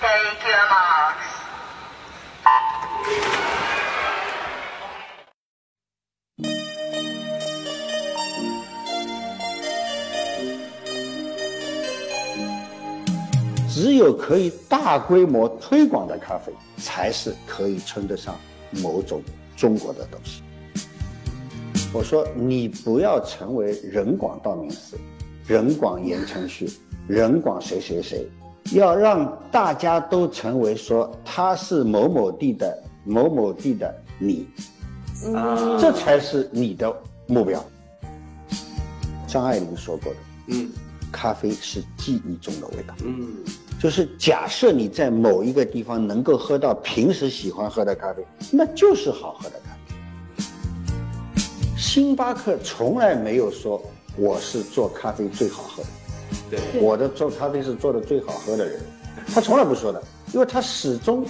[0.00, 0.84] Thank you emma
[13.68, 18.38] 只有可以大规模推广的咖啡，才是可以称得上
[18.70, 19.20] 某种
[19.56, 20.42] 中国的东西。
[21.92, 24.96] 我说，你不要成为人广道明寺，
[25.46, 26.70] 人广言承旭，
[27.08, 28.28] 人广谁谁谁，
[28.72, 34.46] 要让大家都成为说他是某某地的某某地的你，
[35.34, 36.92] 啊这才是你的
[37.26, 37.62] 目标。
[39.26, 40.70] 张爱玲说过的，嗯
[41.12, 42.94] 咖啡是记忆中的味道。
[43.04, 43.36] 嗯
[43.78, 49.78] 就是假设你在某一个地方能够喝到平时喜欢喝的咖啡，那就是好喝的咖啡。
[51.76, 53.80] 星巴克从来没有说
[54.16, 55.88] 我是做咖啡最好喝的，
[56.50, 56.60] 对。
[56.80, 58.80] 我的做咖啡是做的最好喝的人，
[59.34, 60.02] 他从来不说的，
[60.32, 61.24] 因为他始终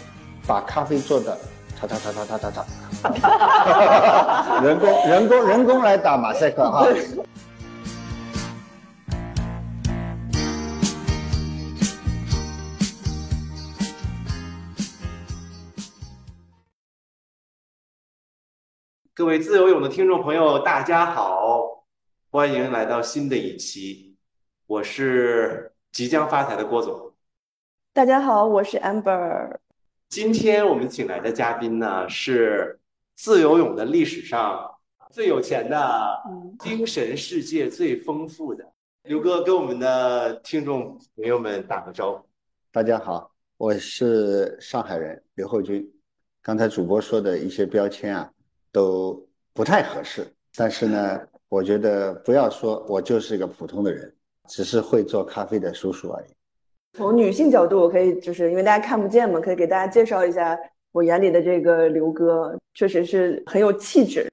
[0.47, 1.39] 把咖啡做的
[1.81, 2.53] 嚓嚓嚓嚓嚓嚓
[3.03, 6.87] 嚓，人工人工人工来打马赛克哈。
[19.17, 21.85] 各位自由泳的听众朋友，大家好，
[22.31, 24.14] 欢迎来到新的一期，
[24.67, 27.13] 我是即将发财的郭总。
[27.93, 29.59] 大家好，我是 Amber。
[30.09, 32.81] 今天我们请来的嘉宾呢，是
[33.15, 34.75] 自由泳的历史上
[35.11, 35.79] 最有钱的、
[36.27, 38.65] 嗯精神世界最丰富的
[39.03, 42.25] 刘哥，跟我们的听众朋友们打个招呼。
[42.73, 45.87] 大家好，我是上海人刘厚军。
[46.41, 48.33] 刚才主播说的一些标签啊，
[48.73, 50.27] 都不太合适。
[50.55, 51.21] 但是呢，
[51.51, 54.15] 我觉得不要说我就是一个普通的人，
[54.49, 56.27] 只是会做咖啡的叔叔而已。
[56.97, 60.59] 从女性角度，我可以就是因为大家看不见嘛，可以给大家介绍一下
[60.93, 64.31] 我眼里的这个刘哥，确实是很有气质，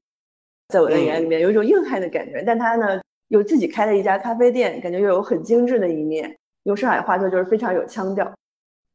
[0.70, 2.44] 在我的眼里面有一种硬汉的感觉。
[2.46, 6.38] 但他呢，又自己开了一家咖啡店，感觉又有很精致的一面。
[6.64, 8.32] 用上海话说就是非常有腔调。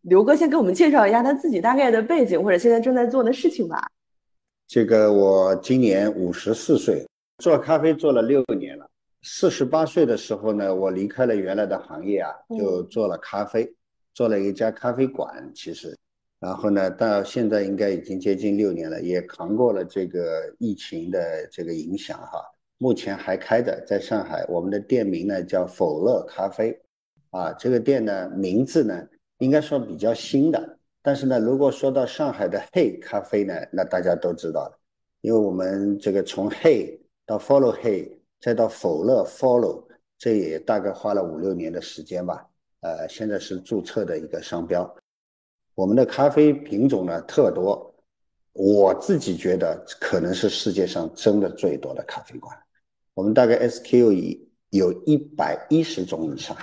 [0.03, 3.85] 刘哥先给我们介绍一下他自己大概的背景或者现在正在做的事情吧。
[4.69, 7.05] 这个我今年五十四岁，
[7.39, 8.89] 做咖啡做了六年了。
[9.23, 13.75] 四十八岁的时候呢，我离开了原来的行业啊，就做了咖啡，
[14.15, 15.51] 做了一家咖啡馆。
[15.55, 15.97] 其实，
[16.39, 22.41] 然后呢，到现在应该已经接近六年了，也扛过了这个疫情的这个影响哈。
[22.79, 26.79] 目前还开着，在上海，我们的店名呢叫否乐咖啡，
[27.31, 29.03] 啊，这个店呢名字呢
[29.39, 34.79] 应该说比较新的，但是呢，如果说到上海的黑咖啡呢，那大家都知道了，
[35.23, 39.85] 因为我们这个从黑到 follow 黑，再到否乐 follow，
[40.19, 42.47] 这也大概花了五六年的时间吧。
[42.81, 44.97] 呃，现在是注册的一个商标。
[45.75, 47.95] 我们的咖啡品种呢特多，
[48.53, 52.57] 我自己觉得可能是世界上真的最多的咖啡馆。
[53.15, 56.57] 我们大概 SKU 有一百一十种以上，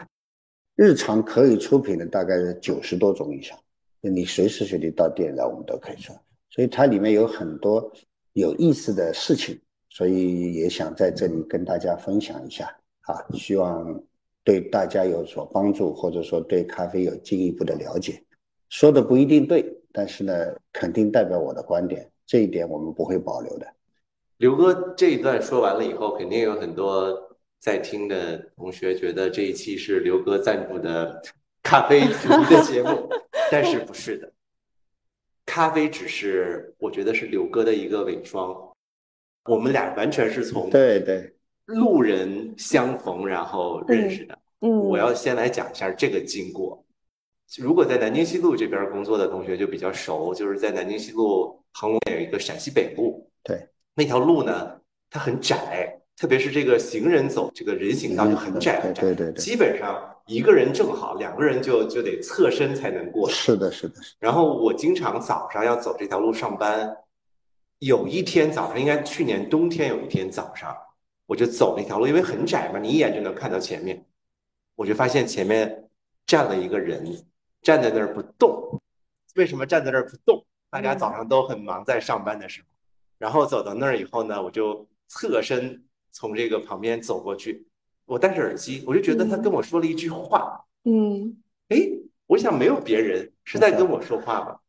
[0.75, 3.57] 日常可以出品的大概是九十多种以上。
[4.01, 6.15] 你随时随地到店来，我们都可以做。
[6.49, 7.91] 所以它里面有很多
[8.33, 9.59] 有意思的事情，
[9.95, 12.65] 所以也想在这里跟大家分享一下
[13.01, 14.03] 啊，希望
[14.43, 18.19] 对大家有所帮助，或者说对咖啡有进一步的了解。
[18.69, 20.33] 说的不一定对，但是呢，
[20.71, 23.67] 肯定代表我的观点，这一点我们不会保留的。
[24.37, 27.15] 刘哥这一段说完了以后，肯定有很多
[27.59, 31.21] 在听的同学觉得这一期是刘哥赞助的
[31.61, 33.07] 咖啡主题的节目，
[33.51, 34.33] 但是不是的，
[35.45, 38.72] 咖啡只是我觉得是刘哥的一个伪装，
[39.45, 41.33] 我们俩完全是从对对，
[41.65, 44.37] 路人相逢然后认识的。
[44.61, 46.81] 嗯，我要先来讲一下这个经过。
[47.59, 54.71] 如果在南京西路这边工作的同学就比较熟，就是在南京西路恒隆有一个陕西北路，对，那条路呢，
[55.09, 63.29] 它很窄，特别是这个行人走这个人行道就很窄很窄，对对对，基本上一个人正好，两个人就就得侧身才能过。
[63.29, 64.17] 是的，是的，是的。
[64.19, 66.95] 然后我经常早上要走这条路上班，
[67.79, 70.75] 有一天早上，应该去年冬天有一天早上，
[71.25, 74.05] 我就走那条路，因为很窄嘛，你一眼就能看到前面，
[74.75, 75.89] 我就发现前面
[76.25, 77.05] 站了一个人，
[77.61, 78.81] 站在那儿不动。
[79.35, 80.45] 为什么站在那儿不动？
[80.69, 82.67] 大家早上都很忙，在上班的时候。
[83.17, 87.67] 然后走到那儿以后呢，我就侧身从这个旁边走过去，
[88.05, 91.37] 我戴着耳机，我就觉得他跟我说了一句话，嗯。
[91.69, 91.77] 哎，
[92.27, 94.59] 我想没有别人是在跟我说话吧，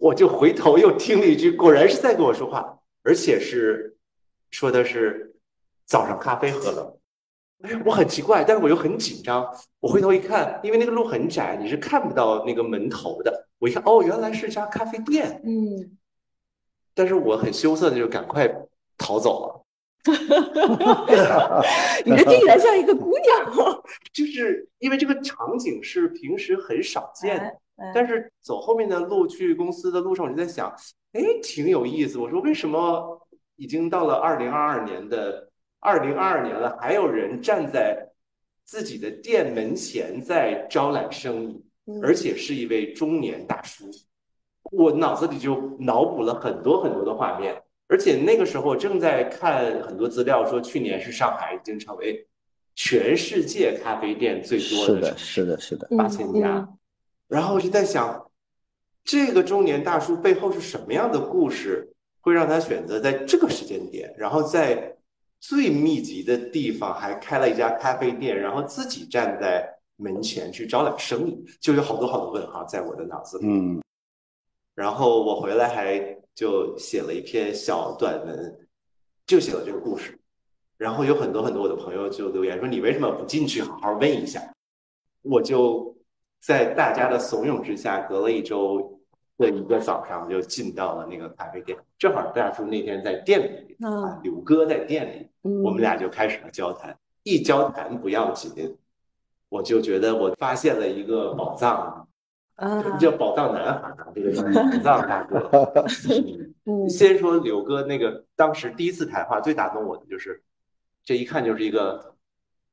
[0.00, 3.94] 我就回头又听了一句，果然是在跟我说话，而且是
[4.50, 5.34] 说的是
[5.84, 6.98] 早上咖啡喝了，
[7.84, 9.46] 我很奇怪，但是我又很紧张。
[9.78, 13.46] 我回头一看，因为那个路很窄，你是看不到那个门头的。
[13.58, 15.38] 我一看，哦，原来是家咖啡店。
[15.44, 15.98] 嗯，
[16.94, 18.50] 但是我很羞涩的就赶快
[18.96, 19.60] 逃走了。
[22.06, 23.52] 你的听起来像一个姑娘，
[24.14, 27.54] 就是因为这个场景是平时很少见的。
[27.80, 30.68] 哎但是走后面的路去公司的路上，我就在想，
[31.12, 32.18] 哎，挺有意思。
[32.18, 33.18] 我说为什么
[33.56, 35.48] 已经到了二零二二年的
[35.80, 38.06] 二零二二年了，还有人站在
[38.64, 43.90] 自己的店门前在招揽生意，嗯而且是一位中年大叔。
[44.70, 52.24] 我脑子里就脑补了很多很多的画面，而且那个时候正在看很多资料，说去年是上海已经成为
[52.74, 55.88] 全世界咖啡店最多的是的，是的，是的。
[55.96, 56.68] 八千家。
[57.30, 58.28] 然后我就在想，
[59.04, 61.88] 这个中年大叔背后是什么样的故事，
[62.20, 64.96] 会让他选择在这个时间点，然后在
[65.38, 73.46] 最密集的地方还开了一家咖啡店，然后自己站在门前去招揽生意，就有好多好多问号在我的脑子里。
[73.46, 73.80] 嗯，
[74.74, 75.98] 然后我回来还
[76.34, 78.68] 就写了一篇小短文，
[79.24, 80.18] 就写了这个故事。
[80.76, 84.42] 然后有很多很多我的朋友就留言说：“你为什么不进去好好问一下？”
[85.22, 85.94] 我就
[86.40, 88.98] 在大家的怂恿之下，隔了一周
[89.36, 91.78] 的一个早上就进到了那个咖啡店。
[91.98, 96.96] 正好大叔那天在店里嗯啊，柳哥在店里，嗯，我们俩就开始了交谈。
[97.22, 98.76] 一交谈不要紧，
[99.50, 102.06] 我就觉得我发现了一个宝藏。
[102.56, 104.06] 啊什么叫宝藏男孩啊？
[104.14, 104.50] 这个叫宝
[104.82, 105.74] 藏大哥。
[106.88, 110.42] 先说柳哥那个当时第一次谈话，最打动我的就是，
[111.04, 112.14] 这一看就是一个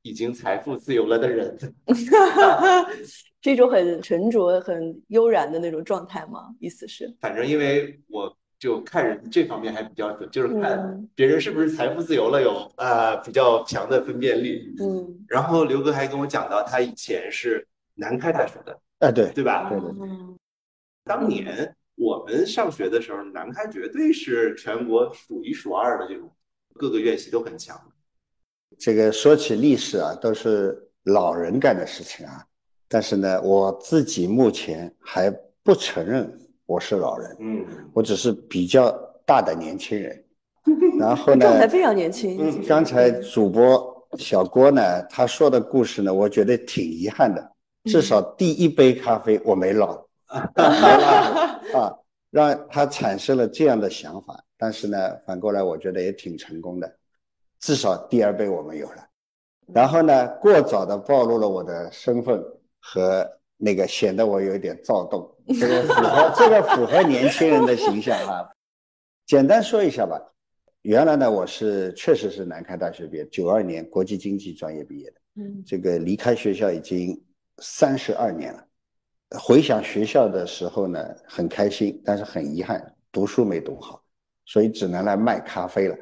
[0.02, 1.56] 已经财富自由了的人。
[3.42, 6.54] 是一种很沉着、很悠然的那种状态吗？
[6.58, 14.74] 意思是，反正因为我就看人这方面还比较准，就是看嗯别人是不是财富自由了有呃比较强的分辨力。
[14.80, 17.64] 嗯，然后刘哥还跟我讲到，他以前是
[17.94, 19.68] 南开大学的，哎，对，对吧？
[19.70, 20.08] 对对对
[21.04, 26.28] 当年我们上学的时候，南开绝对是全国数一数二的这种，
[26.74, 27.80] 各个院系都很强。
[28.76, 32.44] 这个说起历史啊，都是老人干的事情啊。
[32.88, 35.30] 但是呢，我自己目前还
[35.62, 36.32] 不承认
[36.64, 38.90] 我是老人，嗯，我只是比较
[39.26, 40.24] 大的年轻人。
[40.98, 42.36] 然后呢，状态非常年轻。
[42.40, 47.52] 嗯刚才主播小郭呢，他说的故事呢，我觉得挺遗憾的。
[47.84, 49.94] 至少第一杯咖啡我没老，
[50.26, 51.98] 哈哈哈啊，
[52.30, 54.42] 让他产生了这样的想法。
[54.58, 56.92] 但是呢，反过来我觉得也挺成功的，
[57.60, 59.06] 至少第二杯我们有了。
[59.72, 62.42] 然后呢，过早的暴露了我的身份
[62.80, 65.34] 和那个，显得我有一点躁动。
[65.58, 68.48] 这个符合 这个符合年轻人的形象啊。
[69.26, 70.20] 简单说一下吧。
[70.82, 75.20] 原来呢，我是确实是南开大学毕业，九二年国际经济专业毕业的。
[75.40, 77.20] 嗯这个离开学校已经
[77.58, 78.64] 三十二年了。
[79.38, 84.02] 回想学校的时候呢，很开心，但是很遗憾，读书没读好，
[84.46, 85.96] 所以只能来卖咖啡了。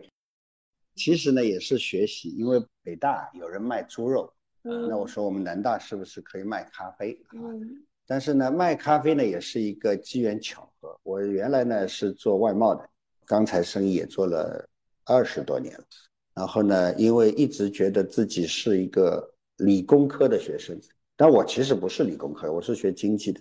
[0.95, 4.33] 其实呢，也是学习，因为北大有人卖猪肉，
[4.69, 7.35] 嗯那我说我们南大是不是可以卖咖啡啊？
[7.35, 10.97] 嗯但是呢，卖咖啡呢也是一个机缘巧合。
[11.03, 12.89] 我原来呢是做外贸的，
[13.25, 14.65] 钢材生意也做了
[15.05, 15.85] 二十多年了。
[16.33, 20.79] 然后呢，因为一直觉得自己是一个理工科的学生，
[21.17, 23.41] 但我其实不是理工科，我是学经济的，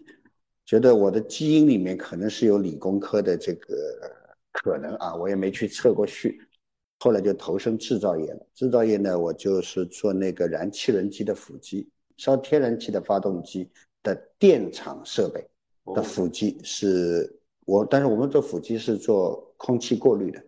[0.65, 3.75] 觉得我的基因里面可能是有理工科的这个
[4.51, 6.41] 可能啊，我也没去测过序。
[6.99, 8.45] 后来就投身制造业了。
[8.53, 13.69] 制造业呢，我就是做那个燃气轮机的辅机，烧天然气的发动机
[14.01, 15.45] 的电厂设备
[15.93, 17.31] 的辅机是
[17.65, 20.41] 我，但是我们做辅机是做空气过滤的，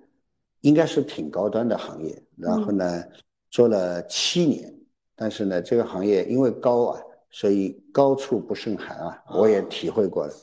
[0.61, 2.23] 应该是挺高端的行业。
[2.35, 3.03] 然后呢，
[3.49, 4.73] 做了七年，
[5.15, 10.33] 但是呢，这个行业因为高啊，所以高处不胜寒啊，我也体会过了。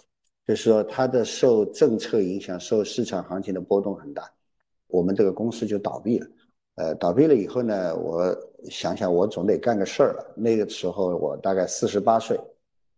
[0.47, 4.31] 就是说，它的受政策影响，受市场行情的波动很大，
[4.89, 6.27] 我们这个公司就倒闭了。
[6.77, 8.37] 呃，倒闭了以后呢，我
[8.69, 10.35] 想想，我总得干个事儿了。
[10.37, 12.39] 那个时候我大概四十八岁，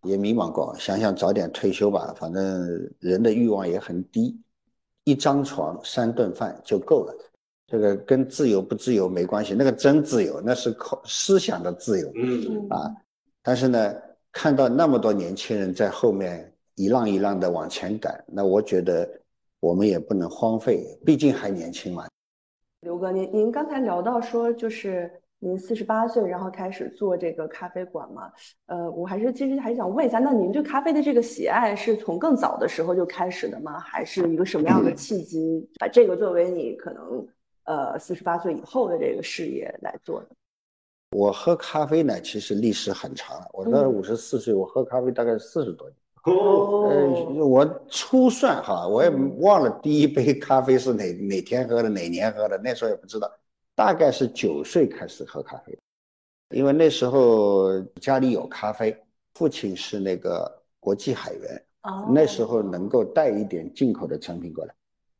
[0.03, 4.41] 也迷茫过，想想早点退休吧，反正人的欲望也很低，
[5.05, 7.15] 一张床三顿饭就够了。
[7.67, 12.11] 这个跟自由不自由没关系，那个真自由，那是靠思想的自由。
[12.15, 12.95] 嗯啊，
[13.43, 13.95] 但是呢，
[14.33, 19.07] 看到那么多年轻人在后面一浪一浪的往前赶，那我觉得
[19.67, 22.07] 我们也不能荒废，毕竟还年轻嘛。
[22.83, 28.31] 刘哥，您您刚才聊到说，就是您四十八岁，然后开始做这个咖啡馆嘛？
[28.67, 33.81] 呃，我还是其实还想问一下，那您对咖啡的这个喜爱是从更早的时候就开始的吗？
[33.81, 37.27] 还是一个什么样的契机，把这个作为你可能
[37.65, 40.29] 呃四十八岁以后的这个事业来做的？
[41.11, 43.49] 我喝咖啡呢，其实历史很长了。
[43.53, 45.97] 我到嗯五十四岁，我喝咖啡大概四十多年。
[46.27, 53.31] 哦，呃，我初算哈，我也嗯忘了第一杯咖啡是哪哪天喝的，哪年喝的，那时候也不知道。
[53.77, 55.79] 大概是九岁开始喝咖啡，
[56.51, 58.97] 因为那时候家里有咖啡，
[59.35, 64.75] 父亲是那个国际海员，哦那时候能够带一点进口的成品过来。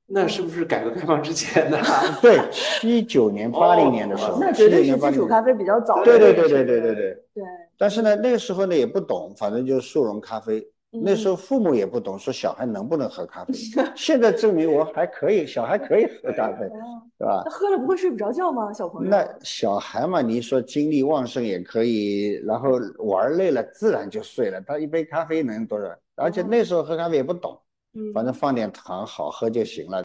[0.09, 1.79] 那是不是改革开放之前呢？
[2.23, 6.95] 对，七九年、八零年的时候，哦那绝对79年是基础咖啡比较早的对对对对对对。
[7.35, 7.45] 对，
[7.77, 10.67] 但是呢，那个时候呢也不懂，反正就是速溶咖啡。
[11.03, 13.53] 那时候候父母也不懂，说小孩能不能喝咖啡。
[13.97, 16.65] 现在证明我还可以，小孩可以喝咖啡，
[17.19, 17.51] 是吧那？
[17.51, 18.73] 喝了不会睡不着觉吗？
[18.73, 19.11] 小朋友？
[19.11, 24.61] 那小孩嘛，你说精力旺盛也可以，然后玩累了自然就睡了。
[24.61, 25.87] 他一杯咖啡能多少？
[26.17, 27.59] 而且那时候喝咖啡也不懂，
[27.95, 30.03] 嗯反正放点糖好喝就行了，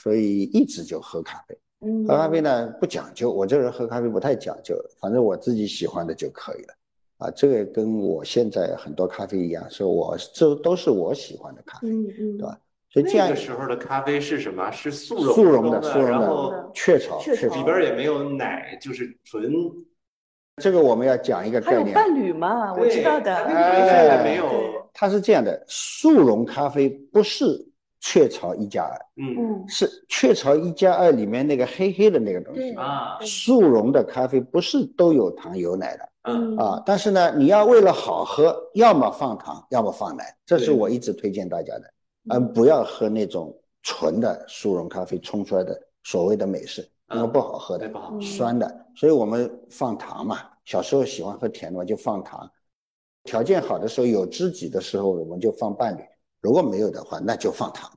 [0.00, 1.58] 所以一直就喝咖啡。
[1.82, 6.74] 嗯喝咖啡呢不讲究，我这人喝咖啡不太讲究，反正我自己喜欢的就可以了。
[7.18, 12.58] 啊，这个跟我现在很多咖啡一样，是我这都是我喜欢的咖啡，嗯嗯，对吧？
[12.90, 14.70] 所以这样那个时候的咖啡是什么？
[14.70, 16.20] 是速溶速溶的的，速溶
[16.50, 19.52] 的雀巢，雀巢里边也没有奶，就是纯。
[20.62, 23.44] 这个我们要讲一个还有概念，伴侣嘛，我知道的。
[23.44, 24.48] 对它那个没有
[24.94, 27.65] 它是这样的，速溶咖啡不是
[28.00, 29.36] 雀巢一加二，嗯。
[29.38, 32.72] 嗯，是雀巢一加二里面那个黑黑的那个东西。
[32.74, 33.18] 啊。
[33.20, 36.08] 速溶的咖啡不是都有糖有奶的。
[36.22, 36.56] 嗯。
[36.56, 41.84] 啊，但是呢，你要为了好喝，要么放糖，要么放奶，这是我一直推荐大家的，
[42.34, 48.10] 嗯，不要喝那种纯的速溶咖啡冲出来的所谓的美式，因为嗯不好喝的，不好。
[48.12, 48.20] 嗯。
[48.20, 50.38] 酸的，所以我们放糖嘛。
[50.64, 52.50] 小时候喜欢喝甜的嘛，就放糖。
[53.22, 56.00] 条件好的时候，有知己的时候，我们就放伴侣；
[56.46, 57.90] 如果没有的话，那就放糖。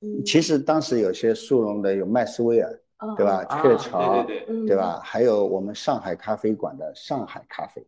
[0.00, 3.44] 嗯其实当时有些速溶的有麦斯威尔，嗯对吧？
[3.48, 4.98] 啊雀巢，对对对，嗯对吧？
[5.04, 7.86] 还有我们上海咖啡馆的上海咖啡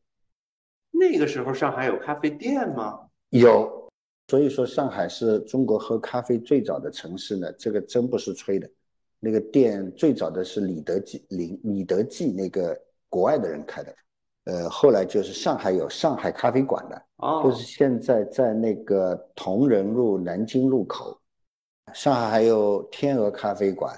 [0.92, 3.00] 那个时候上海有咖啡店吗？
[3.30, 3.88] 有，
[4.28, 8.70] 所以说上海是中国喝咖啡最早的城市呢，这个真不是吹的。
[9.18, 13.92] 那个店最早的是李德记李李德记那个国外的人开的，
[14.44, 21.16] 呃，后来就是上海有上海咖啡馆的，哦，就是现在在那个同仁路南京路口，
[21.94, 23.94] 上海还有天鹅咖啡馆，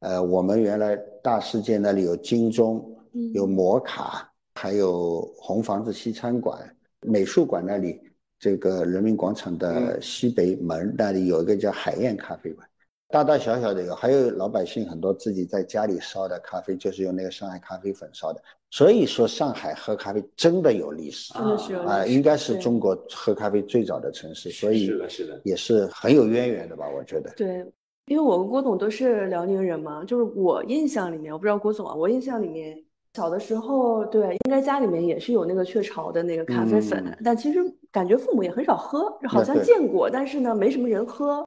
[0.00, 3.32] 呃，我们原来大世界那里有金钟，嗯。
[3.32, 6.58] 有摩卡，还有红房子西餐馆，
[7.00, 8.00] 美术馆那里，
[8.38, 12.68] 这个人民广场的西北门那里有一个叫海燕咖啡馆，
[13.08, 18.42] 大大小小的有，还有老百姓很多自己在家里烧的咖啡，就是用那个上海咖啡粉烧的。
[18.70, 26.84] 所以说，上海喝咖啡真的有历史真的是有啊，历史应该是中国喝咖啡最早的城市，所以是的，是的，也是很有渊源的吧？
[26.88, 27.30] 我觉得。
[27.36, 27.64] 对，
[28.06, 32.76] 因为我跟郭总都是辽宁人嘛，就是我印象里面，我不知道郭总啊，我印象里面
[33.14, 37.60] 小的时候，对，应该家里面也是有那个雀巢的那个咖啡粉，嗯但其实
[37.92, 41.46] 感觉父母也很少喝，好像见过，但是呢，没什么人喝。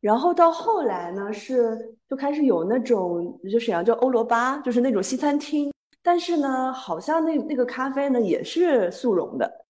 [0.00, 9.66] 然后到后来呢，是就开始有那种就沈阳叫欧罗巴，就是那种西餐厅，但是呢，好像那那个咖啡呢也是速溶的。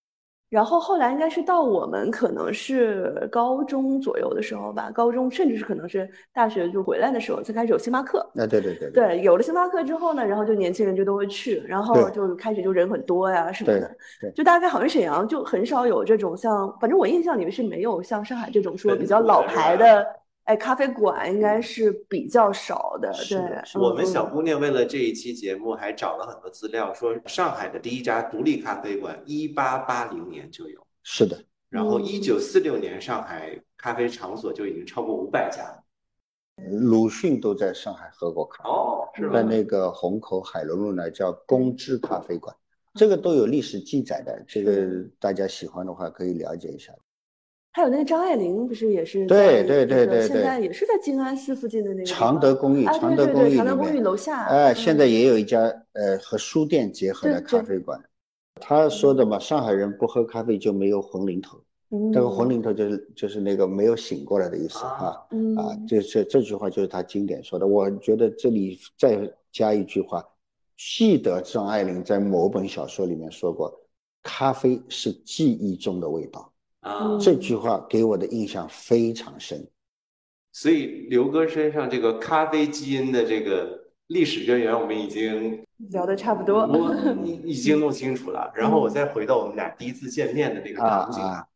[0.50, 8.26] 然后后来应该是到我们可能是高中左右的时候吧，高中甚至是可能是大学就回来的时候才开始有星巴克。
[8.34, 13.96] 那对对对对，有了星巴克之后呢，然后就年轻人就都会去，然后就开始就人很多呀什么对的。
[14.20, 20.06] 对就大概好像沈阳就很少有这种像，反正我印象里面是没有像上海这种说比较老牌的，
[20.48, 23.12] 哎，咖啡馆应该是比较少的。
[23.12, 31.38] 是对我们嗯小姑娘为了这一期节目还找了很多资料，说上海的第一家独立咖啡馆一八八零年就有，是的，
[31.68, 35.84] 然后嗯一九四六年上海咖啡场所就已经超过五百家了。
[36.80, 38.70] 鲁迅都在上海喝过咖啡。
[38.70, 39.34] 哦，是吧？
[39.34, 42.56] 在那个虹口海伦路呢，叫公知咖啡馆，
[42.94, 44.42] 这个都有历史记载的。
[44.48, 46.90] 这个大家喜欢的话可以了解一下。
[47.78, 55.60] 还有那个张爱玲，不是也是对对对对对现在也是在静安寺附近的那个常德公寓，啊，常德对对对，公寓常德公寓，楼下，哎，现在嗯也有一家
[55.92, 57.96] 呃和书店结合的咖啡馆。
[58.60, 61.56] 他说的嘛，上海人不喝咖啡就没有魂灵头，
[62.12, 65.14] 这个魂灵头就是就是那个没有醒过来的意思啊
[65.56, 67.64] 啊，这这这句话就是他经典说的。
[67.64, 70.20] 我觉得这里再加一句话，
[70.76, 73.72] 记得张爱玲在某本小说里面说过，
[74.24, 76.52] 咖啡是记忆中的味道。
[77.20, 79.68] 这句话给我的印象非常深。
[80.52, 86.60] 所以刘哥身上这个咖啡基因的这个历史渊源，我们已经聊的差不多。
[86.66, 88.50] 我已经弄清楚了。
[88.56, 91.22] 然后我再回到我们俩第一次见面的那个啊场景。
[91.22, 91.46] 啊，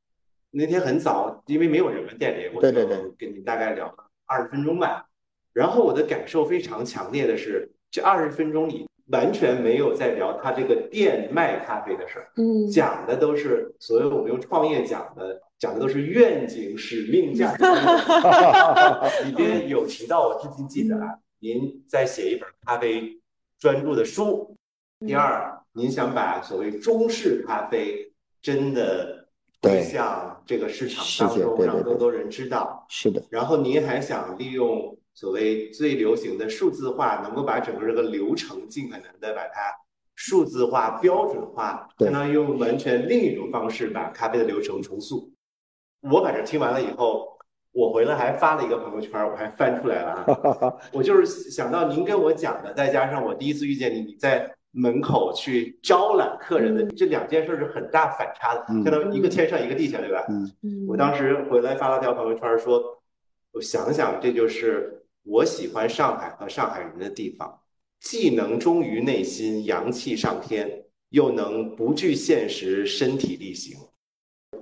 [0.51, 3.95] 那天很早，因为没有人嘛，店里我就对对对跟你大概聊了
[4.27, 5.07] 二十分钟吧。
[5.53, 17.63] 然后我的感受非常强烈的是，这二十分钟里完全没有在聊他这个店卖咖啡的事儿，嗯，讲的都是所谓我们用创业讲的，讲的都是愿景、使命、价值。
[19.29, 23.21] 里边有提到，我至今记得啊，您在写一本咖啡
[23.59, 24.57] 专注的书。
[25.07, 29.29] 第二，您想把所谓中式咖啡真的
[29.61, 32.87] 推向这个市场当中，让更多人知道。
[32.89, 33.23] 是的。
[33.29, 39.73] 然后您还想利用所谓最流行的数字化，能够把整个这个流程尽可能的把它
[40.15, 45.31] 数字化、标准化，相当于用完全另一种方式把咖啡的流程重塑。
[46.11, 47.31] 我反正听完了以后。
[47.75, 50.77] 我回来还发了一个朋友圈，我还翻出来了啊！
[50.93, 60.23] 我就是想到您跟我讲的，再加上我第一次遇见你，你在门口去招揽客人的这两件事是很大反差的，相当于一个天上一个地下，对吧？
[60.29, 60.87] 嗯嗯。
[60.87, 63.02] 我当时回来发了条朋友圈，说，
[63.53, 67.61] 我想想，这就是我喜欢上海和上海人的地方，
[68.01, 73.77] 既能忠于内心，阳气上天，又能不惧现实，身体力行。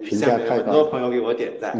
[0.00, 1.76] 评价太高，很多朋友给我点赞。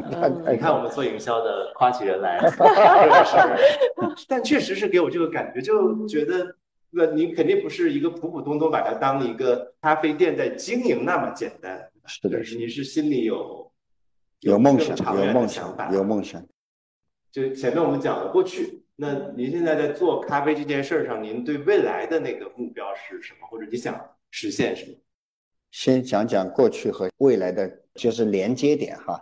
[0.53, 2.39] 你看我们做营销的，夸起人来，
[4.29, 6.55] 但确实是给我这个感觉，就觉得
[6.91, 11.91] 那你肯定不是一个普普通通把它当一个咖啡店在经营那么简单。
[12.07, 13.73] 是的，你是心里有
[14.41, 16.45] 有梦想，有梦想，有梦想。
[17.31, 23.99] 就前面我们讲了过去，那您现在在做咖啡这件事儿上，您对未来的那个目标是什么，或者你想
[24.31, 24.97] 实现什么？
[25.71, 27.79] 先讲讲过去和未来的。
[27.95, 29.21] 就是连接点哈，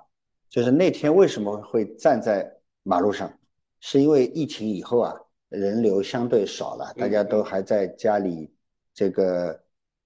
[0.50, 2.47] 就是那天为什么会站在
[2.83, 3.33] 马路上，
[3.81, 5.15] 是因为疫情以后啊，
[5.49, 8.53] 人流相对少了，大家都还在家里，
[8.93, 9.59] 这个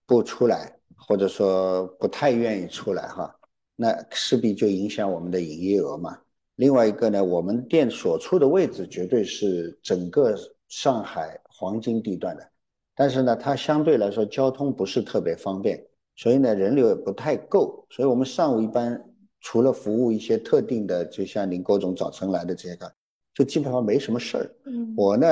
[0.07, 3.37] 不出来，或者说不太愿意出来哈，
[3.75, 6.17] 那势必就影响我们的营业额嘛。
[6.57, 10.37] 另外一个呢，我们店所处的位置绝对是整个
[10.69, 12.49] 上海黄金地段的，
[12.95, 15.83] 但是呢，它相对来说交通不是特别方便。
[16.15, 19.03] 所以呢，人流也不太够，所以我们上午一般
[19.41, 22.93] 除了服务一些特定的，就像您郭总早晨来的这个，
[23.35, 24.51] 就基本上没什么事儿。
[24.67, 25.27] 嗯，我呢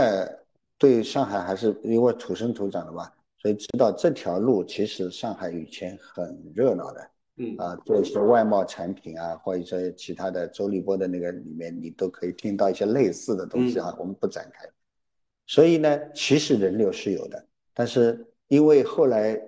[0.78, 3.10] 对上海还是因为土生土长的嘛，
[3.42, 7.06] 所以知道这条路其实上海以前很热闹的。
[7.40, 13.94] 嗯啊，做一些外贸产品啊，或者说其他的周立波的那个里面，你都可以听到一些类似的东西啊。
[13.98, 14.68] 我们不展开。
[15.46, 19.40] 所以呢，其实人流是有的，但是因为后来。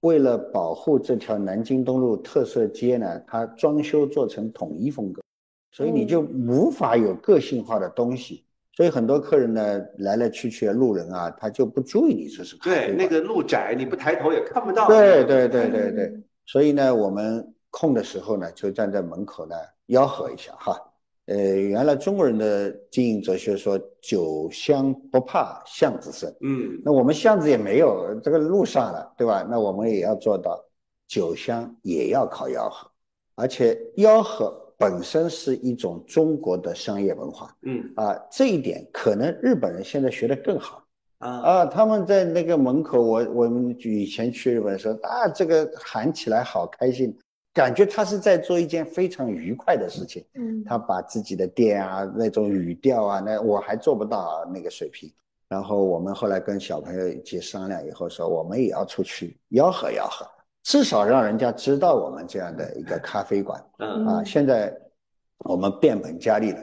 [0.00, 5.20] 为了保护这条南京东路特色街呢，它装修做成统一风格，
[5.72, 8.44] 所以你就无法有个性化的东西。
[8.72, 14.86] 所以很多客人呢，来来去去的路人啊，他就不注意你这是对那个路窄，你不抬头也看不到。
[14.86, 19.56] 对对对对对，所以呢，我们空的时候呢，就站在门口呢
[19.88, 20.80] 吆喝一下哈。
[21.26, 29.44] 呃，原来中国人的经营哲学说“酒香不怕巷子深”，嗯，那我们巷子也没有，这个路上了，对吧？
[29.50, 30.64] 那我们也要做到
[31.08, 32.88] 酒香也要靠吆喝，
[33.34, 40.85] 而且吆喝本身是一种中国的商业文化，嗯啊，这一点可能日本人现在学得更好
[41.18, 47.16] 啊啊，他们在那个门口，我我们以前去日本时候啊，这个喊起来好开心。
[47.54, 55.10] 感觉他是在做一件非常愉快的事情，嗯，他把自己的店啊那种语调啊，那我还做不到那个水平。
[55.48, 60.26] 然后我们后来跟小朋友一起商量以后说，我们也要出去吆喝吆喝，
[60.64, 63.64] 至少让人家知道我们这样的一个咖啡馆。
[63.78, 64.70] 嗯啊，现在
[65.38, 66.62] 我们变本加厉了，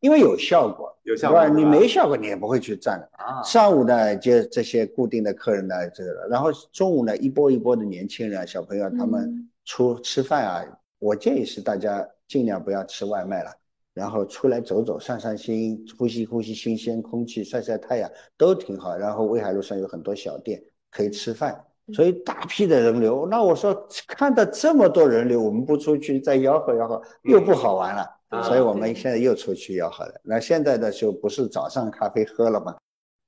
[0.00, 3.42] 因为有效果，有效果，你没效果你也不会去站的啊。
[3.42, 9.46] 上午呢就这些固定的客人呢，这个，然后中午呢一波一波的年轻人小朋友他们。
[9.66, 10.64] 出吃饭啊，
[10.98, 13.52] 我建议是大家尽量不要吃外卖了，
[13.94, 18.96] 然后出来走走、散散心、呼吸呼吸新鲜空气、晒晒太阳都挺好。
[18.96, 21.62] 然后威海路上有很多小店可以吃饭，
[21.94, 23.28] 所以大批的人流。
[23.30, 28.04] 那我说看到这么多人流，我们不出去再吆喝吆喝又不好玩了，
[28.44, 30.14] 所以我们现在又出去要喝了。
[30.22, 32.76] 那现在的就不是早上咖啡喝了吗？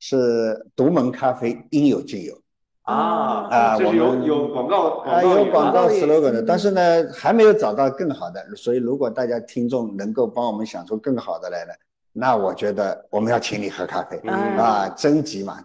[0.01, 2.35] 是独门咖啡应有尽有。
[2.83, 6.81] 啊啊，我们有有广告啊，有广告 slogan 的，但是呢，
[7.13, 11.73] 还没有找到更好的，所以如果大家听众能够帮我们想出更好的来呢，
[12.13, 15.63] 那我觉得我们要请你喝咖啡啊，征集嘛。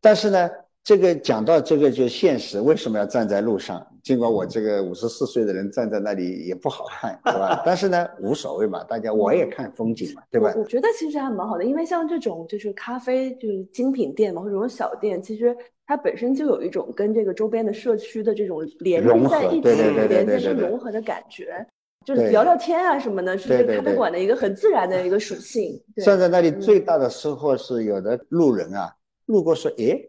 [0.00, 0.50] 但是呢。
[0.86, 3.84] 这个讲到这个就现实，为什么要站在路上？
[4.06, 7.60] 尽管我这个五十四岁的人站在那里也不好看，是吧？
[7.66, 10.54] 但是呢，无所谓嘛，大家我也看风景嘛，对吧？
[10.56, 15.56] 我觉得其实还蛮好的，因为像这种就是咖啡就是精品店嘛，或者这种小店，其实
[15.88, 19.68] 它本身就有一种跟这个周边的社区的这种连接在一起，
[20.08, 21.66] 连接是融合的感觉，
[22.04, 25.82] 就是聊聊天啊什么的，是这个咖啡馆的一个很自然的一个属性。
[25.96, 30.00] 站在那里最大的收获是有的路人啊，路过说，哎。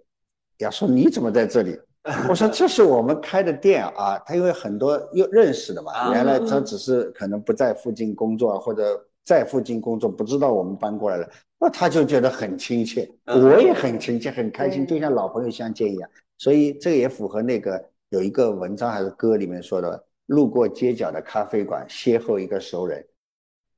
[0.60, 1.80] 呀，说你怎么在这里？
[2.30, 4.18] 我说这是我们开的店啊。
[4.26, 16.10] 他因为很多又认识的嘛，原来他只是可能不在附近工作或者在附近工作，不知道我们搬过来了，那他就觉得很亲切，我也很亲切，很开心，就像老朋友相见一样。
[16.38, 23.06] 所以这个也符合那个有一个文章还是歌里面说的，路过街角的咖啡馆，邂逅一个熟人。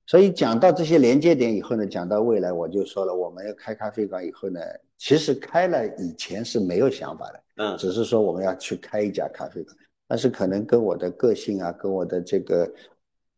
[0.05, 4.59] 所以讲到这些连接点以后呢，讲到未来，我就说了，我们要开咖啡馆以后呢，
[4.97, 9.75] 其实开了以前是没有想法的，嗯，只是说我们要去开一家咖啡馆，
[10.07, 12.71] 但是可能跟我的个性啊，跟我的这个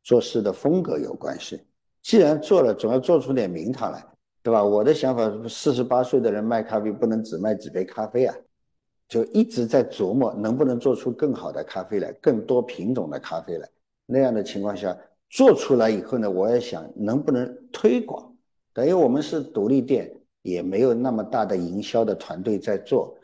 [0.03, 1.59] 做事的风格有关系。
[2.03, 4.05] 既然做了，总要做出点名堂来，
[4.43, 4.63] 对吧？
[4.63, 8.35] 我的想法，四十八岁的人卖咖啡，不能只卖几杯咖啡啊，
[9.07, 13.67] 就一直在琢磨能不能做出更好的咖啡来，更多品种的咖啡来。
[14.05, 14.95] 那样的情况下。
[15.33, 18.35] 做出来以后呢，我也想能不能推广，
[18.73, 23.15] 等于我们是独立店，也没有那么大的营销的团队在做，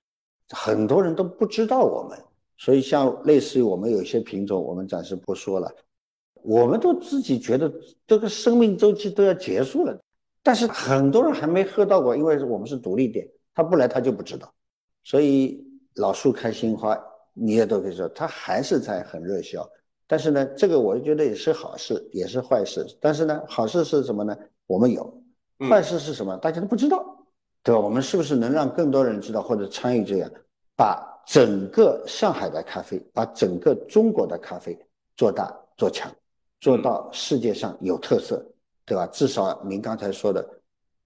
[0.50, 2.18] 很多人都不知道我们，
[2.58, 5.72] 所以像类似于我们有些品种，我们暂时不说了，
[6.42, 7.72] 我们都自己觉得
[8.06, 10.00] 这个生命周期都要结束了，
[10.42, 14.52] 但是很多人还没喝到过，因为我们是独立店，他不来他就不知道，
[15.04, 15.64] 所以
[15.96, 16.98] 老树开新花，
[17.34, 19.68] 你也都可以说，它还是在很热销。
[20.10, 22.86] 但是呢，这个我觉得也是好事，也是坏事。
[23.02, 24.38] 但是呢，好事是什么呢？
[24.66, 25.22] 我们有，
[25.70, 26.38] 坏事是什么？
[26.38, 27.17] 大家都不知道，
[27.68, 27.82] 对吧？
[27.82, 30.32] 我们是不是能让更多人知道或者参与这样，
[30.74, 34.80] 把整个上海的咖啡，把整个中国的咖啡
[35.18, 36.10] 做大做强，
[36.62, 38.42] 做到世界上有特色，
[38.86, 39.06] 对吧？
[39.08, 40.48] 至少您刚才说的，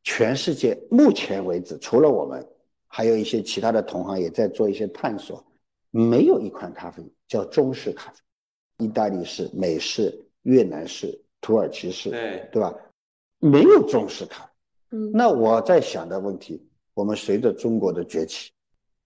[0.04, 2.48] 全世界目前为止，除了我们，
[2.86, 5.44] 还有一些其他的同行也在做一些探索，
[5.90, 8.20] 没有一款咖啡叫中式咖啡。
[8.78, 12.72] 意大利式、美式、越南式、土耳其式，对对吧？
[13.40, 14.51] 没有中式咖啡。
[14.92, 16.62] 嗯，那我在想的问题，
[16.94, 18.52] 我们随着中国的崛起，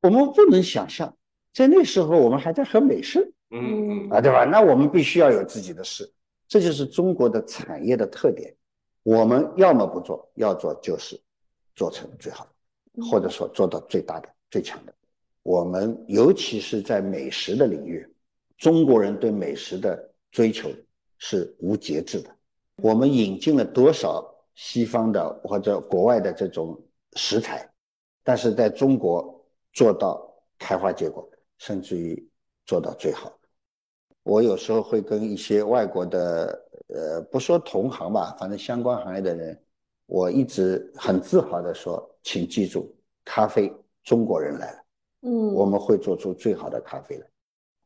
[0.02, 1.16] 我们不能想象，
[1.54, 4.44] 在那时候我们还在喝美式，嗯嗯啊，对吧？
[4.46, 6.12] 那我们必须要有自己的事，
[6.48, 8.54] 这就是中国的产业的特点。
[9.04, 11.20] 我们要么不做，要做就是
[11.76, 12.46] 做成最好
[12.96, 14.94] 的，或者说做到最大的、最强的。
[15.44, 18.08] 我们尤其是在美食的领域。
[18.58, 20.70] 中国人对美食的追求
[21.18, 22.30] 是无节制的。
[22.78, 26.82] 我们引进了多少西方的或者国外的这种
[27.14, 27.70] 食材，
[28.24, 30.26] 但是在中国做到
[30.58, 32.28] 开花结果，甚至于
[32.66, 33.32] 做到最好。
[34.24, 39.62] 我有时候会跟一些外国的，呃，不说同行吧，反正相关行业的人，
[40.08, 42.92] 我一直很自豪的说，请记住，
[43.24, 43.72] 咖啡
[44.04, 44.78] 中国人来了，
[45.24, 47.28] 嗯，我们会做出最好的咖啡来。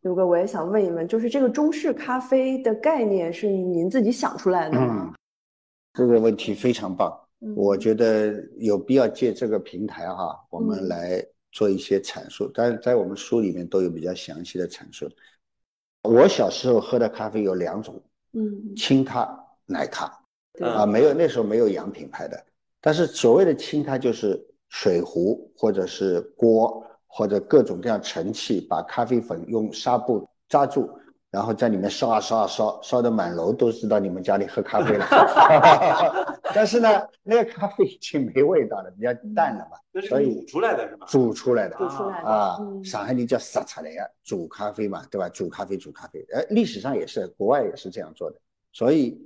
[0.01, 5.13] 刘哥，我也想问一问，就是这个中式咖啡的概念是您自己想出来的吗？
[5.99, 12.49] 这个问题非常棒，嗯我觉得有必要借这个平台哈，我们来做一些阐述。
[12.53, 15.07] 但是在我们书里面都有比较详细的阐述。
[16.01, 18.01] 我小时候喝的咖啡有两种，
[18.33, 19.29] 嗯轻咖、
[19.65, 20.05] 奶咖
[20.61, 22.43] 啊，没有那时候没有洋品牌的。
[22.81, 26.83] 但是所谓的轻咖就是水壶或者是锅。
[27.11, 30.87] 或者各种各样盛器，把咖啡粉用纱布扎住，
[31.31, 35.05] 然后在里面烧啊烧啊烧，烧的满楼都知道你们家里喝咖啡了。
[36.55, 36.89] 但是呢，
[37.21, 39.77] 那个咖啡已经没味道了，比较淡了嘛。
[40.01, 41.05] 煮出来的是吧？
[41.07, 45.29] 煮出来的煮出来的啊嗯，上海人叫撒茶来呀，煮咖啡嘛，对吧？
[45.29, 48.37] 煮咖啡，煮咖啡，哎，历史上也是，国外也是这样做的。
[48.71, 49.19] 所以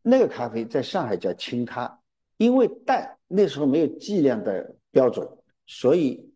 [0.00, 1.98] 那个咖啡在上海叫清咖，
[2.38, 5.28] 因为淡，那时候没有剂量的标准，
[5.66, 6.31] 所以。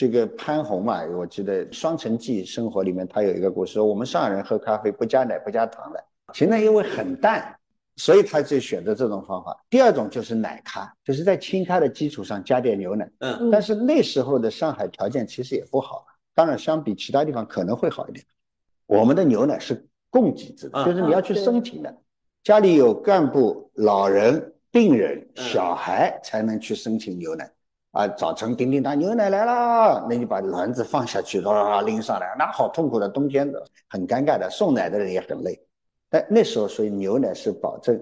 [0.00, 7.54] 这个潘虹嘛，我记得《双城记》生活里面，他有一个故事，说我们上海人喝咖啡不加奶不加糖的，其实因为很淡，
[7.96, 9.54] 所以他就选择这种方法。
[9.68, 13.06] 第二种就是奶咖，就是在清咖的基础上加点牛奶。
[13.18, 18.24] 嗯但是那时候的上海条件其实也不好，当然相比其他地方可能会好一点。
[18.86, 21.94] 我们的牛奶是供给制的，嗯就是你要去申请的，
[22.42, 27.50] 家里有干部、老人、病人、嗯小孩才能去申请牛奶。
[27.92, 35.60] 啊，早晨叮叮当，牛奶来了，那你把篮子放下去，哗拎上来，那好痛苦的，冬天的很尴尬的，送奶的人也很累。
[36.08, 38.00] 但那时候，所以牛奶是保证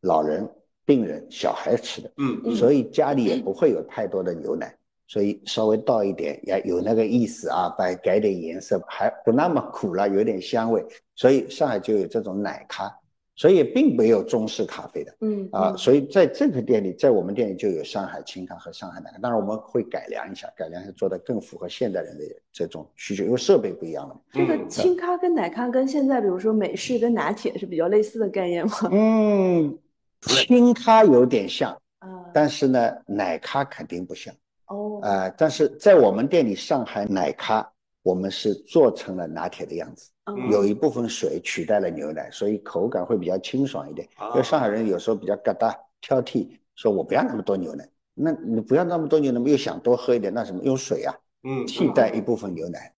[0.00, 0.48] 老人、
[0.84, 4.74] 病人、小孩吃的，嗯嗯所以家里也不会有太多的牛奶，
[5.06, 12.92] 所以稍微倒一点，也有那个意思啊，把改点颜色，还不那么苦了，有点香味，所以上海就有这种奶咖，
[13.38, 15.14] 所以并没有中式咖啡的。
[15.20, 24.20] 嗯啊，所以在这个店里，在我们店里就有上海清咖和上海奶咖，当然我们会改良一下，改良一下做的更符合现代人的这种需求，因为设备不一样了嘛。
[24.32, 28.72] 这个嗯轻咖跟奶咖跟现在比如说美式跟拿铁是比较类似的概念吗？
[28.90, 29.78] 嗯，
[30.22, 31.70] 清咖有点像，
[32.00, 34.34] 啊，但是呢，奶咖肯定不像。
[34.66, 37.66] 哦，呃，但是在我们店里，上海奶咖
[38.08, 44.08] 我们是做成了拿铁的样子，嗯有一部分水取代了牛奶，所以口感会比较清爽一点。
[44.16, 52.90] 啊因为上海人有时候比较疙瘩挑剔，说我不要那么多牛奶，那你不要那么多牛奶，又想多喝一点，那什么用水啊嗯，替代一部分牛奶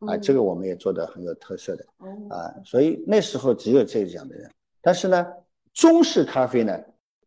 [0.00, 1.84] 啊，这个我们也做得很有特色的。
[2.28, 4.50] 啊，所以那时候只有这样的人。
[4.82, 5.24] 但是呢，
[5.72, 6.76] 中式咖啡呢，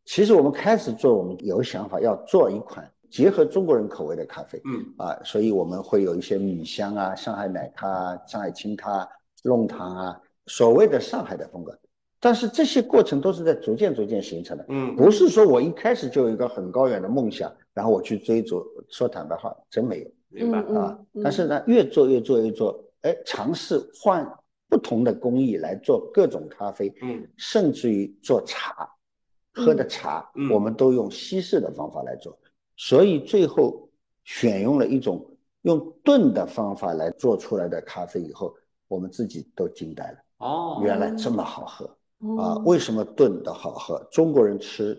[0.03, 9.07] 其实我们开始做，我们有想法要做一款结合中国人口味的咖啡嗯啊，所以我们会有一些米香啊、上海奶咖啊、上海青咖、
[9.43, 11.77] 弄堂啊，所谓的上海的风格。
[12.21, 18.61] 但是这些过程都是在逐渐逐渐形成的，嗯不是说我一开始就有一个很高远的梦想，然后我去追逐。
[18.89, 20.11] 说坦白话，真没有。
[20.27, 20.63] 明白。
[20.67, 24.29] 嗯啊嗯，但是呢，越做越做越做，哎，尝试换
[24.67, 28.89] 不同的工艺来做各种咖啡，嗯甚至于做茶，
[29.53, 32.37] 喝的茶，嗯我们都用西式的方法来做，
[32.81, 33.89] 所以最后
[34.23, 35.23] 选用了一种
[35.63, 38.55] 用炖的方法来做出来的咖啡以后，
[38.87, 41.85] 我们自己都惊呆了，哦，原来这么好喝
[42.37, 42.55] 啊！
[42.55, 44.01] 哦为什么炖的好喝？
[44.09, 44.97] 中国人吃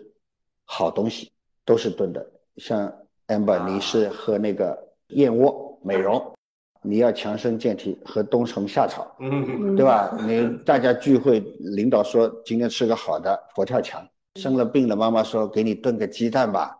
[0.63, 1.31] 好东西
[1.65, 2.23] 都是炖的，
[2.57, 2.87] 像
[3.27, 6.23] amber，啊你是喝那个燕窝美容，
[6.85, 10.15] 你要强身健体，喝冬虫夏草，嗯对吧？
[10.27, 13.99] 你大家聚会，领导说今天吃个好的，佛跳墙；
[14.39, 16.77] 生了病了，妈妈说给你炖个鸡蛋吧。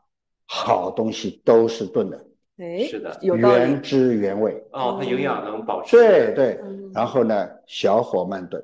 [0.54, 2.26] 好东西都是炖的，
[2.58, 3.82] 哎，是的有原。
[3.82, 4.62] 汁原味。
[4.74, 5.96] 哦，它营养能保持。
[5.96, 8.62] 对对，嗯然后呢，小火慢炖。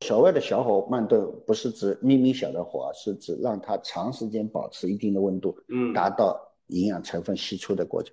[0.00, 8.12] 所谓的小火慢炖，不是指咪咪小的火，是指让它长时间保持一定的温度，嗯，达到营养成分析出的过程。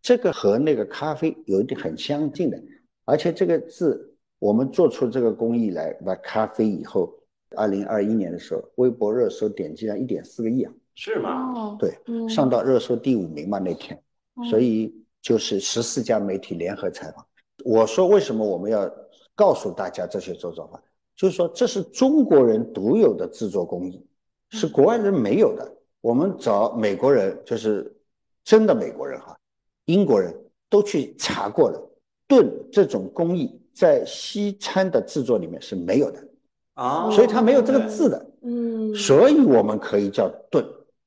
[0.00, 2.62] 这个和那个咖啡有一点很相近的，
[3.06, 7.12] 而且这个字我们做出这个工艺来，把咖啡以后，
[7.56, 11.52] 二零二一年的时候，微博热搜点击量一点四个亿啊，是吗？
[11.54, 12.28] 哦，对，嗯。
[12.28, 13.96] 上到热搜第五名嘛那天，
[14.50, 17.24] 所以就是十四家媒体联合采访。
[17.64, 18.90] 我说为什么我们要
[19.34, 20.82] 告诉大家这些做做法，
[21.14, 24.04] 就是说这是中国人独有的制作工艺，
[24.50, 25.70] 是国外人没有的。
[26.00, 27.94] 我们找美国人，就是
[28.44, 29.36] 真的美国人哈，
[29.86, 30.34] 英国人
[30.70, 31.80] 都去查过了，
[32.28, 36.24] 炖这种工艺在西餐的制作里面是没有的，
[36.74, 38.26] 啊，所以它没有这个字的。
[38.42, 40.64] 嗯，所以我们可以叫炖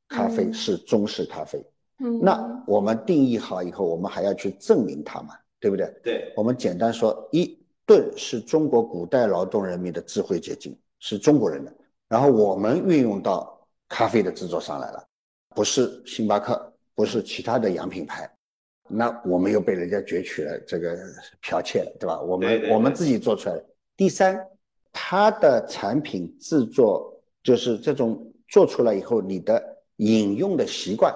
[0.09, 1.57] 咖啡嗯是中式咖啡。
[2.01, 5.85] 嗯那我们定义好以后，我们还要去证明它嘛，对不对？
[6.03, 11.73] 对，我们简单说，一炖是中国古代劳动人民的智慧结晶，是中国人的，
[12.07, 15.03] 然后我们运用到咖啡的制作上来了，
[15.53, 18.31] 不是星巴克，不是其他的洋品牌，
[18.87, 20.97] 那我们又被人家攫取了这个
[21.43, 22.21] 剽窃了，对吧？
[22.21, 23.65] 我们对对对我们自己做出来的。
[23.97, 24.39] 第三，
[24.93, 31.15] 它的产品制作就是这种做出来以后，你的饮用的习惯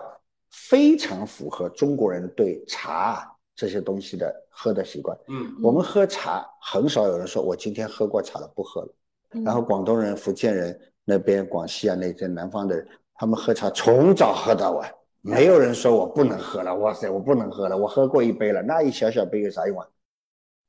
[0.50, 5.18] 非常符合中国人对茶这些东西的喝的习惯。
[5.28, 8.88] 嗯我们喝茶很少有人说我今天喝过茶了不喝了。
[9.32, 14.90] 嗯然后广东人、福建人那边、广西啊那些南方的人，他们喝茶从早喝到晚，
[15.22, 16.76] 没有人说我不能喝了。
[16.76, 19.88] 哇塞，我不能喝了，我喝过一杯了，那一小小杯有啥用啊？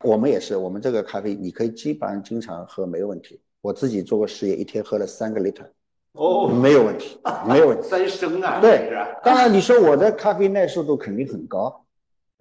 [0.02, 3.40] 我们也是，我们这个咖啡你可以基本上经常喝没有问题。
[3.60, 5.66] 我自己做过实验，一天喝了三个 liter，
[6.14, 7.88] 哦，没有问题， 没有问题。
[7.88, 8.90] 三升啊，对
[9.22, 11.84] 当然，你说我的咖啡耐受度肯定很高，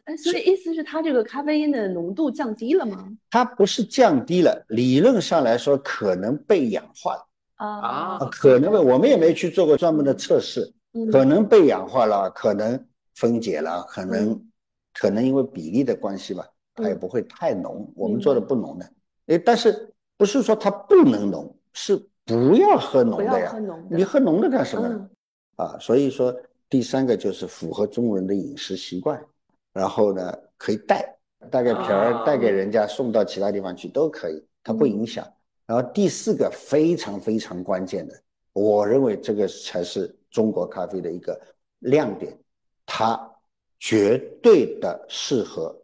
[0.06, 3.08] 哎，所以意思是它这个咖啡因的浓度降低了吗？
[3.32, 7.68] 它不是降低了，理论上来说可能被氧化了，啊。
[7.68, 8.30] 啊。
[8.32, 11.10] 可能被我们也没去做过专门的测试，嗯。
[11.10, 12.80] 可能被氧化了，可能
[13.16, 14.50] 分解了，可能、嗯。
[14.94, 17.92] 可能因为比例的关系吧，它也嗯不会太浓。
[17.96, 18.88] 我们做的不浓的，
[19.28, 24.96] 哎，但是不是说它不能浓，是不要喝浓的呀喝浓的，你喝浓的干什么呢？
[24.98, 25.10] 嗯
[25.56, 26.36] 啊，所以说
[26.70, 29.24] 第三个就是符合中国人的饮食习惯，
[29.72, 31.16] 然后呢可以带
[31.52, 35.28] 带个瓶儿啊带给人家送到其他地方去都可以，它不嗯影响。
[35.66, 38.16] 然后第四个非常非常关键的，
[38.54, 41.40] 我认为这个才是中国咖啡的一个
[41.80, 42.38] 亮点，
[42.86, 43.32] 它
[43.80, 45.76] 绝对的适合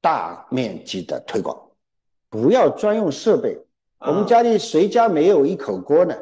[0.00, 1.58] 大面积的推广，
[2.28, 3.58] 不要专用设备。
[4.06, 6.14] 我们啊家里谁家没有一口锅呢？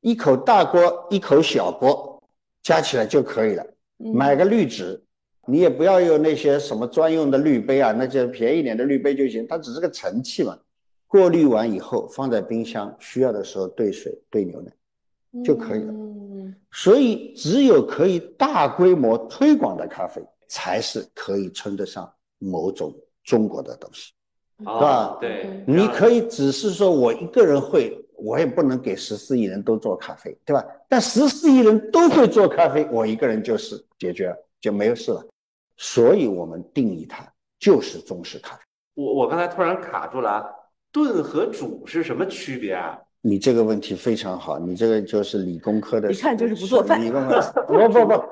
[0.00, 2.22] 一口大锅，一口小锅，
[2.62, 3.64] 加起来就可以了。
[3.98, 5.02] 嗯买个滤纸，
[5.46, 10.58] 你也不要有那些什么专用的滤杯啊，那些便宜点的滤杯就行，它只是个盛器嘛。
[11.06, 14.72] 过滤完以后放在冰箱，需要的时候兑水兑牛奶。
[15.44, 24.12] 就可以了嗯所以，只有可以大规模推广的咖啡，才是可以称得上某种中国的东西。
[24.64, 30.64] 哦吧对，你可以只是说我一个人会，我也不能给十四亿人都做咖啡，对吧？
[30.88, 35.24] 但十四亿人都会做咖啡，我一个人就是解决了，就没有事了。
[35.76, 37.26] 所以我们定义它
[37.58, 38.62] 就是中式咖啡。
[38.94, 40.44] 我我刚才突然卡住了啊，
[40.92, 42.98] 炖和煮是什么区别啊？
[43.26, 48.24] 你这个问题非常好，你这个就是理工科的，一看就是不做饭理工科不不不不，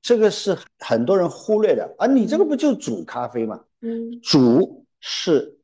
[0.00, 2.06] 这个是很多人忽略的啊！
[2.06, 3.58] 你这个不就煮咖啡吗？
[3.80, 5.54] 嗯，煮是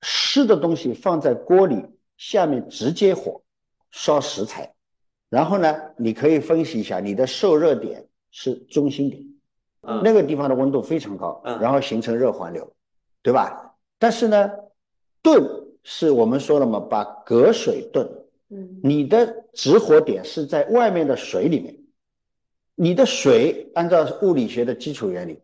[0.00, 1.84] 湿的东西放在锅里，
[2.16, 3.38] 下面直接火
[3.90, 4.72] 烧食材，
[5.28, 9.22] 然后呢，你可以分析一下，你的受热点是中心点，
[9.82, 10.00] 嗯。
[10.02, 12.72] 那个地方的温度非常高，嗯然后形成热环流，
[13.22, 13.74] 对吧？
[13.98, 14.50] 但是呢，
[15.20, 15.46] 炖
[15.82, 18.08] 是我们说了嘛，把隔水炖，
[18.48, 18.80] 嗯。
[18.82, 21.76] 你的直火点是在外面的水里面，
[22.74, 25.38] 你的水按照物理学的基础原理，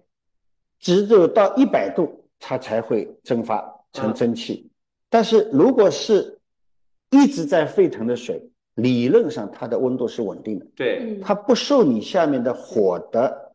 [0.81, 4.71] 只有到一百度它才会蒸发成蒸汽。
[5.09, 6.39] 但是如果是
[7.11, 8.43] 一直在沸腾的水，
[8.75, 13.53] 理论上它的温度是稳定的，对，嗯它不受你下面的火的，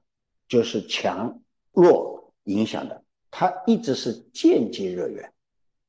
[0.48, 1.38] 就是强
[1.74, 5.30] 弱影响的，它一直是间接热源。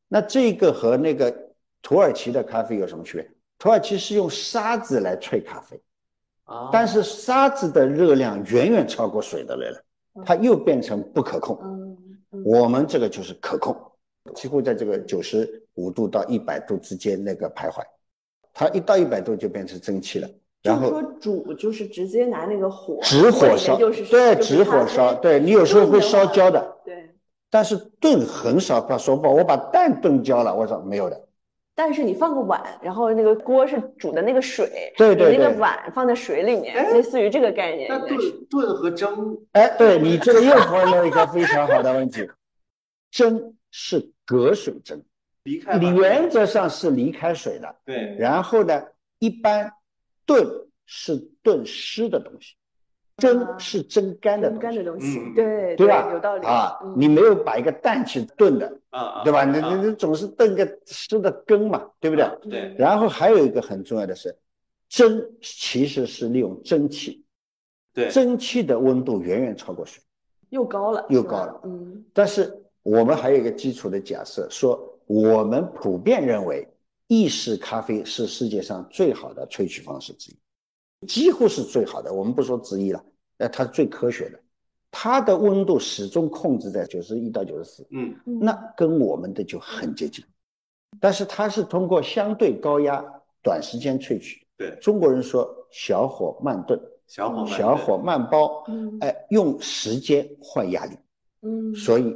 [0.08, 1.32] 那这个和那个
[1.80, 3.30] 土耳其的咖啡有什么区别？
[3.56, 5.80] 土耳其是用沙子来萃咖啡，
[6.44, 9.80] 啊，但是沙子的热量远远超过水的热量，
[10.26, 11.56] 它又变成不可控。
[12.44, 13.76] 我们这个就是可控，
[14.34, 17.82] 几乎在这个九十五度到一百度之间那个徘徊，
[18.54, 20.28] 它一到一百度就变成蒸汽了，
[20.62, 27.10] 然后说煮就是直接拿那个火直火烧，对，就是直火烧，对你有时候会烧焦的，对，
[27.50, 31.20] 但是炖很少他说不，我把蛋炖焦了，我说没有的，
[31.74, 37.98] 但是你放个碗，然后那个锅是煮的那个水，对对对那个碗放在水里面，哎类似于这个概念那。
[38.06, 38.18] 炖
[38.50, 42.28] 炖和蒸，哎，对 你这个又问了一个非常好的问题，
[43.10, 45.02] 蒸是隔水蒸，
[45.44, 48.82] 离开你原则上是离开水的，对，然后呢，
[49.18, 49.72] 一般
[50.26, 50.46] 炖
[50.84, 52.54] 是炖湿的东西，
[53.20, 56.10] 蒸啊是蒸干的蒸干东西，的东西，嗯对对吧？
[56.12, 59.44] 有道理啊嗯，你没有把一个蛋去炖的，啊啊，对吧？
[59.44, 62.26] 你啊你你总是炖个湿的羹嘛，对不对？
[62.50, 64.34] 对，然后还有一个很重要的是，
[64.88, 67.24] 蒸其实是利用蒸汽，
[67.92, 70.02] 对，蒸汽的温度远远超过水。
[70.48, 72.52] 又高了，又高了嗯但是
[72.82, 76.66] 我们还有一个基础的假设，说我们普遍认为
[77.06, 82.12] 意式咖啡是世界上最好的萃取方式之一，几乎是最好的。
[82.12, 83.04] 我们不说之一了，
[83.40, 84.38] 呃，它是最科学的，
[84.90, 90.24] 它的温度始终控制在九十一到九十四，嗯嗯那跟我们的就很接近。
[91.00, 93.04] 但是它是通过相对高压、
[93.42, 94.46] 短时间萃取。
[94.56, 100.96] 对，中国人说小火慢炖，小火慢炖小火慢煲，嗯哎，用时间换压力。
[101.42, 102.14] 嗯，所以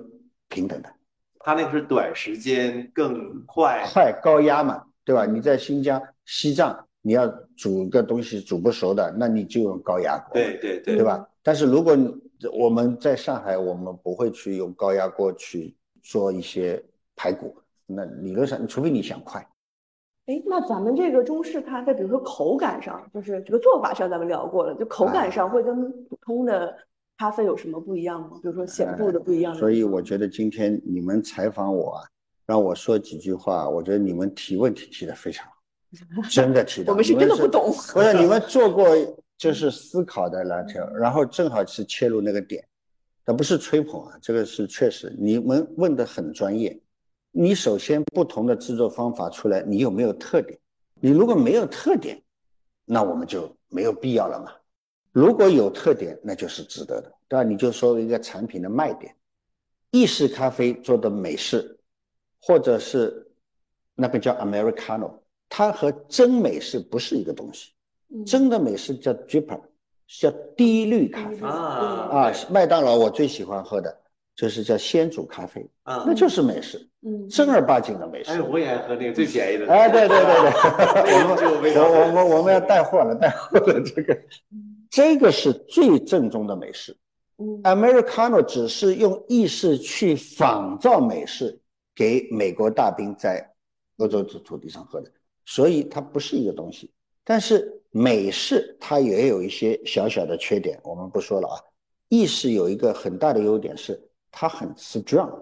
[0.51, 0.93] 平等的，
[1.39, 5.25] 它那个是短时间更快，快高压嘛，对吧？
[5.25, 11.29] 你在新疆、西藏，你要煮个东西煮不熟的，那你就用高压锅，对对对对吧？
[11.43, 12.11] 但是如果你
[12.51, 16.83] 我们在上海，我们不会去用高压锅去做一些
[17.15, 19.47] 排骨，那理论上，除非你想快，
[20.25, 26.75] 哎，那咱们这个中式咖啡，比如说口感上，就是这个做法上咱们聊过了，就口感上会跟普通的
[27.19, 28.41] 咖啡有什么不一样吗？
[28.43, 29.55] 比如说显著的不一样。
[29.55, 32.03] 所以我觉得今天你们采访我啊，
[32.47, 35.54] 让我说几句话，我觉得你们提问题提得非常好，
[36.31, 37.73] 真的提到，我们是真的不懂。
[37.93, 38.89] 不是你们做过
[39.37, 42.65] 就是思考的篮球，然后正好是切入那个点，
[43.25, 46.79] 那不是吹捧啊，这个是确实你们问的很专业。
[47.31, 50.59] 你首先不同的制作方法出来，你有没有特点？
[51.01, 52.23] 你如果没有特点，
[52.85, 54.53] 那我们就没有必要了嘛。
[55.11, 57.43] 如果有特点，那就是值得的，对吧？
[57.43, 59.15] 你就说一个产品的卖点，
[59.91, 61.77] 意式咖啡做的美式，
[62.41, 63.27] 或者是
[63.97, 65.13] 那个叫 Americano，
[65.57, 67.71] 它和真美式不是一个东西。
[68.13, 69.61] 嗯真的美式叫 dripper，
[70.09, 72.33] 叫低滤咖啡嗯啊啊。
[72.51, 73.97] 麦当劳我最喜欢喝的
[74.35, 78.41] 就是叫鲜煮咖啡，啊那，就是美式，嗯，正儿八经的美式哎，。
[78.41, 84.23] 我也爱喝那个最便宜的，哎，对对对对，味道 我我我们我们要带货了，带货了，这个
[84.91, 86.97] 这个是最正宗的美式。
[87.39, 91.61] 嗯 Americano 只是用意式去仿造美式，
[91.95, 93.49] 给美国大兵在
[93.99, 95.11] 欧洲土土地上喝的，
[95.45, 96.91] 所以它不是一个东西。
[97.25, 101.57] 但是美式它也有一些小小的缺点，我们不说了啊。
[102.09, 105.33] 意式有一个很大的优点是它很 strong，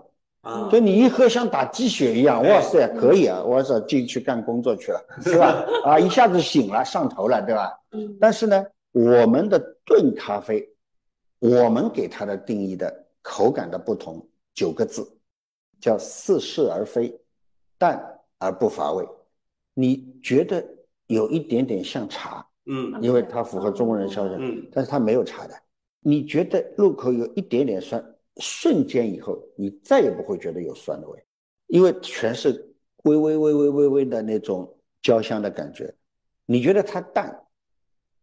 [0.43, 5.67] 啊，就你一喝像打鸡血一样，哇塞，可以啊，我操，进去干工作去了，是吧？
[5.85, 7.79] 啊，一下子醒了，上头了，对吧？
[7.91, 10.67] 嗯但是呢，我们的炖咖啡，
[11.41, 14.25] 我们给它的定义的口感的不同，
[14.55, 15.07] 九个字，
[15.81, 17.19] 叫似是而非，
[17.77, 18.01] 淡
[18.39, 19.07] 而不乏味。
[19.75, 20.65] 你觉得
[21.07, 23.01] 有一点点像茶，嗯。
[23.03, 24.69] 因为它符合中国人消费，嗯。
[24.73, 25.55] 但是它没有茶的，
[26.01, 28.05] 你觉得入口有一点点酸，
[28.37, 31.25] 瞬间以后你再也不会觉得有酸的味，
[31.69, 35.93] 因为全是微微微微微微的那种焦香的感觉。
[36.47, 37.35] 你觉得它淡，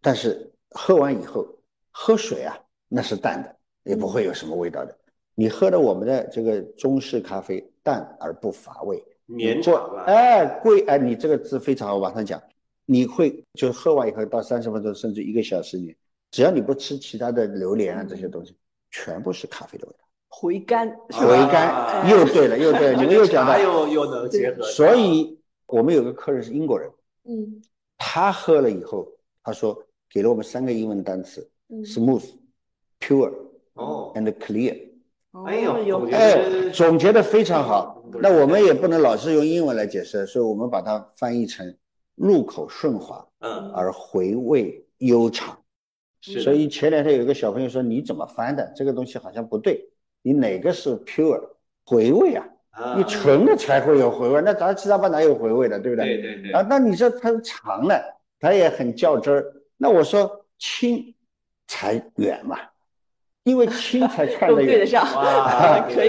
[0.01, 1.47] 但是喝完以后
[1.91, 4.95] 喝水啊，那是淡的，也不会有什么味道的。
[5.35, 10.03] 你喝的我们的这个中式咖啡，淡而不乏味，绵长了。
[10.03, 12.41] 哎，贵哎，你这个字非常好，往上讲，
[12.85, 15.95] 你会就喝完以后到三十分钟甚至一个小时里，
[16.31, 18.55] 只要你不吃其他的榴莲啊这些东西，
[18.91, 19.99] 全部是咖啡的味道。
[20.27, 24.63] 回甘，回甘，又对了，又对了， 你们又讲到，又又能结合。
[24.63, 26.89] 所以我们有个客人是英国人，
[27.25, 27.61] 嗯，
[27.97, 29.07] 他喝了以后，
[29.43, 31.47] 他说给了我们三个英文单词
[31.83, 32.25] ：smooth、
[32.99, 33.33] pure
[33.73, 34.88] 哦 and clear。
[35.45, 38.03] 哎呦，有哎，总结的非常好。
[38.19, 41.75] 那我们也不能老是用英文来解释，所以我们把它翻译成
[42.15, 45.55] 入口顺滑，嗯，而回味悠长。
[46.21, 46.41] 是。
[46.41, 48.73] 所以前两天有一个小朋友说：“你怎么翻的？
[48.75, 49.87] 这个东西好像不对。
[50.23, 51.39] 你哪个是 pure
[51.85, 52.45] 回味啊？
[52.97, 56.17] 你纯的才会有回味，那咱七杂八哪有回味的，对不对？
[56.17, 56.51] 对对对。
[56.53, 58.01] 啊，那你说它长了，
[58.39, 59.45] 它也很较真儿。
[59.77, 61.13] 那我说轻
[61.67, 62.57] 才远嘛。”
[63.49, 64.87] 因为轻才看得远，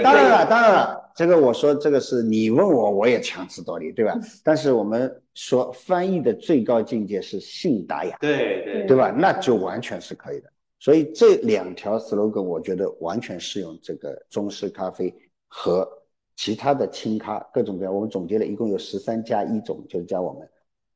[0.03, 4.15] 当然了，当然了，这个我说这个是你问我，我也强词夺理，对吧？
[4.43, 9.09] 但是我们说翻译的最高境界是信达雅，对对，对吧？
[9.09, 10.51] 那就完全是可以的。
[10.79, 15.11] 所以这两条 slogan 我觉得完全适用这个中式咖啡
[15.47, 15.87] 和
[16.35, 17.93] 其他的轻咖各种各样。
[17.93, 20.47] 我们总结了一共有十三加一种，就是加我们，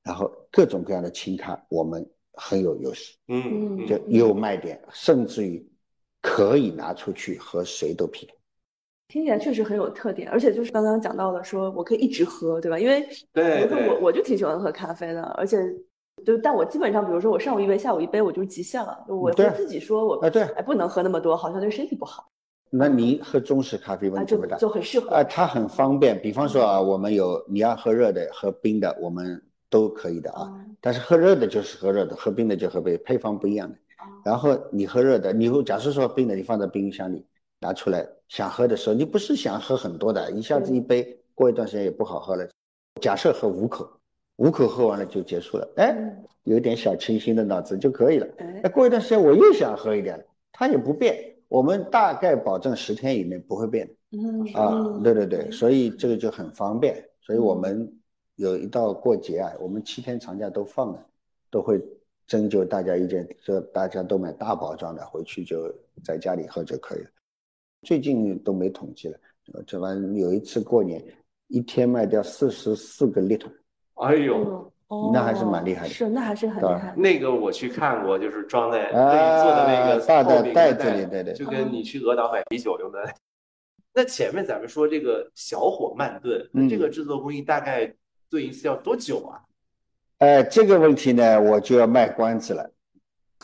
[0.04, 5.68] 然后各种各样的轻咖我们很有优势，嗯，就有卖点，甚至于。
[6.26, 8.34] 可以拿出去和谁都 PK，
[9.08, 12.80] 听起来确实很有特点，而且就是刚刚讲到了，说我可以一直喝，对吧？
[12.80, 15.58] 因为对，比如说我我就挺喜欢喝咖啡的，而且
[16.26, 19.06] 就但我基本上，比如说我上午一杯，下午一杯，我就是极限了。
[19.08, 22.26] 我会自己说我哎，对，哎，不能喝那么多，好像对身体不好。
[22.72, 26.20] 那你喝中式咖啡问题不大，就很适合啊，它很方便。
[26.20, 30.52] 比方说啊，我们有你要喝热的、喝冰的，我们都可以的啊。
[30.82, 33.78] 但是喝热的就是喝热的，喝冰的就喝冰，配方不一样的。
[34.24, 37.24] 然后你喝热的，你假设说冰的，你放在冰箱里
[37.62, 42.48] 拿出来，想喝的时候，你不是想喝很多的，一下子一杯，过一段时间也不好喝了。
[43.02, 43.88] 假设喝五口，
[44.38, 45.96] 五口喝完了就结束了，哎，
[46.44, 48.28] 有点小清新的脑子就可以了。
[48.64, 53.94] 哎，过一段时间我又想喝一点，它也不变，我们大概保证十天以内不会变的。
[54.18, 57.04] 嗯啊，对对对，所以这个就很方便。
[57.22, 57.92] 所以我们
[58.38, 61.06] 有一到过节啊，我们七天长假都放了，
[61.52, 61.80] 都会。
[62.28, 65.74] 征求大家意见，说大家都买大包装的，回去就
[66.04, 67.10] 在家里喝就可以了。
[67.84, 69.20] 最近都没统计了，
[69.68, 71.04] 这完有一次过年，
[71.48, 73.52] 一天卖掉四十四个 liter。
[73.96, 74.72] 哎呦，
[75.14, 75.90] 那还是蛮厉害的。
[75.90, 76.96] 是，那还是很厉害。
[76.98, 83.00] 那个我去看过，就是装在可以做的那个大的袋子里，对对，就跟你去鹅岛买啤酒用的。
[83.94, 87.94] 那前面咱们说这个小火慢炖，那这个制作工艺大概
[88.30, 89.40] 炖一次要多久啊？
[90.20, 92.72] 哎，这个问题呢，我就要卖关子了。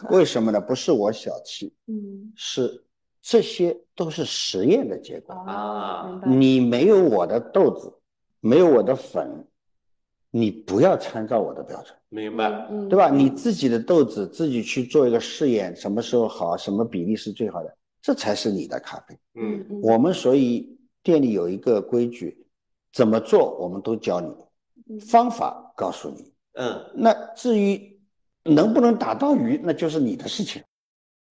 [0.10, 0.60] 为什么呢？
[0.60, 2.84] 不是我小气，嗯，是
[3.22, 6.22] 这些都是实验的结果啊。
[6.26, 7.94] 你没有我的豆子，
[8.40, 9.46] 没有我的粉，
[10.32, 11.96] 你不要参照我的标准。
[12.10, 12.50] 明白，
[12.90, 13.10] 对吧？
[13.10, 19.20] 你自己的豆子自己去做一个试验，什么时候好，什么比例是最好的，这才是你的咖啡。
[19.36, 22.46] 嗯，我们所以店里有一个规矩，
[22.92, 26.31] 怎么做我们都教你，方法告诉你。
[26.54, 28.00] 嗯，那至于
[28.44, 30.62] 能不能打到鱼，那就是你的事情。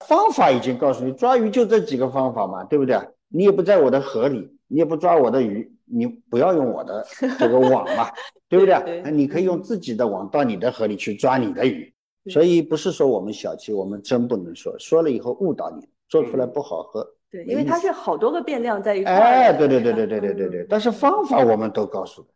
[0.07, 2.99] 方法已经告诉你，抓鱼就这几个方法嘛，对不对？
[3.29, 7.07] 你也不在我的河里，你也不抓我的鱼，你不要用我的
[7.39, 8.11] 这个网嘛，
[8.49, 9.03] 对不对？
[9.05, 11.93] 那你可以用自己的网到你的河里去抓你的鱼。
[12.31, 17.07] 所以不是说我们小气，我们真不能说，说了以后误导你，做出来不好喝。
[17.31, 19.13] 对，因为它是好多个变量在一块。
[19.13, 20.67] 哎，对对对对对对对对。
[20.69, 22.29] 但是方法我们都告诉的。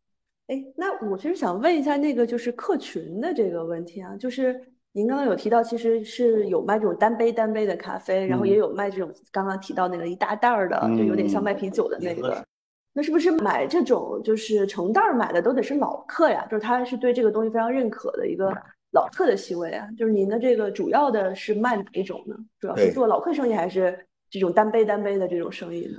[0.49, 4.61] 哎，那我其实想问一下，那个就是客群的这个问题啊，就是
[4.93, 12.45] 您刚刚有提到，其实是有卖这种单杯单杯的咖啡，然后也有卖这种刚刚提到那个一大袋儿的，就有点像卖啤酒的那个。
[12.93, 16.47] 那是不是买这种就是成袋儿买的都得是老客呀？
[16.51, 18.55] 就是他是对这个东西非常认可的一个
[18.93, 19.89] 老客的行为啊？
[19.97, 22.37] 就是您的这个主要的是卖哪一种呢？
[22.61, 25.99] 主要是做老客生意还是这种单杯单杯的这种生意呢？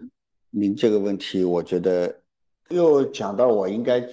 [0.51, 2.15] 您这个问题，我觉得
[2.69, 4.07] 又讲到我应该。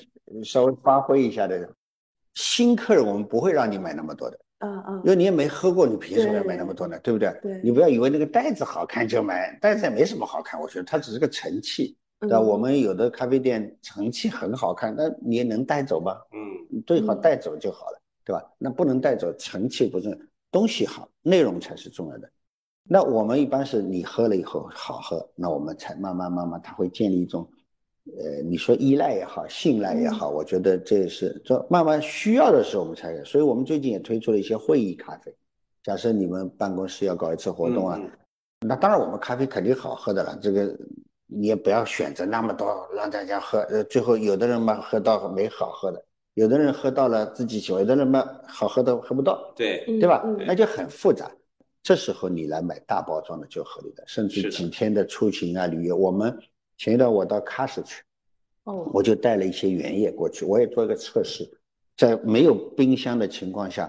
[0.45, 1.69] 稍微发挥一下的
[2.35, 6.99] 新客人，我们不会让你买那么多的，嗯嗯，因为你也没喝过，你凭什么要买那么多呢？
[7.01, 7.37] 对不对？
[7.43, 12.41] 对，你不要以为那个袋子好看就买，袋子也没什么好看，我觉得它只是个盛器，对吧？
[12.41, 16.17] 我们有的咖啡店盛器很好看，那你也能带走吗？
[16.33, 18.43] 嗯，最好带走就好了，对吧？
[18.59, 20.17] 那不能带走，盛器不是
[20.51, 22.31] 东西好，内容才是重要的。
[22.85, 27.49] 那我们一般是你喝了以后好喝，那我们才慢慢慢慢，它会建立一种，
[28.05, 33.25] 呃，你说依赖也好，信赖也好，我觉得这是这慢慢需要的时候我们才有。
[33.25, 35.35] 所以我们最近也推出了一些会议咖啡。
[35.85, 38.01] 假设你们办公室要搞一次活动啊，
[38.61, 40.39] 那当然我们咖啡肯定好喝的了。
[40.43, 40.77] 这个
[41.27, 50.25] 你也不要选择那么多让大家喝，呃，最后有的人嘛喝到没好喝的，有的人喝到了自己喜欢，有的人嘛好喝的喝不到，对对吧？
[50.47, 51.31] 那就很复杂。
[51.85, 56.37] 这时候你来买大包装的就合理的，甚至几天的出行啊、旅游，我们
[56.83, 58.03] 前一段我到喀什去，
[58.65, 61.49] 哦，我就带了一些原液过去，我也做一个测试，
[61.97, 63.89] 在没有冰箱的情况下，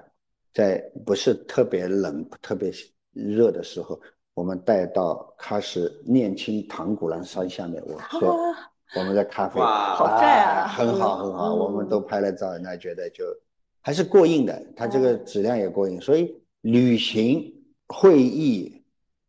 [0.53, 2.71] 在不是特别冷、特别
[3.11, 3.99] 热的时候，
[4.35, 8.37] 我们带到喀什念青唐古兰山下面，我喝
[8.95, 13.23] 我们的咖啡，好帅啊，很好很好，我们都拍了照，那觉得就
[13.81, 17.51] 还是过硬的，它这个质量也过硬，所以旅行。
[17.85, 18.83] 会议、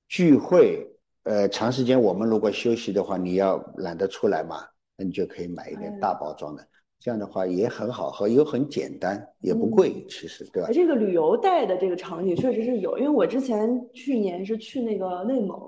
[0.08, 0.93] 聚会，
[1.24, 4.64] 呃，长时间我们如果休息的话，你要懒得出来嘛，
[4.96, 6.62] 那你就可以买一点大包装的，
[7.00, 10.68] 这样的话也很好喝，又很简单，也不贵，其实对吧？
[10.70, 15.58] 这个旅游带的这个场景确实是有，因为我之前去年是去那个内蒙，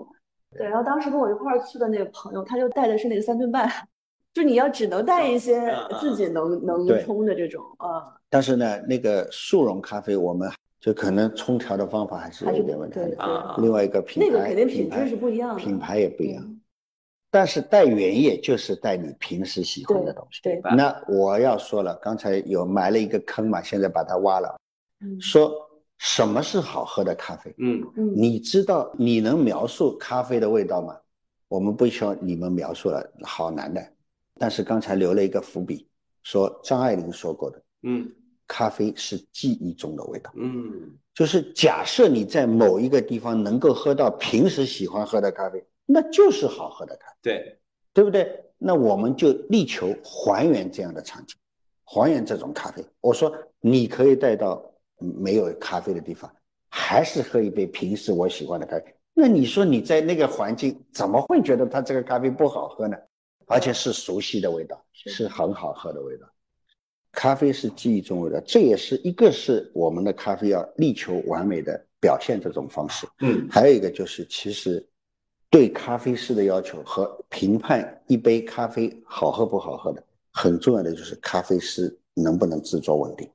[0.57, 3.67] 对，然后当时跟我一块儿去的那个朋友，他就带的是那个三顿半，
[4.35, 8.15] 就你要只能带一些自己能能冲的这种啊。
[8.29, 10.51] 但是呢，那个速溶咖啡我们。
[10.87, 13.57] 就可能冲调的方法还是有点问题啊。
[13.59, 16.61] 另外一个品牌，那个肯定品质是不一样的，品牌也不一样。
[17.29, 20.41] 但是带原液就是带你平时喜欢的东西。
[20.45, 20.61] 对。
[20.77, 24.57] 那我要说了，刚才有埋了一个坑嘛，现在把它挖了。
[25.21, 25.53] 说
[25.99, 27.53] 什么是好喝的咖啡？
[27.59, 28.13] 嗯嗯。
[28.15, 30.97] 你知道你能描述咖啡的味道吗？
[31.49, 33.85] 我们不需要你们描述了，好难的。
[34.39, 35.89] 但是刚才留了一个伏笔，
[36.23, 37.61] 说张爱玲说过的。
[37.83, 38.09] 嗯。
[38.47, 47.59] 咖啡是记忆中的味道，嗯，就是假设你在某一个地方能够喝到平时喜欢喝的咖啡，那就是好喝的咖啡，对，
[47.93, 48.45] 对不对？
[48.59, 51.37] 那我们就力求还原这样的场景，
[51.85, 52.85] 还原这种咖啡。
[53.01, 54.65] 我说你可以带到
[54.99, 56.31] 没有咖啡的地方，
[56.71, 58.95] 还是喝一杯平时我喜欢的咖啡。
[59.13, 62.97] 那你说你在那个环境怎么会觉得它这个咖啡不好喝呢？
[63.47, 66.27] 而且是熟悉的味道，是很好喝的味道。
[67.17, 73.07] 咖啡是记忆中味道，这也是一个是我们的咖啡要力求完美的表现这种方式。
[73.21, 74.87] 嗯，还有一个就是其实
[75.49, 83.27] 对咖啡师的要求和评判一杯咖啡好喝不好喝的很重要的就是咖啡师能不能制作稳定。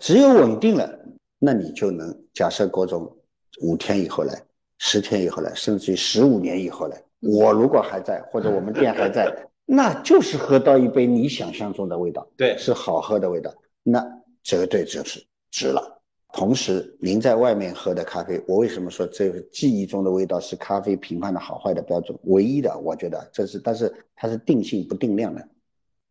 [0.00, 0.98] 只有稳定了，
[1.38, 3.16] 那你就能假设郭总
[3.60, 4.42] 五天以后来，
[4.78, 9.32] 十天以后来，甚至于十五年以后来，我如果还在或者我们店还在。
[9.70, 13.52] 那就是喝到一杯你想象中的味道，对，是好喝的味道，
[13.82, 14.02] 那
[14.42, 16.00] 绝对就是值了。
[16.32, 22.18] 同时，您在外面喝的咖啡，我为什么说这个记忆中的味道是咖啡评判的好坏的标准？
[22.24, 25.46] 唯一的，我觉得这是，但是它是定性不定量的。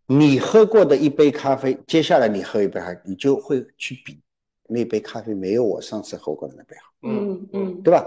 [0.05, 4.19] 你喝过的一杯咖啡，接下来你喝一杯咖啡，你就会去比
[4.67, 8.05] 那杯咖啡没有我上次喝过的那杯好，嗯嗯，对吧？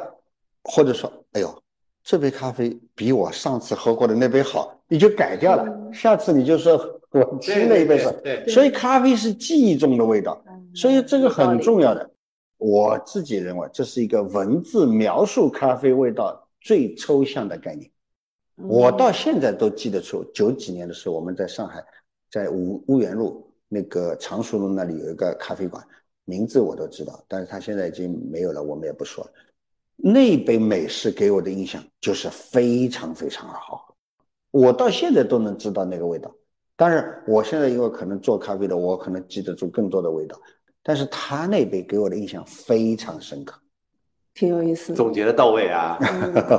[0.62, 1.62] 或者说，哎呦。
[2.02, 5.92] 这杯咖啡比我上次喝过的那杯好，你就改掉了。
[5.92, 6.76] 下次你就说
[7.12, 8.12] 我新的一杯是。
[8.22, 10.42] 对，所以咖啡是记忆中的味道，
[10.74, 12.10] 所以这个很重要的。
[12.58, 17.90] 我自己认为这是一个文字描述咖啡味道最抽象的概念。
[18.56, 21.82] 我到现在都记得出，九几年的时候我们在上海，
[22.30, 25.82] 在乌乌园路那个常熟路那里有一个咖啡馆，
[26.26, 29.30] 名字我都知道，但是他现在已经没有了，我们也不说了。
[29.96, 33.89] 那杯美式给我的印象就是非常非常的好喝，
[34.50, 36.34] 我到现在都能知道那个味道。
[36.76, 40.40] 当然，我现在因为可能做咖啡的，我可能记得住更多的味道。
[40.82, 43.60] 但是他那杯给我的印象非常深刻，
[44.32, 44.94] 挺有意思。
[44.94, 45.98] 总结的到位啊！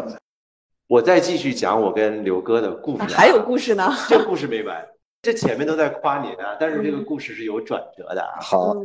[0.87, 3.91] 我再继续讲我跟刘哥的故事，还有故事呢？
[4.07, 4.85] 这故事没完，
[5.23, 8.39] 这前面都在夸您啊，但是这个故事是有转折的啊。
[8.39, 8.75] 好，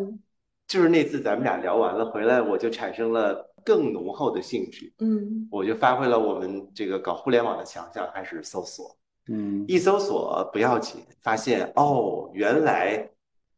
[0.67, 3.53] 就是那次咱们俩聊完了回来，我就产生了。
[3.67, 8.97] 更浓厚的兴趣，嗯，我就发挥了我们这个搞互联网的强项，开始搜索，
[9.29, 13.11] 嗯，一搜索不要紧，发现哦，原来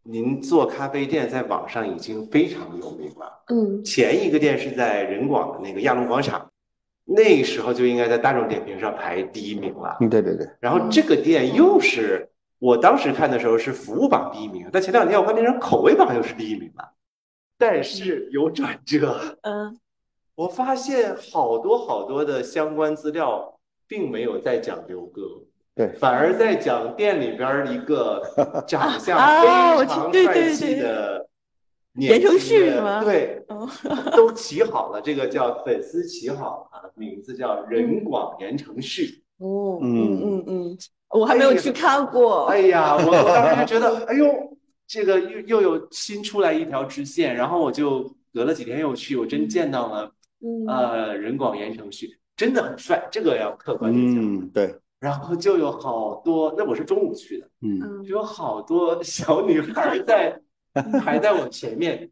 [0.02, 6.50] 您做咖啡店在网上已经非常有名了，嗯，前一个店是在人广的那个亚龙广场，
[7.04, 12.26] 那时候就应该在大众点评上排第一名了，嗯，对对对，然后这个店又是
[12.58, 16.92] 我当时看的时候是服务榜第一名，但前两天我看变成口味榜又是第一名了，
[17.58, 19.78] 但是有转折，嗯。
[20.38, 23.58] 我发现好多好多的相关资料，
[23.88, 25.22] 并没有在讲刘哥，
[25.74, 28.22] 对，反而在讲店里边一个
[28.64, 31.26] 长 相非常帅气的
[31.94, 33.68] 言承旭年轻的是吗对，哦
[34.12, 39.24] 都起好了，这个叫粉丝起好了，名字叫任广言承旭。
[39.38, 40.78] 哦，嗯嗯嗯嗯，
[41.18, 42.44] 我还没有去看过。
[42.44, 44.24] 哎呀，我我当时就觉得，哎呦，
[44.86, 50.08] 这个又又有新出来一条支线，然后我就隔了几天又去，我真见到了
[50.40, 54.16] 嗯呃人广言承旭，真的很帅，这个要客观的讲。
[54.16, 60.40] 嗯，对，然后就有好多，那我是中午去的，嗯嗯就有好多小女孩在
[61.00, 62.10] 排在我前面，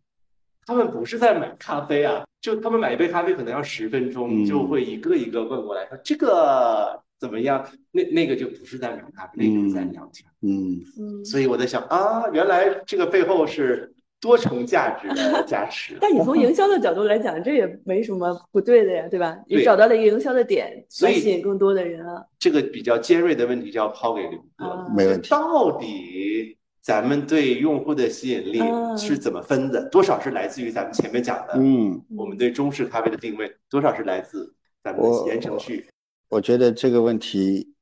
[0.64, 7.64] 她们不是在买咖啡啊，就她们买一杯咖啡可能要十分钟，嗯就会一个一个问过来说这个怎么样？
[7.92, 10.28] 那那个就不是在买咖啡，那个在聊天。
[10.42, 15.96] 嗯嗯，所以我在想啊，原来这个背后是多重价值的加持。
[16.00, 19.36] 但你从 营销的角度来讲，这也没什么不对的呀，对吧？
[19.46, 22.24] 你找到了一个营销的点，所以来吸引更多的人啊。
[22.38, 29.88] 这个比较尖锐的问题就要抛给刘哥没问题到底咱们对用户的吸引力嗯是怎么分的？
[29.90, 35.86] 多少是来自于咱们前面讲的，嗯，我们对中式咖啡的定位，多少是来自咱们的言承旭？
[36.28, 37.72] 我觉得这个问题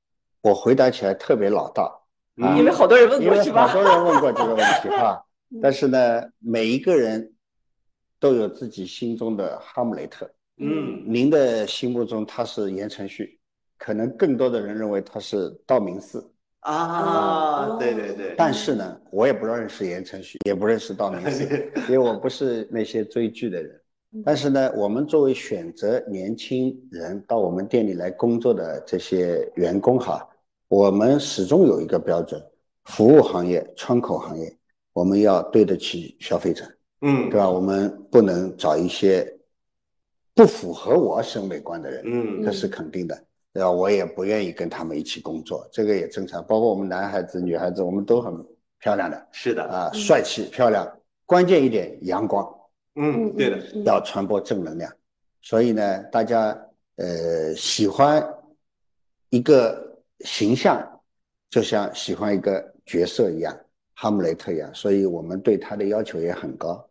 [0.43, 2.07] 我回答起来特别老道，
[2.57, 3.75] 因为好多人问因为过是吧好？
[3.75, 5.25] 多人问过这个问题哈。
[5.63, 7.33] 但是呢，每一个人
[8.19, 10.31] 都有自己心中的哈姆雷特。
[10.57, 13.39] 嗯您的心目中他是言承旭，
[13.77, 16.25] 可能更多的人认为他是道明寺。
[16.61, 21.45] 啊，哦对对对，但是呢，我也不认识言承旭，也不认识道明寺，
[21.89, 23.81] 因为我不是那些追剧的人。
[24.25, 30.25] 但是呢，我们作为选择年轻人到我们店里来工作的这些员工哈，
[30.69, 32.41] 我们始终有一个标准：
[32.85, 34.57] 服务行业、窗口行业，
[34.95, 36.65] 我们要对得起消费者，
[37.03, 37.51] 嗯对吧？
[37.51, 39.31] 我们不能找一些
[40.35, 43.15] 不符合我审美观的人，嗯这是肯定的。
[43.53, 43.71] 对吧？
[43.71, 46.45] 我也不愿意跟他们一起工作，这个也正常。
[46.45, 48.35] 包括我们男孩子、女孩子，我们都很
[48.81, 50.85] 漂亮的是的，啊，帅气漂亮，
[51.25, 52.45] 关键一点阳光。
[52.97, 54.93] 嗯，对的，嗯要传播正能量。
[55.41, 56.51] 所以呢，大家
[56.97, 58.29] 呃喜欢
[59.31, 60.85] 一个形象，
[61.49, 63.57] 就像喜欢一个角色一样，
[63.95, 64.73] 哈姆雷特一样。
[64.75, 66.85] 所以我们对他的要求也很高。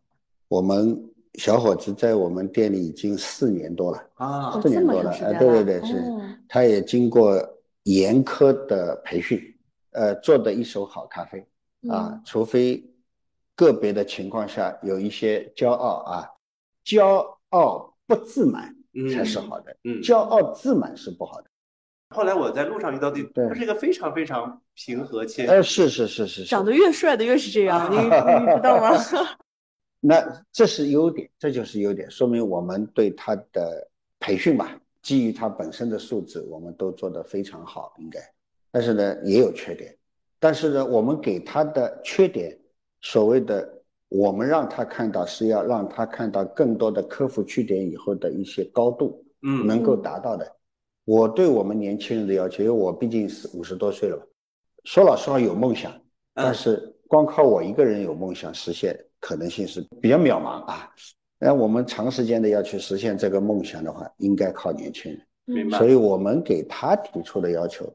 [0.47, 0.97] 我们
[1.35, 7.37] 小伙子在我们店里已经四年多了，啊四年多了，长时间呃，对对对，是哦，他也经过
[7.83, 9.41] 严苛的培训，
[9.91, 11.39] 呃，做的一手好咖啡。
[11.89, 12.81] 啊嗯，除非
[13.55, 16.29] 个别的情况下有一些骄傲啊，
[16.85, 18.73] 骄傲不自满
[19.13, 21.49] 才是好的，嗯，骄傲自满是不好的。
[22.13, 28.95] 后来我在路上遇到的，对他是一个非常非常平和谦哎，是是是是是长，得越帅的越是这样，你你知道吗？
[29.99, 33.87] 那这是优点，这就是优点，说明我们对他的
[34.19, 38.19] 培训吧，基于他本身的素质，我们都做得非常好，应该。
[38.69, 39.95] 但是呢，也有缺点，
[40.39, 42.57] 但是呢，我们给他的缺点，
[43.01, 50.45] 所谓的我们让他看到，是要让他看到更多的克服缺点以后的一些高度，嗯能够达到的。
[51.05, 54.25] 我对我们年轻人的要求，因为我毕竟是五十多岁了吧，
[54.85, 55.91] 说老实话有梦想，
[56.33, 60.89] 但嗯是光靠我一个人有梦想实现可能性是比较渺茫啊。
[61.39, 65.21] 那我们长时间的要去实现这个梦想的话，应该靠年轻人。
[65.45, 67.93] 明白所以我们给他提出的要求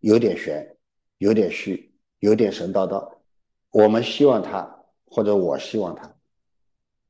[0.00, 0.76] 有点悬，
[1.16, 3.10] 有点虚，有点神叨叨。
[3.70, 6.14] 我们希望他，或者我希望他，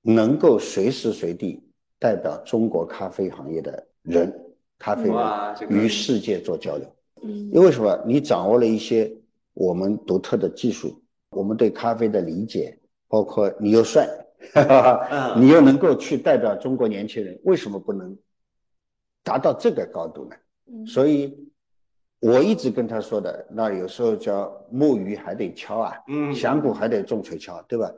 [0.02, 1.60] 能够随时随地
[1.98, 4.32] 代表中国咖啡行业的人，
[4.78, 5.10] 咖啡
[5.68, 6.86] 与世界做交流。
[7.22, 8.00] 嗯因为什么？
[8.06, 9.12] 你掌握了一些
[9.54, 14.08] 我们独特的技术，我们对咖啡的理解，包括你又帅，
[14.54, 18.16] 嗯 你又能够去代表中国年轻人，为什么不能
[19.24, 20.36] 达到这个高度呢？
[20.70, 21.36] 嗯所以
[22.20, 27.92] 我一直跟他说的，那有时候叫木鱼还得敲啊，嗯响鼓还得重锤敲，对吧？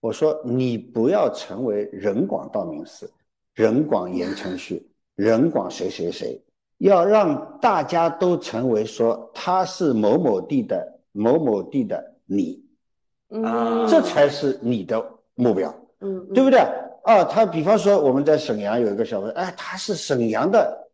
[0.00, 3.10] 我说你不要成为人广道明寺，
[3.54, 4.86] 人广言承旭，
[5.16, 6.40] 人广谁谁谁，
[6.78, 12.62] 要让大家都成为说他是某某地的某某地的你，
[13.42, 15.04] 啊这才是你的
[15.34, 15.74] 目标。
[16.00, 16.60] 嗯对不对？
[17.04, 20.88] 啊，他比方说我们在沈阳有一个小伙子，哎，他是沈阳的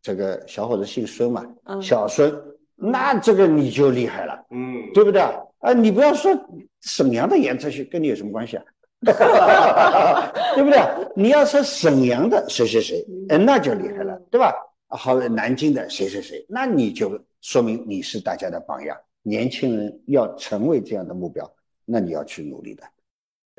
[0.00, 2.32] 这个小伙子姓孙嘛，嗯小孙，
[2.74, 5.20] 那这个你就厉害了，嗯，对不对？
[5.58, 6.32] 啊，你不要说
[6.80, 8.64] 沈阳的言承旭跟你有什么关系啊？
[10.54, 10.80] 对不对？
[11.14, 14.52] 你要说沈阳的谁谁谁，嗯，那就厉害了，对吧？
[14.88, 18.96] 好，南京的谁谁谁，那你就说明你是大家的榜样。
[19.22, 21.50] 年轻人要成为这样的目标，
[21.84, 22.82] 那你要去努力的。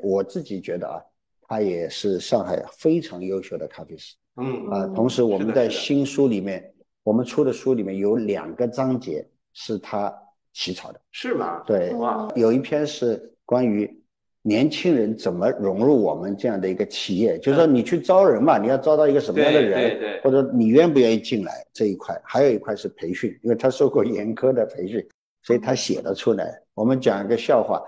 [0.04, 1.02] 我自己觉得啊，
[1.48, 4.84] 他也是上海非常优秀的咖啡师嗯啊。
[4.86, 6.74] 嗯同时，我们在新书里面，
[7.04, 10.14] 我们出的书里面有两个章节是他
[10.52, 11.00] 起草的。
[11.12, 11.64] 是吗？
[11.66, 14.03] 对，哇，有一篇是关于
[14.46, 17.38] 年轻人怎么融入我们这样的一个企业？
[17.39, 22.20] 就是说，你去招人嘛，你要招到一个什么样的人，或者你愿不愿意进来这一块。
[22.26, 25.02] 还有一块是培训，因为他受过严苛的培训，
[25.44, 26.62] 所以他写了出来。
[26.74, 27.82] 我们讲一个笑话，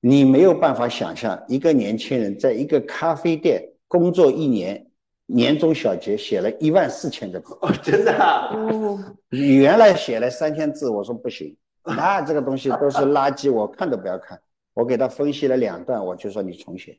[0.00, 4.86] 你没有办法想象一个年轻人在一个咖啡店工作一年，
[5.24, 7.56] 年终小结写了一万四千个字。
[7.62, 8.98] 哦，真的啊，哦，
[9.30, 14.38] 你原来写了三千字，我说不行，那这个东西都是垃圾，我看都不要看。
[14.74, 16.98] 我给他分析了两段，我就说你重写，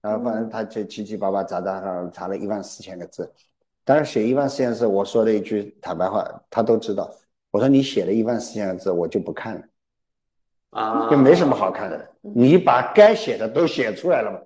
[0.00, 3.32] 然后反正他就七七八八杂杂上查了一万四千个字，
[3.84, 7.14] 当然写一万四千字，我说了一句坦白话，他都知道。
[7.50, 9.62] 我说你写了一万四千个字，我就不看了，
[10.70, 12.10] 啊，就没什么好看的。
[12.20, 14.40] 你把该写的都写出来了嘛，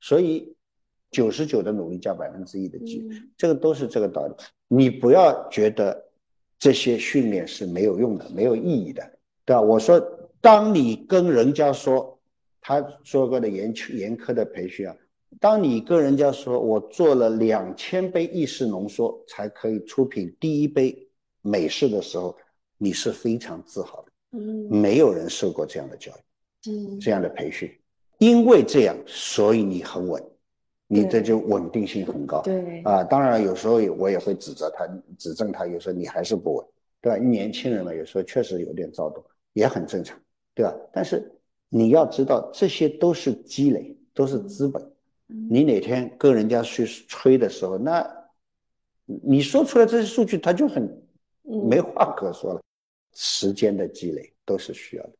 [0.00, 0.54] 所以
[1.10, 4.34] 九十九的努力加百分之一的机这个都是这个道理。
[4.66, 6.04] 你不要觉得
[6.58, 9.02] 这些训练是没有用的、没有意义的，
[9.44, 9.60] 对吧？
[9.60, 10.00] 我说，
[10.44, 12.20] 当你跟人家说
[12.60, 14.94] 他做过的严严苛的培训啊，
[15.40, 20.94] 当你跟人家说我做了两千杯意式浓缩才可以出品第一杯
[21.40, 22.36] 美式的时候，
[22.76, 24.12] 你是非常自豪的。
[24.36, 26.70] 嗯没有人受过这样的教育。
[26.70, 27.70] 嗯这样的培训，
[28.18, 30.22] 因为这样，所以你很稳，
[30.86, 32.42] 你这就稳定性很高。
[32.42, 34.86] 对啊，当然有时候也我也会指责他，
[35.18, 36.66] 指正他，有时候你还是不稳，
[37.00, 37.18] 对吧？
[37.18, 40.18] 年轻人嘛，有时候确实有点躁动，也很正常，
[40.54, 40.74] 对吧？
[40.92, 41.32] 但是
[41.68, 44.82] 你要知道，这些都是积累，都是资本。
[44.82, 48.06] 嗯你哪天跟人家去吹的时候，那
[49.06, 50.84] 你说出来这些数据，他就很
[51.44, 52.60] 嗯没话可说了。
[53.14, 55.12] 时间的积累都是需要的。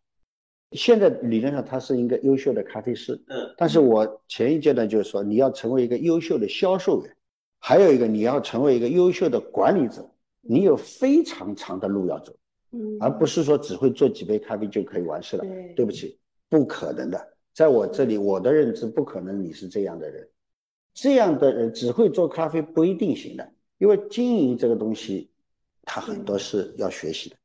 [0.72, 7.16] 现在理论上他是一个优秀的咖啡师，嗯，但是我前一阶段就是说，你要成为一个优秀的销售员，
[7.58, 10.06] 还有一个你要成为一个优秀的管理者，
[10.40, 12.34] 你有非常长的路要走，
[12.74, 15.44] 嗯而不是说只会做几杯咖啡就可以完事了。
[15.44, 16.18] 对对不起，
[16.48, 20.28] 不可能的，在我这里，我的认知不可能你是这样的人，
[20.92, 25.30] 这样的人只会做咖啡不一定行的，因为经营这个东西，
[25.82, 27.36] 他很多是要学习的。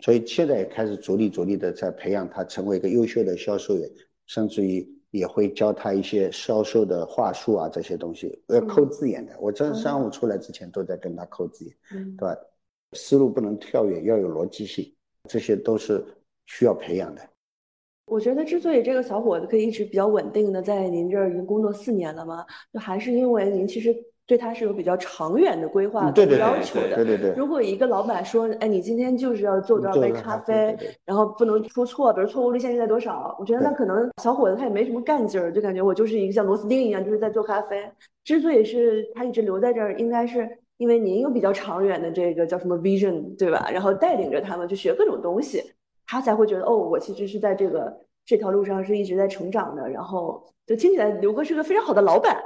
[0.00, 3.90] 所以现在也开始逐粒逐粒的在培养他成为一个优秀的销售员，
[4.26, 9.36] 甚至于也会教他一些销售的话术啊这些东西，要抠字眼的。
[9.40, 12.36] 我这上午出来之前都在跟他抠字眼，嗯对吧？
[12.92, 14.94] 思路不能跳跃，要有逻辑性，
[15.28, 16.04] 这些都是
[16.46, 17.22] 需要培养的。
[18.06, 23.94] 我觉得之所以这个小伙子可以一直比较稳定的在您这儿已经工作四年了嘛，就还是因为您其实
[24.26, 26.96] 对他是有比较长远的规划要求的。
[26.96, 30.74] 对对对，如果一个老板说，哎，你今天就是要做多少杯咖啡，
[31.04, 37.86] 然后不能出错，比如错误率限制在多少，我觉得那可能小伙子他也没什么干劲儿，就感觉我就是一个像螺丝钉一样，就是在做咖啡。
[38.24, 40.48] 之所以是他一直留在这儿，应该是
[40.78, 43.68] 因为您有比较长远的这个叫什么 vision，对吧？
[43.70, 45.62] 然后带领着他们去学各种东西，
[46.06, 49.88] 他才会觉得哦，我其实是在这个这条路上是一直在成长的。
[49.88, 52.42] 然后就听起来刘哥是个非常好的老板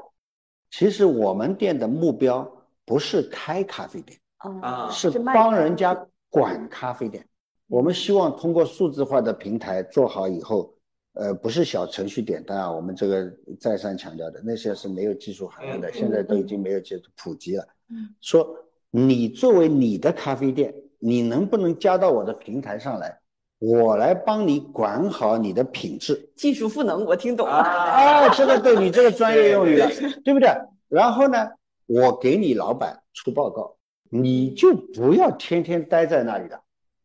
[0.71, 2.51] 其实我们店的目标
[2.85, 4.19] 不是开咖啡店，
[4.63, 7.25] 啊是帮人家管咖啡店。
[7.69, 10.75] 我们希望通过数字化的平台做好以后，
[11.15, 13.31] 呃，不是小程序点单啊，我们这个
[13.61, 17.69] 再三强调的，那些是没有技术含量的，嗯现在都已经没有技术普及了。
[17.93, 18.57] 嗯说
[18.91, 23.19] 你作为你的咖啡店，你能不能加到我的平台上来？
[23.59, 26.31] 我来帮你管好你的品质。
[26.35, 27.53] 技术赋能，我听懂了。
[27.53, 29.89] 啊，啊，这个对你这个专业用语了
[30.25, 30.49] 对，不对？
[30.89, 31.49] 然后呢，
[31.87, 33.77] 我给你老板出报告，
[34.11, 36.61] 你就不要天天待在那里了，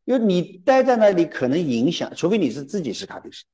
[0.06, 3.46] 因为你待在那里可能影响，除非你是自己是咖啡师，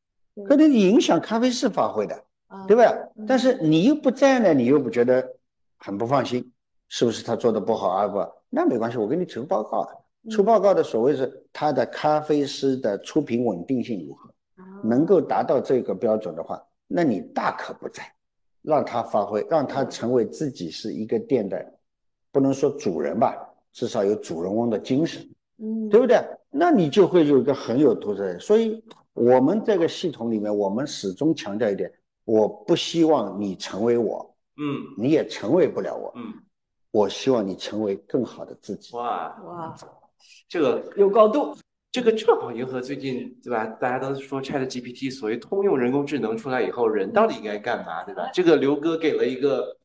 [0.47, 2.15] 可能影响咖啡师发挥的，
[2.47, 2.83] 啊对吧
[3.17, 3.25] 嗯？
[3.27, 5.27] 但是你又不在呢，你又不觉得
[5.77, 6.53] 很不放心，
[6.95, 8.07] 是不是他做的不好啊？
[8.07, 9.89] 不，那没关系，我给你出报告啊。
[10.29, 14.29] 出嗯报告的所谓是他的咖啡师的出品稳定性如何？
[14.57, 18.03] 啊能够达到这个标准的话，那你大可不在，
[18.61, 21.65] 让他发挥，让他成为自己是一个店的，
[22.31, 23.35] 不能说主人吧，
[23.71, 25.27] 至少有主人翁的精神，
[25.57, 26.21] 嗯对不对？
[26.51, 28.39] 那你就会有一个很有投资人。
[28.39, 28.83] 所以，
[29.13, 31.91] 我们这个系统里面，我们始终强调一点：
[32.23, 34.63] 我不希望你成为我，嗯
[34.95, 36.13] 你也成为不了我。
[36.15, 36.31] 嗯，
[36.93, 38.95] 我希望你成为更好的自己。
[38.95, 39.75] 哇，哇，
[40.47, 41.57] 这个有高度。
[41.91, 43.65] 这个正好迎合最近对吧？
[43.65, 48.29] 大家都说 Chat GPT 所谓通用人工智能出来以后，人到底应该干嘛，对吧？
[48.33, 49.75] 这个刘哥给了一个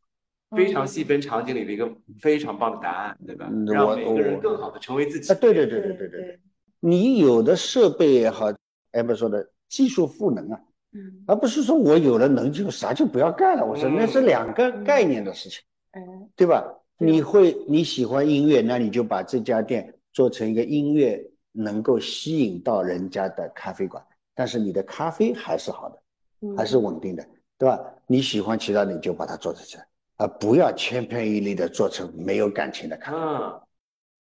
[0.57, 1.91] 非常细分场景里的一个
[2.21, 3.67] 非常棒的答案，对吧嗯？
[3.67, 5.37] 让我每个人我更好的成为自己啊，。
[5.39, 6.41] 对对对对对对对，
[6.81, 8.47] 你有的设备也好，
[8.93, 10.61] 哎，不说的技术赋能啊，
[10.93, 13.67] 嗯，而不是说我有了能就啥就不要干了。
[13.67, 15.61] 我说那是两个概念的事情，
[15.93, 16.65] 嗯，对吧？
[16.99, 27.25] 对你会你喜欢音乐，那你就把这家店做成一个音乐能够吸引到人家的咖啡馆，但是你的咖啡还是好的，还是稳定的，
[27.57, 27.81] 对吧？
[28.07, 29.87] 你喜欢其他的你就把它做起来，
[30.17, 33.19] 而不要千篇一律的做成没有感情的咖啡。
[33.19, 33.61] 嗯，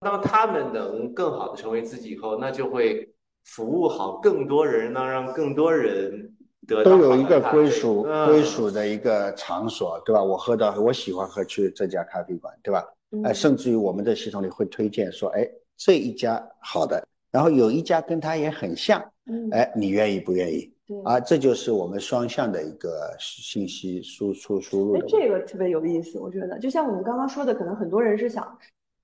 [0.01, 3.12] 当他们能更好的成为自己以后，那就会
[3.45, 6.33] 服务好更多人，能让更多人
[6.69, 10.23] 得到都有一个归属嗯归属的一个场所，对吧？
[10.23, 12.87] 我喝到我喜欢喝去这家咖啡馆，对吧？
[13.25, 20.71] 哎，嗯甚至于我们的系统里会推荐说，哎，这一家好的，然后有一家跟它也很像，嗯，哎，你愿意不愿意？
[20.87, 21.01] 对。
[21.05, 25.01] 啊，这就是我们双向的一个信息输出输入哎。
[25.09, 28.47] 这个特别有意思，我觉得，就像我们刚刚说的，可能很多人是想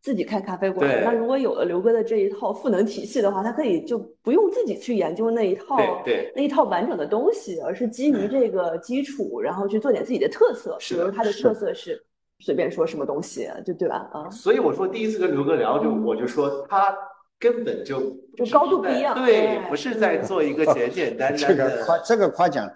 [0.04, 1.02] 自己开咖啡馆。
[1.02, 10.76] 那如果有了刘哥的这一套赋能体系的话，他可以就不用自己去研究那一套对对那一套完整的东西，而是基于这个基础，然后去做点自己的特色。
[10.78, 11.98] 是如他的特色是
[12.40, 14.06] 随便说什么东西，就对吧？
[14.12, 16.94] 啊，所以我说第一次跟刘哥聊，就嗯我就说他
[17.38, 17.98] 根本就
[18.36, 22.70] 就高度不一样对哎，不是在做一个简 简单单的，个夸这个夸奖，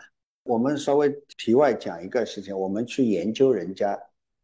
[0.45, 4.01] 我们稍微题外讲一个事情，我们去研究人家，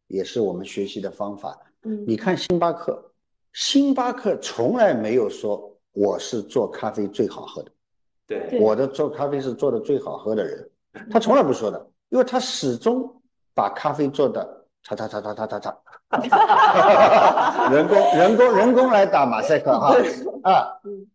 [0.08, 1.58] 也是我们学习的方法。
[1.84, 3.12] 嗯，你看星巴克，
[3.52, 7.70] 星巴克从来没有说我是做咖啡最好喝的，
[8.26, 8.46] 对。
[8.50, 8.60] 对。
[8.60, 10.68] 我的做咖啡是做的最好喝的人，
[11.10, 13.08] 他从来不说的，因为他始终
[13.54, 15.72] 把咖啡做的嚓嚓嚓嚓嚓嚓嚓，
[17.72, 19.94] 人工人工人工来打马赛克哈
[20.42, 21.06] 啊嗯，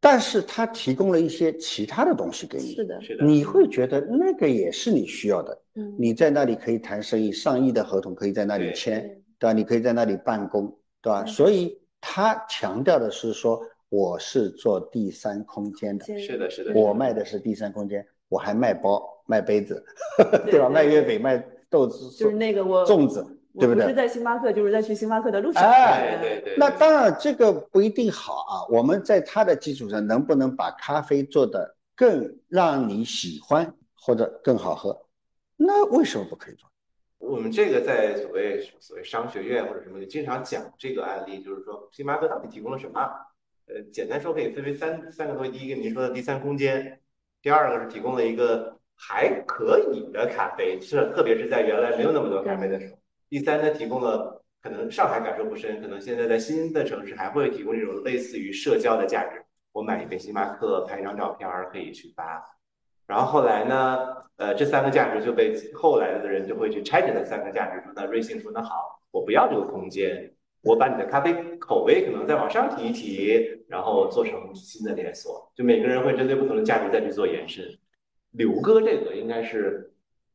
[0.00, 8.74] 但是他提供了一些其他的东西给你是，的，是的，你会觉得那个也是你需要的，嗯，你在那里可以谈生意，上亿的合同可以在那里对。
[8.74, 9.21] 签。
[9.42, 9.52] 对对吧？
[9.52, 10.66] 你可以在那里办公，
[11.00, 11.22] 对吧？
[11.22, 19.84] 嗯所以他强调的是说，我是做第三空间的，是的，是的，我卖的是第三空间，我还卖包、卖杯子，
[20.44, 20.68] 对对吧？
[20.68, 23.22] 卖月饼、卖豆子、就是那个我粽子，
[23.58, 23.94] 对不对不是？
[23.94, 25.62] 在星巴克，就是在去星巴克的路上。
[25.62, 28.54] 哎对对对，那当然，这个不一定好啊。
[28.70, 34.98] 我们在它的基础上，能不能把咖啡做得更让你喜欢或者更好喝？
[35.56, 36.68] 那为什么不可以做？
[37.32, 43.00] 我们这个在所谓所谓商学院或者什么，就经常讲这个案例，就是说星巴克到底提供了什么？
[43.68, 45.50] 呃，简单说可以分为三三个东西。
[45.50, 47.00] 第一个您说的第三空间，
[47.40, 52.98] 第二个是提供了一个还可以的咖啡，是特别是在原来没有那么多咖啡的时候。
[53.30, 59.42] 第三呢，提供了可能上海感受不深，可能现在在新的城市还会提供这种类似于社交的价值。
[59.72, 62.44] 我买一杯星巴克，拍一张照片可以去发。
[63.06, 63.98] 然后后来呢，
[64.36, 70.32] 呃，这三个价值就被后来的人就会去拆解这三个价值，说那瑞幸说那好，我不要这个空间，
[70.62, 77.64] 我把你的咖啡口味可能再往上提一提，然后做成新的连锁，就每个人会针对不同的价值再去做延伸。
[78.32, 79.92] 刘哥这个应该是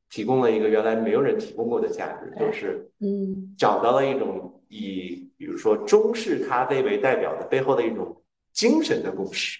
[0.09, 3.55] 提供了一个原来没有人提供过的价值，就是嗯。
[3.57, 9.59] 找到了一种以比如说中式咖啡为代表的背后的一种精神的故事，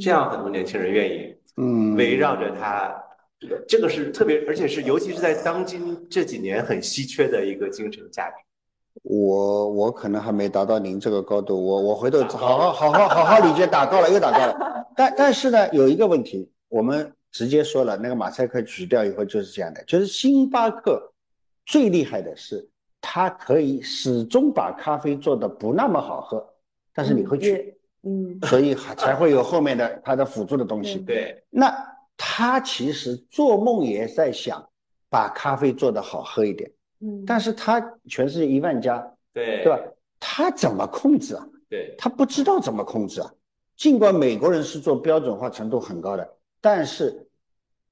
[0.00, 2.90] 这样很多年轻人愿意嗯，围绕着它，
[3.68, 8.36] 这个是特别，而且是尤其是在当今这几年很稀缺的一个精神价值。
[9.02, 14.86] 我我可能还没达到您这个高度，我我回头好好好好好好理解， 打高了又打高了。
[14.96, 21.12] 但但是呢，有一个问题，我们直接说了，那个马赛克取掉以后就是这样的，就是星巴克
[21.66, 22.68] 最厉害的是，
[23.00, 26.44] 它可以始终把咖啡做的不那么好喝，
[26.92, 30.98] 但是你会去，也嗯所以还才会有后面的它的辅助的东西。
[30.98, 31.72] 对，那
[32.16, 34.66] 他其实做梦也在想
[35.08, 36.70] 把咖啡做得好喝一点，
[37.00, 38.98] 嗯，但是他全世界一万家，
[39.32, 39.78] 对，对吧？
[40.18, 41.46] 他怎么控制啊？
[41.68, 43.32] 对，他不知道怎么控制啊。
[43.76, 47.26] 尽管美国人是做标准化程度很高的，但是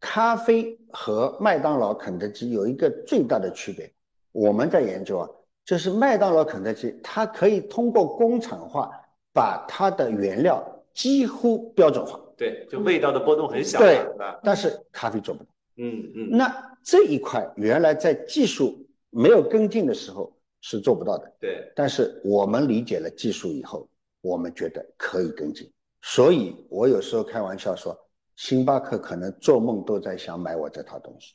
[0.00, 3.90] 咖啡和麦当劳、肯德基有一个最大的区别，
[4.32, 5.28] 我们在研究啊，
[5.64, 8.90] 就是麦当劳、肯德基，它可以通过工厂化
[9.39, 10.61] 把它的原料
[10.93, 14.41] 几乎标准化，对，就味道的波动很小，对吧？
[14.43, 15.51] 但是咖啡做不到。
[15.76, 23.89] 嗯嗯，那这一块原来在技术没有跟进的时候是做不到的，对，但是我们理解了技术以后，
[24.22, 25.70] 我们觉得可以跟进。
[26.03, 27.97] 所以我有时候开玩笑说，
[28.34, 31.34] 星巴克可能做梦都在想买我这套东西。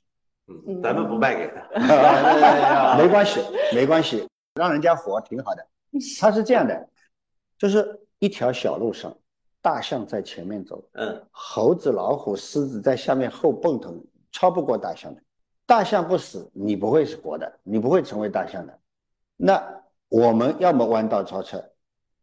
[0.67, 3.39] 嗯，咱们不卖给他， 没关系，
[3.73, 5.65] 没关系，让人家活挺好的。
[6.19, 6.89] 他是这样的，
[7.63, 9.17] 就是一条小路上，
[9.61, 14.03] 大象在前面走，嗯，猴子、老虎、狮子在下面后蹦腾，
[14.33, 15.21] 超不过大象的。
[15.65, 18.77] 大象不死，你不会是活的，你不会成为大象的。
[19.37, 21.63] 那我们要么弯道超车，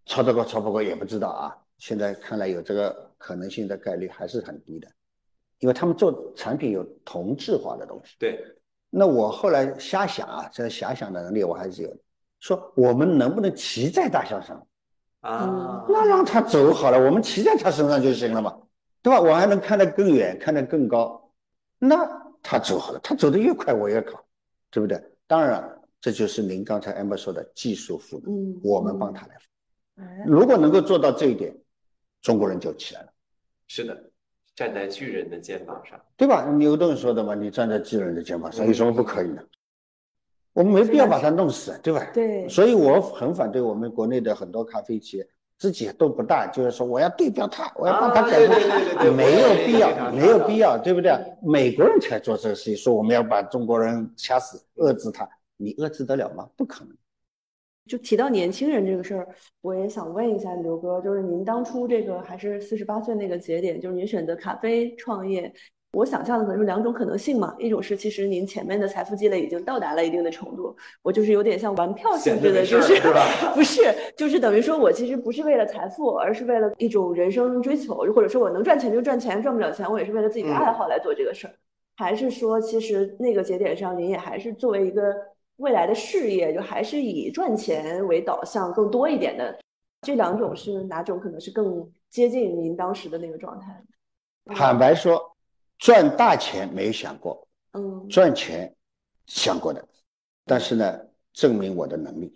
[0.05, 1.57] 超得过超不过也不知道啊。
[1.79, 4.87] 现在看来有这个可能性的概率还是很低的，
[5.61, 8.15] 因为他们做产品有同质化的东西。
[8.19, 8.45] 对，
[8.91, 11.99] 那我后来瞎想啊，这遐想的能力我还是有的。
[12.41, 14.63] 说我们能不能骑在大象上？
[15.21, 18.57] 啊，那让他走好了，我们骑在他身上就行了嘛，
[19.03, 19.21] 对吧？
[19.21, 21.31] 我还能看得更远，看得更高。
[21.79, 22.07] 那
[22.43, 24.19] 他走好了，他走得越快，我越搞，
[24.71, 25.03] 对不对？
[25.27, 25.63] 当然，
[26.01, 29.35] 这就是您刚才 amber 说的技术赋能，嗯，我们帮他来。
[29.97, 31.55] 哎，如果能够做到这一点，
[32.23, 33.09] 中国人就起来了，
[33.69, 34.11] 是的，
[34.55, 36.01] 站在巨人的肩膀上。
[36.17, 36.47] 对吧？
[36.51, 39.45] 牛顿说的嘛，你站在巨人的肩膀上，有什么不可以的？
[40.53, 42.05] 我们没必要把它弄死，对吧？
[42.13, 45.27] 对，所以我很反对我们国内的很多咖啡企业
[45.57, 51.13] 自己都不大，就是说我要对标它，我要帮他啊改对对对对对没有必要，没有必要，对不对？
[51.43, 56.49] 美国人才做这个事情，说我们要把中国人掐死、遏制他，你遏制得了吗？
[56.57, 56.97] 不可能。
[57.87, 59.29] 就提到年轻人这个事儿，
[59.63, 65.53] 我也想问一下刘哥，就是您当初这个还是四十八岁那个节点，就是您选择咖啡创业，
[65.93, 73.01] 我想象的可能是两种可能性嘛，一种是其实您前面的财富积累已经到达了一定的程度，我就是有点像玩票性质的， 就是
[73.55, 73.83] 不是，
[74.17, 81.55] 就是等于说我其实不是为了财富，而是为了一种人生追求，或者说我能赚钱就赚钱，赚不了钱我也是为了自己的嗯爱好来做这个事儿，
[81.97, 85.13] 还是说其实那个节点上您也还是作为一个
[85.57, 89.59] 未来的事业，就还是以赚钱为导向更多一点的，
[90.03, 93.83] 这两种是哪种可能是更接近您当时的那个状态？
[94.55, 95.30] 坦白说，
[95.81, 98.73] 赚大钱没想过，嗯赚钱
[99.27, 99.83] 想过的，
[100.45, 101.01] 但是呢，
[101.33, 102.33] 证明我的能力，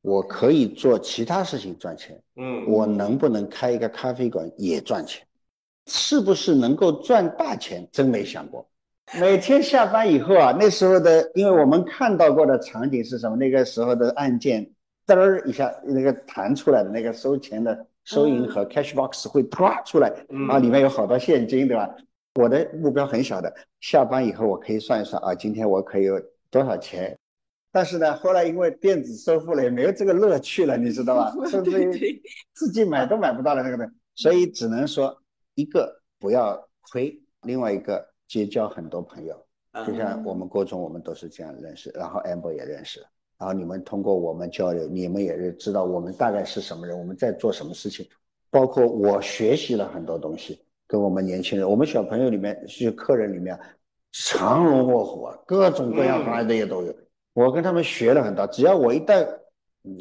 [0.00, 5.24] 我可以做其他事情赚钱，嗯，我能不能开一个咖啡馆也赚钱？
[5.86, 7.88] 是不是能够赚大钱？
[7.92, 8.68] 真没想过。
[9.18, 13.36] 每天下班以后啊，那时候的，因为我们看到过的场景是什么？
[13.36, 14.68] 那个时候的按键
[15.06, 21.94] 嘚儿一下，那个弹出来的那个收钱的收银盒 cash box 会啪出来嗯啊，里面有好多现金，对吧？
[22.34, 26.20] 我的目标很小的，下班以后我可以算一算啊，今天我可以有
[26.50, 27.16] 多少钱。
[27.70, 31.34] 但是呢，后来因为电子收付了，也没有这个乐趣了，你知道吧？
[31.48, 32.22] 甚至于
[32.54, 35.16] 自己买都买不到了那个东西，所以只能说
[35.54, 39.34] 一个不要亏，另外一个结交很多朋友。
[39.72, 43.00] 嗯就像我们郭总，我们都是这样认识，然后 amber 也认识，
[43.38, 48.06] 然后你们通过我们交流，你们也是知道我们大概是什么人，我们在做什么事情，
[48.50, 50.62] 包括我学习了很多东西，
[50.92, 53.58] 跟我们年轻人，我们小朋友里面是客人里面
[54.12, 56.94] 藏龙卧虎啊，各种各样行业的也都有，
[57.32, 59.26] 我跟他们学了很多，只要我一旦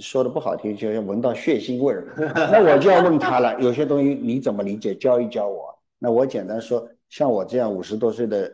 [0.01, 2.13] 说的不好听，就要闻到血腥味儿，
[2.51, 5.73] 那我就要问他了，有些东西你怎么理解，教一教我。
[5.97, 8.53] 那我简单说，像我这样五十多岁的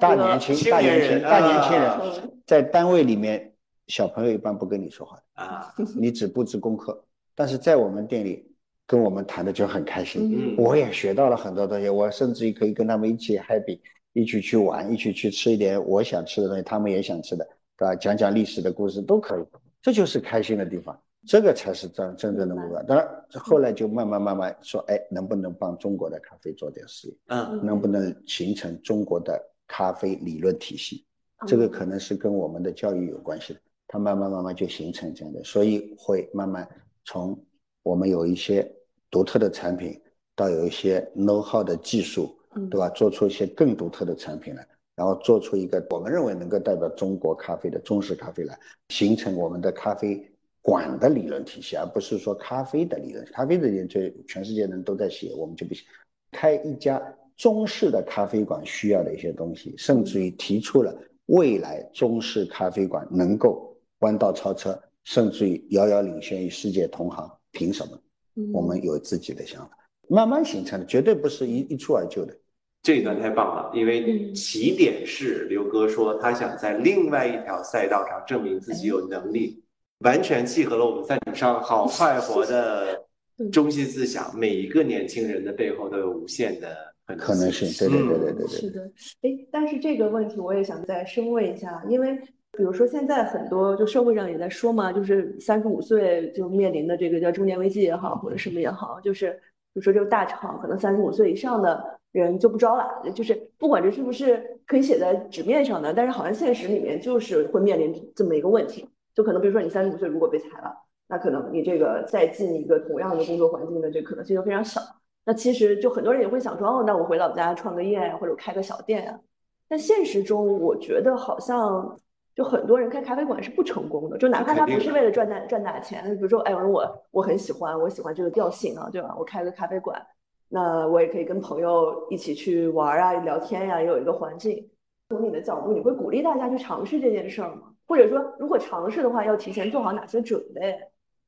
[0.00, 3.52] 大年轻、大年轻、大年轻啊人，在单位里面，
[3.86, 7.00] 小朋友一般不跟你说话，啊，你只布置功课。
[7.36, 8.50] 但是在我们店里，
[8.88, 13.78] 跟我们谈的就很开心，嗯我也学到了很多东西，我甚至于可以跟他们一起 happy，
[14.14, 17.94] 一起去玩，一起去吃一点我想吃的东西，他们也想吃的，对吧？
[17.94, 19.44] 讲讲历史的故事都可以，
[19.82, 22.82] 这就是开心的地方，这个才是真真正的目标。
[22.84, 27.14] 当然，后来就慢慢慢慢说，哎，能不能帮中国的咖啡做点事业？
[27.26, 31.04] 嗯能不能形成中国的咖啡理论体系？
[31.46, 36.66] 这个可能是跟我们的教育有关系的，它慢慢慢慢就形成这样的，所以会慢慢
[37.04, 37.38] 从
[37.82, 38.68] 我们有一些
[39.10, 40.00] 独特的产品，
[40.36, 42.88] 到有一些 know how 的技术，嗯对吧？
[42.90, 50.30] 做出一些更独特的产品来，然后做出一个我们认为能够代表中国咖啡的中式咖啡来，形成我们的咖啡
[50.60, 53.24] 馆的理论体系，而不是说咖啡的理论。
[53.32, 55.84] 咖啡的理论，这全世界人都在写，我们就不写。
[56.30, 57.02] 开一家
[57.36, 60.94] 中式的咖啡馆需要的一些东西，甚至于提出了
[61.26, 67.30] 未来中式咖啡馆能够弯道超车，甚至于遥遥领先于世界同行。
[67.52, 67.98] 凭什么？
[68.38, 69.76] 嗯我们有自己的想法，
[70.08, 72.32] 慢慢形成的，绝对不是一一蹴而就的。
[72.80, 79.62] 这一段太棒了，因为嗯起点是刘哥说他想在另外一条赛道上证明自己有能力，
[80.04, 83.04] 完全契合了我们在场上好快活的
[83.38, 84.36] 嗯中心思想。
[84.38, 88.48] 每一个年轻人的背后都有无限的可能性，对对对对对对。
[88.48, 88.90] 是的，
[89.22, 92.16] 哎，但是这个问题我也想再深问一下，因为
[92.58, 99.40] 比如说现在很多就社会上也在说嘛，就是三十五岁就面临的这个叫中年危机也好，或者什么也好，就是
[99.72, 110.74] 就说这个大厂可能三十五岁以上的人就不招了，就是不管这是不是可以写在纸面上的，但是好像现实里面就是会面临这么一个问题，就可能比如说你三十五岁如果被裁了，
[111.06, 114.80] 那可能你这个再进一个同样的工作环境的这可能性就非常小。
[115.24, 119.20] 那其实就很多人也会想说，哦，那我回老家创个业呀，或者开个小店呀。
[119.68, 121.94] 但现实中，我觉得好像
[122.38, 129.12] 就很多人开咖啡馆是不成功的，就哪怕他不是为了赚大赚大钱，比如说，哎，我我很喜欢，我喜欢这个调性啊，对吧？
[129.18, 130.00] 我开个咖啡馆，
[130.48, 134.64] 那我也可以跟朋友一起去玩啊、聊天呀、也有一个环境。
[135.08, 137.62] 从你的角度，你会鼓励大家去尝试这件事儿吗？
[137.88, 140.78] 或者说，如果尝试的话，要提前做好哪些准备？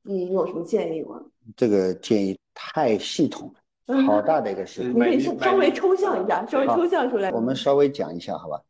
[0.03, 1.21] 你你有什么建议吗？
[1.57, 3.99] 这个建议太系统了。
[4.07, 4.95] 好大的一个事情。
[4.95, 7.31] 你可以稍微抽象一下，稍微抽象出来。
[7.31, 8.61] 我们稍微讲一下，好吧？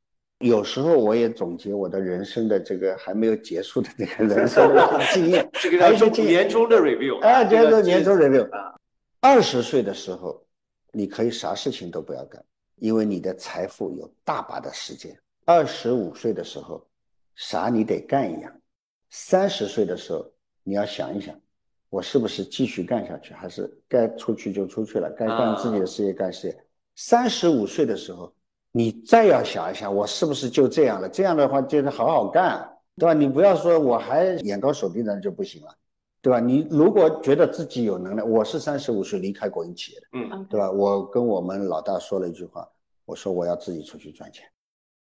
[0.42, 7.20] 有时候我也总结我的人生的这个还没有结束的这个人生的经验， 这个叫年终的 review。
[7.22, 8.76] 啊，这个年终 review 啊。
[9.20, 10.44] 二十岁的时候，
[10.92, 12.44] 你可以啥事情都不要干，
[12.78, 15.16] 因为你的财富有大把的时间。
[15.46, 16.86] 二十五岁的时候，
[17.36, 18.52] 啥你得干一样。
[19.10, 20.26] 三十岁的时候，
[20.64, 21.40] 你要想一想，
[21.90, 26.66] 我是不是继续干下去，还是该出去就出去了，该干自己的事业干事业。
[26.96, 28.34] 三十五岁的时候。
[28.74, 31.10] 你再要想一想，我是不是就这样了？
[31.10, 32.66] 这样的话就是好好干，
[32.96, 33.14] 对吧？
[33.14, 35.76] 你不要说我还眼高手低的就不行了，
[36.22, 36.40] 对吧？
[36.40, 40.72] 你如果觉得自己有能耐，我是三十五岁离开国营企业的，嗯，对吧？
[40.72, 42.66] 我跟我们老大说了一句话，
[43.06, 44.46] 我说我要自己出去赚钱。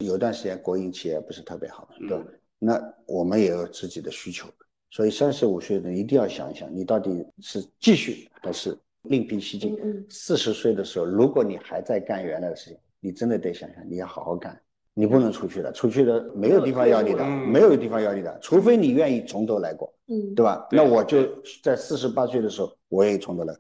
[0.05, 2.24] 有段时间国营企业不是特别好，对吧？
[2.59, 4.47] 那我们也有自己的需求，
[4.91, 9.76] 所以三十五岁的一定要想一想，你到底是继续还是另辟蹊径。
[10.09, 12.80] 四十岁的时候，如果你还在干原来的事情。
[13.08, 14.62] 你真的得想想，你要好好干，
[14.93, 20.68] 你不能出去了，出去了没有地方要你的，没有地方要你的，除非你愿意从头来过，嗯，对吧？
[20.74, 21.26] 那我就
[21.64, 23.55] 在四十八岁的时候，我也从头来，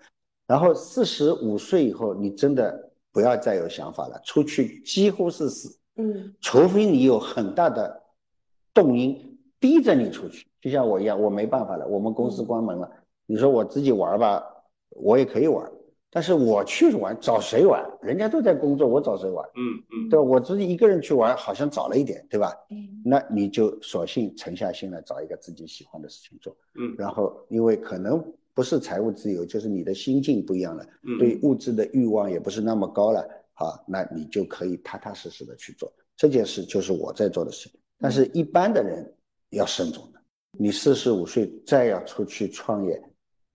[0.47, 8.03] 然后四十五岁以后，你真的不要再有想法了，出去几乎是死，嗯，除非你有很大的
[8.73, 12.91] 动因逼着你出去，就像我一样，我没办法了，我们公司关门了，
[13.25, 14.43] 你说我自己玩吧，
[14.89, 15.65] 我也可以玩。
[16.09, 17.83] 但是我去玩，找谁玩？
[18.01, 19.45] 人家都在工作，我找谁玩？
[19.55, 20.23] 嗯嗯，对吧？
[20.23, 22.53] 我自己一个人去玩，好像早了一点，对吧？
[22.69, 26.55] 嗯，那你就索性沉下心来找一个自己喜欢的事情做。
[26.79, 37.79] 嗯，然后因为可能不是财务自由，就是你的心境不一样了，嗯，对物质的欲望也不是那么高了，好，那你就可以踏踏实实的去做这件事，就是我在做的事情。
[37.99, 39.13] 但是一般的人
[39.49, 40.21] 要慎重的，
[40.57, 42.99] 你四十五岁再要出去创业。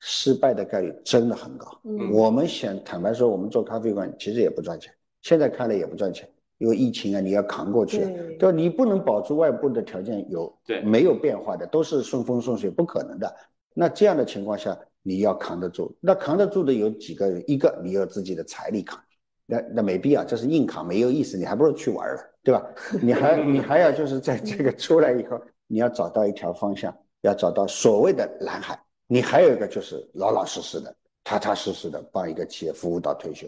[0.04, 1.68] 失败的概率真的很高。
[1.84, 6.28] 嗯，我们想坦白说，我们做咖啡馆其实也不赚钱，现在看来也不赚钱，
[6.58, 7.98] 因为疫情啊，你要扛过去，
[8.36, 8.50] 对吧？
[8.50, 13.32] 你不能保住外部的条件有对没有变化的，都是顺风顺水，不可能的。
[13.74, 15.96] 那这样的情况下，你要扛得住。
[16.00, 17.44] 那扛得住的有几个人？
[17.46, 19.00] 一个你有自己的财力扛，
[19.46, 22.66] 那那没必要，这是硬扛，没有意思，你还不如去玩了，对吧？
[23.00, 28.76] 你还你还要就是在这个出来以后，你要找到一条方向，要找到所谓的蓝海。
[29.12, 33.46] 你还有一个就是老老实实的、踏踏实实的帮一个企业服务到退休。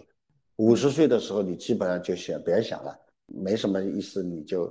[0.57, 2.95] 五十岁的时候，你基本上就想别想了，
[3.29, 4.71] 没什么意思，你就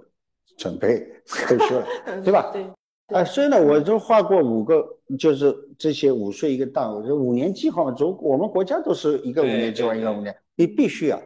[0.56, 1.88] 准备 退休了，
[2.22, 2.52] 对吧？
[2.54, 2.64] 对。
[3.08, 4.88] 啊，所以呢，我就画过五个，
[5.18, 11.20] 就是这些五岁一个档，我说五年计划嘛，中我们国家都是一个五年计划，一个五年，你必须啊，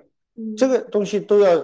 [0.57, 1.61] 这个东西都要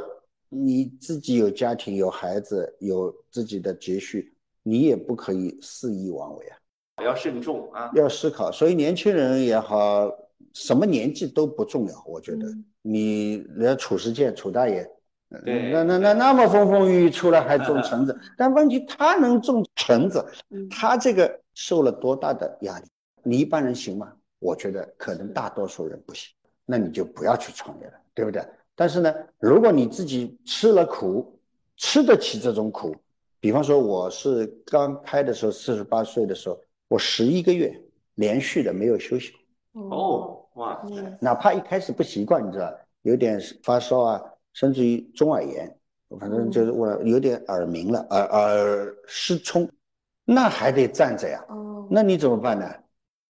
[0.49, 6.57] 你自己有家庭、有孩子、有自己的积蓄，你也不可以肆意妄为啊。
[7.01, 8.51] 要慎重啊，要思考。
[8.51, 10.11] 所以年轻人也好，
[10.53, 12.03] 什么年纪都不重要。
[12.05, 12.45] 我觉得
[12.81, 14.87] 你人家褚时健、褚大爷，
[15.29, 20.23] 那那那那么风风雨雨出来还种橙子， 但问题他能种橙子，
[20.69, 22.85] 他这个受了多大的压力？
[23.23, 24.13] 你一般人行吗？
[24.39, 26.31] 我觉得可能大多数人不行。
[26.65, 28.45] 那你就不要去创业了，对不对？
[28.75, 31.37] 但是呢，如果你自己吃了苦，
[31.75, 32.95] 吃得起这种苦，
[33.39, 36.59] 比方说我是刚开的时候，四十八岁的时候。
[36.93, 37.75] 我十一个月
[38.15, 39.33] 连续的没有休息
[39.71, 40.79] 哦，哇，
[41.19, 42.71] 哪怕一开始不习惯，你知道，
[43.01, 44.21] 有点发烧啊，
[44.53, 45.75] 甚至于中耳炎，
[46.19, 49.67] 反正就是我有点耳鸣了，耳耳失聪，
[50.23, 51.43] 那还得站着呀。
[51.49, 52.71] 哦，那你怎么办呢？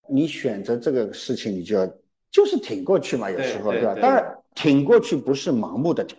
[0.09, 1.87] 你选择这个事情，你就要
[2.31, 3.95] 就是挺过去嘛，有时候对吧？
[4.01, 6.17] 当然挺过去不是盲目的挺，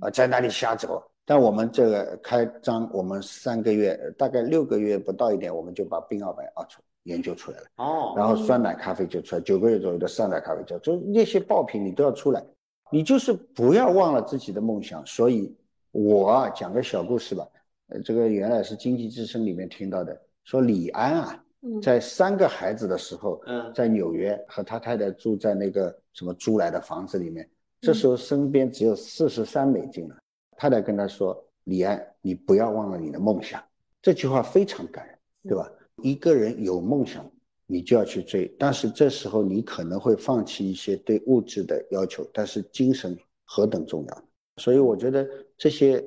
[0.00, 1.02] 啊，在那里瞎走。
[1.26, 7.64] 但我们这个开张，我们三个月，大概六个月不到一点，我们就把冰奥白熬出研究出来了。
[7.76, 12.44] 哦，然后酸奶咖啡就出来，九个月左右的酸奶咖啡就就那些爆品你都要出来，
[12.90, 15.04] 你就是不要忘了自己的梦想。
[15.06, 15.54] 所以，
[15.92, 17.46] 我啊讲个小故事吧，
[17.88, 21.44] 呃，这个原来是经济之声里面听到的，说李安啊，
[21.82, 23.40] 在三个孩子的时候，
[23.74, 27.48] 在纽约和他太太住在那个什么租来的房子里面，
[27.80, 30.16] 这时候身边只有四十三美金了。
[30.56, 33.62] 太太跟他说：“李安，你不要忘了你的梦想。”
[34.02, 35.18] 这句话非常感人，
[35.48, 35.70] 对吧？
[36.02, 37.24] 一个人有梦想，
[37.66, 44.22] 你就要去追，但是这时候你可能会放弃一些对物质的要求，但是精神何等重要。
[44.56, 46.04] 所以我觉得这些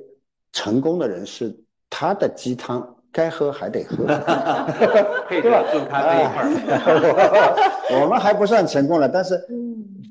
[0.52, 1.58] 成功的人是
[1.90, 4.06] 他的鸡汤该喝还得喝，
[5.30, 5.64] 对吧？
[5.72, 9.40] 做咖啡一块儿，我们还不算成功了，但是。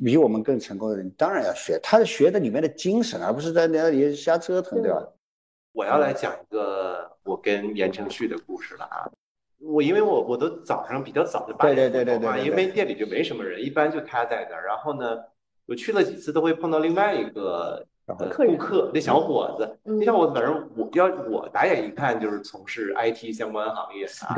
[0.04, 5.02] 比我们更成功的人当然要学，他是学的里面的精神，而不是在那里瞎折腾，对吧？
[5.72, 9.08] 我要来讲一个我跟言承旭的故事了啊！
[9.58, 14.66] 我因为我我都早上比较早就八点对对对对对，因为店里就没什么人，一般就他在那儿。
[14.66, 15.16] 然后呢，
[15.66, 24.34] 我去了几次都会碰到另外一个呃客人顾客，那小伙子，嗯那小伙子反正我要我打眼一看就是从事 IT 相关行业啊，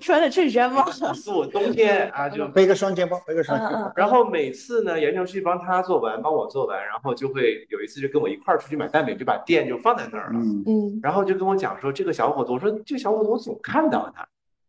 [0.00, 0.84] 穿的衬衫吗？
[1.36, 3.92] 我冬天啊就背个双肩包，背个双肩包。
[3.94, 10.38] 然后每次呢，言承旭帮他做完，帮我做完，然后就会有一次就跟我一块儿出去买蛋饼，就把店就放在那儿了。
[10.38, 14.26] 嗯，嗯然后就跟我讲说，这个小伙子，我说这个小伙子我总看到他。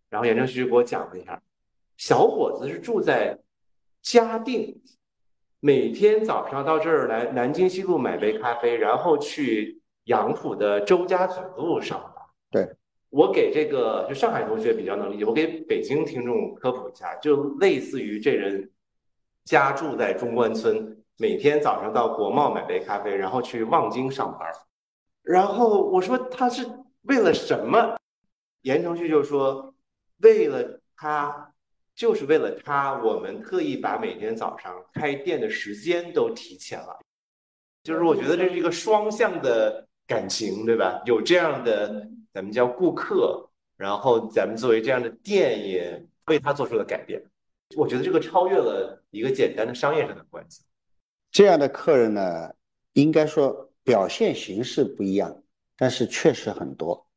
[0.09, 1.41] 然后言承旭就给我讲了一下，
[1.95, 3.37] 小伙子是住在
[4.01, 4.75] 嘉定，
[5.63, 12.25] 每天早上到这儿来南京西路买杯咖啡，然后去杨浦的周家嘴路上班。
[12.49, 12.75] 对，
[13.11, 18.71] 我给这个就上海同学比较能理解，我给北京听众科普一下，就类似于这人
[19.45, 24.51] 家住在中关村，每天早上到国贸买杯咖啡，然后去望京上班。
[25.21, 26.67] 然后我说他是
[27.03, 27.95] 为了什么？
[28.63, 29.75] 言承旭就说，
[30.23, 31.50] 为了他，
[31.95, 36.99] 就是为了他，我们特意把每天早上开店的时间都提前了。
[37.83, 41.01] 就是我觉得这是一个双向的感情，对吧？
[41.05, 47.21] 有这样的咱们叫顾客，然后咱们作为这样的店也为他做出了改变。
[47.75, 50.61] 我觉得这个超越了一个简单的商业上的关系。
[51.31, 52.53] 这样的客人呢，
[52.93, 55.41] 应该说表现形式不一样，
[55.77, 57.07] 但是确实很多。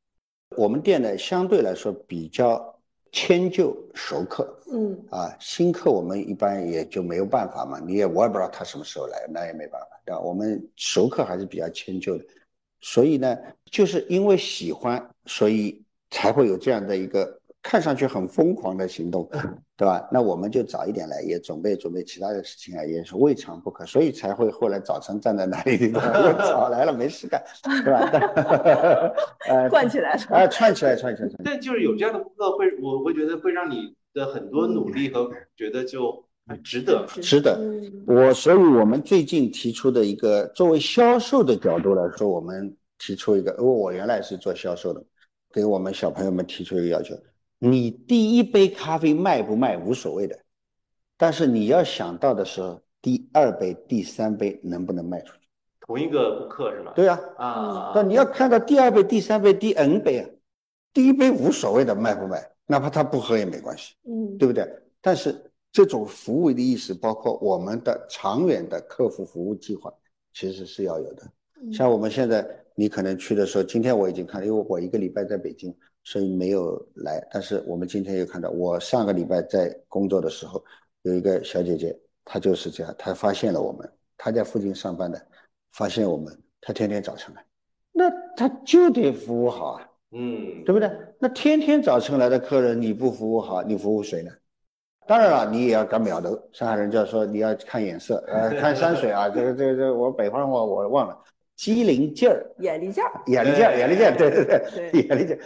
[0.56, 2.73] 我们店呢，相对来说比较
[3.14, 4.52] 迁就熟客。
[4.72, 4.98] 嗯。
[5.08, 10.20] 啊，新客我们一般也就没有办法嘛，你也我也不知道他什么时候来，那也没办法，对吧？
[10.20, 12.24] 我们熟客还是比较迁就的，
[12.80, 13.38] 所以呢，
[13.70, 15.80] 就是因为喜欢，所以
[16.10, 19.26] 才会有这样的一个看上去很疯狂的行动，
[19.74, 20.06] 对吧？
[20.12, 27.42] 那我们就早一点来，也准备准备其他的事情啊，也是未尝不可，所以才会后来早晨站在那里，早来了没事干，
[27.82, 29.14] 对吧？
[29.48, 30.20] 呃， 串起来了。
[30.36, 31.42] 啊，串起来，串起来，串起来。
[31.42, 37.06] 但就是有这样的顾客会，我会觉得会让你的很多努力和觉得就很值得。
[37.22, 45.02] 是的嗯我，所以我们最近提出的一个，作为销售的角度来说，我们提出一个，因为我原来是做销售的，
[45.50, 47.14] 给我们小朋友们提出一个要求：
[47.58, 50.38] 你第一杯咖啡卖不卖无所谓的，
[51.16, 52.60] 但是你要想到的是，
[53.00, 55.40] 第二杯、第三杯能不能卖出去？
[55.80, 56.92] 同一个顾客是吧？
[56.94, 60.28] 对啊，啊，那你要看到第二杯、第三杯、第 N 杯啊，
[60.92, 63.94] 第一杯无所谓的卖不卖，哪怕他不喝也没关系。
[64.08, 64.66] 嗯对不对？
[65.00, 65.34] 但是
[65.70, 69.92] 这种服务的意识，包括我们的长远的客户服务计划，
[70.32, 71.22] 其实是要有的。
[71.72, 75.74] 像我们现在，你可能去的时候，今天我已经看了，因为我一个礼拜在北京，
[76.04, 77.26] 所以没有来。
[77.32, 80.62] 但是我们今天又看到，我上个礼拜在工作的时候，
[81.02, 85.20] 有一个小姐姐，她就是这样，她发现了我们，她在附近上班的，
[85.72, 87.44] 发现我们，她天天早晨来，
[87.92, 89.90] 那她就得服务好啊。
[90.16, 90.88] 嗯，对不对？
[91.18, 94.30] 那天天早晨来的客人，你不服务好，你服务谁呢？
[95.08, 96.40] 当然了，你也要敢秒头。
[96.52, 99.28] 上海人就要说你要看眼色，呃，看山水啊。
[99.28, 101.18] 这个这个这个，我北方话我忘了，
[101.56, 105.40] 机灵劲儿，眼力劲儿，眼力劲儿，对眼力劲儿，对对对，对眼力劲儿。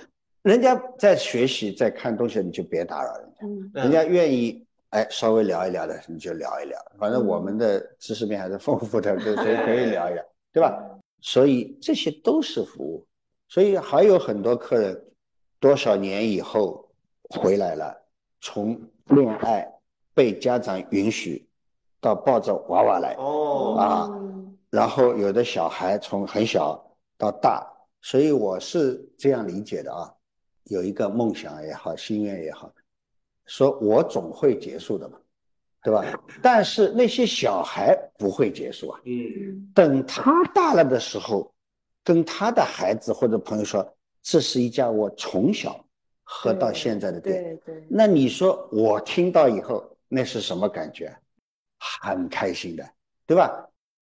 [0.48, 3.46] 人家在学习，在看东西，你就别打扰人家。
[3.46, 6.80] 嗯人家愿意哎稍微聊一聊的，你就聊一聊。
[6.98, 10.82] 反正我们的知识面还是丰富的，就 所以可以聊一聊，对吧？
[11.20, 13.06] 所以这些都是服务。
[13.46, 15.04] 所以还有很多客人，
[15.60, 16.88] 多少年以后
[17.28, 17.94] 回来了，
[18.40, 19.70] 从恋爱
[20.14, 21.46] 被家长允许，
[22.00, 26.82] 到抱着娃娃来，哦，啊嗯然后有的小孩从很小
[27.18, 27.66] 到大，
[28.00, 30.10] 所以我是这样理解的啊，
[30.68, 32.72] 有一个梦想也好，心愿也好，
[33.46, 35.18] 说我总会结束的嘛，
[35.82, 36.04] 对吧？
[36.42, 41.52] 但是那些小孩不会结束啊，嗯，等他大了的时候，
[42.04, 43.86] 跟他的孩子或者朋友说，
[44.22, 45.84] 这是一家我从小
[46.22, 51.14] 喝到现在的店，对对，那你说我听到以后，那是什么感觉？
[51.80, 52.84] 很开心的，
[53.24, 53.66] 对吧？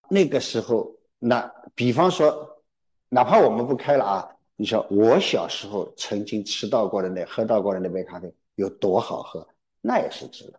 [0.10, 2.62] 那个时候，那比方说，
[3.08, 9.44] 哪怕我们不开了啊，你说我小时候曾经吃到过的那喝到过的那杯咖啡有多好喝，
[9.82, 10.54] 那也是值的。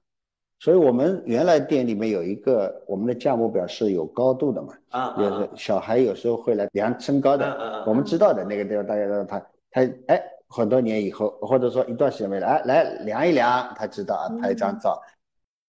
[0.59, 9.39] 所以我们原来店里面有一个我们的价目表是有高度的嘛，啊，也是小孩有时候会来量身高的，我们知道的那个地方，大家知道他
[9.71, 15.01] 他哎，很多年以后，或者说一段时间没来，哎来量一量，他知道啊，拍一张照，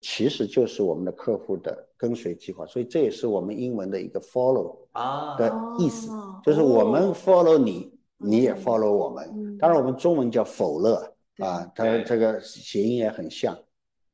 [0.02, 6.40] 其实就是我们的客户的跟随计划，所以这也是我们英文的一个 follow 啊，的意思，哦。
[6.44, 9.28] 就是我们 follow 你，你也嗯 follow 我们。
[9.34, 10.96] 嗯当然，我们中文叫否乐
[11.38, 13.58] 啊，它这个谐音也很像，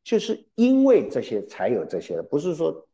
[0.03, 2.87] 就是因为这些才有这些的，不是说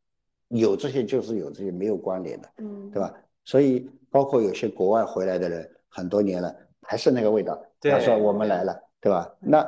[0.48, 2.48] 有这些就是有这些没有关联的。
[2.58, 3.14] 嗯，对吧？
[3.44, 7.60] 所以包括有些国外回来的人，很多年了还是那个味道。
[7.80, 9.34] 对他说我们来了，对吧？
[9.40, 9.66] 那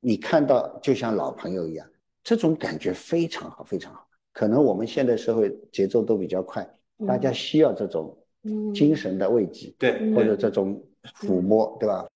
[0.00, 1.86] 你看到就像老朋友一样，
[2.22, 4.06] 这种感觉非常好，非常好。
[4.32, 6.68] 可能我们现在社会节奏都比较快，
[7.06, 8.16] 大家需要这种
[8.74, 10.82] 精神的慰藉，对，或者这种
[11.20, 12.06] 抚摸，对吧？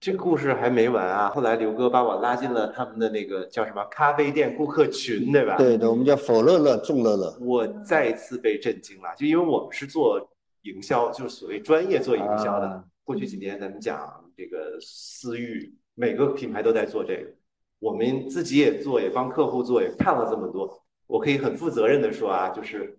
[0.00, 1.30] 这个故事还没完啊！
[1.30, 5.56] 后来刘哥把我拉进了他们的那个叫什么咖啡店顾客群，对吧？
[5.56, 7.34] 对的，我们叫否乐乐众乐乐。
[7.40, 10.20] 我再一次被震惊了，就因为我们是做
[10.62, 12.84] 营销，就是所谓专业做营销的。
[13.02, 13.98] 过去几年咱们讲
[14.36, 17.30] 这个私域，每个品牌都在做这个，
[17.78, 22.98] 我们自己也做，也帮客户做，也看了这么多，我可以很负责任的说啊，就是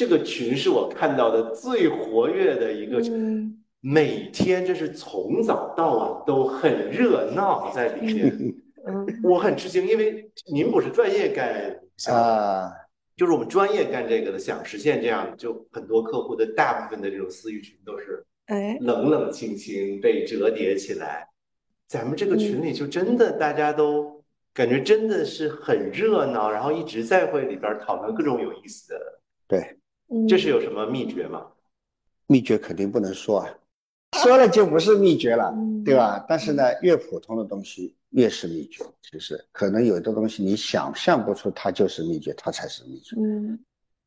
[0.00, 3.54] 这个群是我看到的最活跃的一个群。
[3.82, 8.54] 每天这是从早到晚都很热闹在里面，
[9.22, 11.78] 我很吃惊，因为您不是专业干
[12.08, 12.72] 啊，
[13.14, 18.78] 就是我们专业干这个的，想实现这样，就很多客户的大部分的这种私域群都是哎。
[18.80, 21.28] 冷冷清清被折叠起来，
[21.86, 24.24] 咱们这个群里就真的大家都
[24.54, 29.00] 感觉真的是很热闹，然后一直在会里边讨论各种有意思的，
[29.46, 29.76] 对，
[30.28, 31.46] 这是有什么秘诀吗？
[32.26, 33.48] 秘诀肯定不能说啊。
[34.22, 35.54] 说了就不是秘诀了，
[35.84, 36.24] 对吧？
[36.28, 38.84] 但是呢，越普通的东西越是秘诀。
[39.02, 43.14] 其实可能有的东西你想象不出它就是秘诀，它才是秘诀。
[43.18, 43.58] 嗯，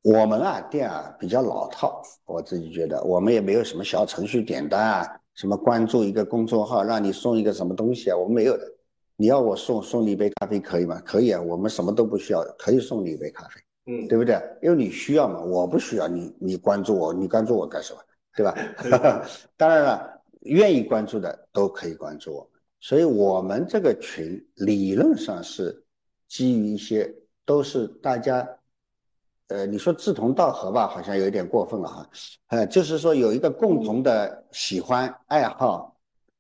[0.02, 8.70] 我们啊店啊比较老套，我自己觉得我们也没有什么小程序点单啊，什么关注一个公众号让你送一个什么东西啊，我们没有的。
[9.16, 11.02] 你要我送送你一杯咖啡可以吗？
[11.06, 14.42] 可以啊，我们什么都不需要，可以送你一杯咖啡，嗯，对不对？
[14.62, 18.00] 因为你需要嘛，我不需要你，你关注我，你关注我干什么？
[18.36, 18.56] 对吧？
[19.58, 25.84] 当然了，愿意关注的都可以关注我们，所以我们这个群理论上是
[26.28, 27.14] 基于一些
[27.46, 28.48] 都是大家，
[29.50, 32.10] 呃，你说志同道合吧，好像有一点过分了哈，
[32.48, 35.96] 呃，就是说有一个共同的喜欢爱好，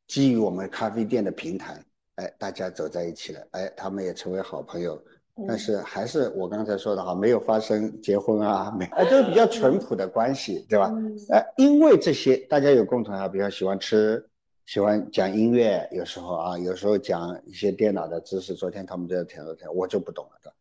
[0.07, 1.79] 基于我们咖啡店的平台，
[2.15, 4.99] 哎，大家走在一起了，哎，他们也成为好朋友。
[5.47, 10.93] 但是还是我刚才说的哈，没有发生结婚啊，没， 啊，都是比较淳朴的关系，对吧？
[11.29, 14.23] 哎，因为这些大家有共同啊，比较喜欢吃，
[14.67, 18.53] 喜欢讲音乐，有时候啊，有时候讲一些电脑的知识。
[18.53, 20.53] 昨天他们在聊天，我就不懂了的。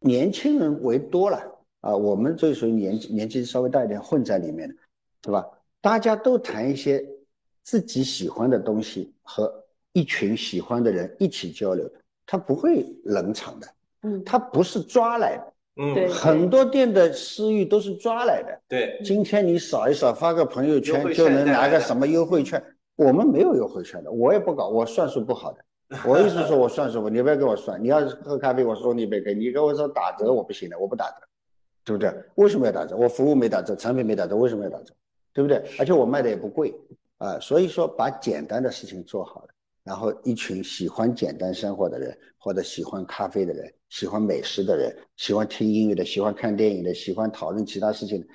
[0.00, 1.42] 年轻人为多了
[1.80, 4.74] 啊，我们这属于年纪年纪稍微大一点混在里面的，
[5.22, 5.46] 对吧？
[5.80, 7.02] 大家都谈一些
[7.62, 9.50] 自己喜欢的东西，和
[9.94, 11.90] 一群喜欢的人一起交流，
[12.26, 13.66] 他不会冷场的。
[14.02, 18.60] 嗯，他不是抓来的，嗯，对很多店的私域都是抓来的。
[18.68, 22.62] 对，今天你扫一扫，发个朋友圈就能拿个什么优惠券？
[22.96, 25.58] 我们没有优惠券的，我也不搞，我算数不好的。
[26.06, 27.82] 我意思说我算数不，你不要给我算。
[27.82, 31.16] 你要是喝咖啡，我送你一杯给你跟我说打折，我不行的，我不打折，
[31.84, 32.14] 对不对？
[32.36, 32.96] 为什么要打折？
[32.96, 34.94] 我服务没打折，产品没打折，为什么要打折？
[35.32, 35.62] 对不对？
[35.78, 36.74] 而且我卖的也不贵
[37.18, 39.48] 啊、所以说把简单的事情做好了。
[39.90, 48.26] 然后一群喜欢简单生活的人，或者喜欢咖啡的人，喜欢美食的人，喜欢听音乐的，喜欢看电影的，喜欢讨论其他事情的，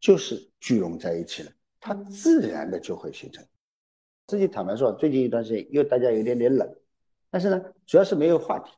[0.00, 3.44] 就是聚拢在一起了，它自然的就会形成。
[4.28, 6.66] 自己坦白说，最近一段时间又大家有点点冷，
[7.30, 8.72] 但是呢，主要是没有话题。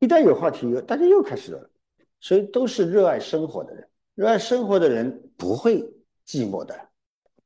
[0.00, 1.70] 一旦有话题，又大家又开始了，
[2.18, 3.88] 所以都是热爱生活的人。
[4.16, 5.78] 热爱生活的人不会
[6.26, 6.76] 寂寞的，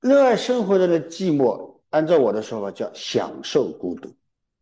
[0.00, 4.10] 热爱生活的人寂寞，按照我的说法叫享受孤独。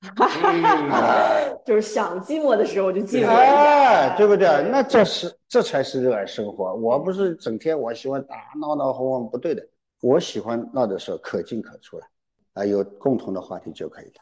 [1.64, 4.48] 就是想寂寞的时候就寂寞哎，对不对？
[4.70, 6.74] 那这是这才是热爱生活。
[6.74, 9.62] 我不是整天我喜欢打闹闹哄哄，不对的。
[10.00, 12.06] 我喜欢闹的时候可进可出来，
[12.54, 14.14] 啊，有共同的话题就可以了。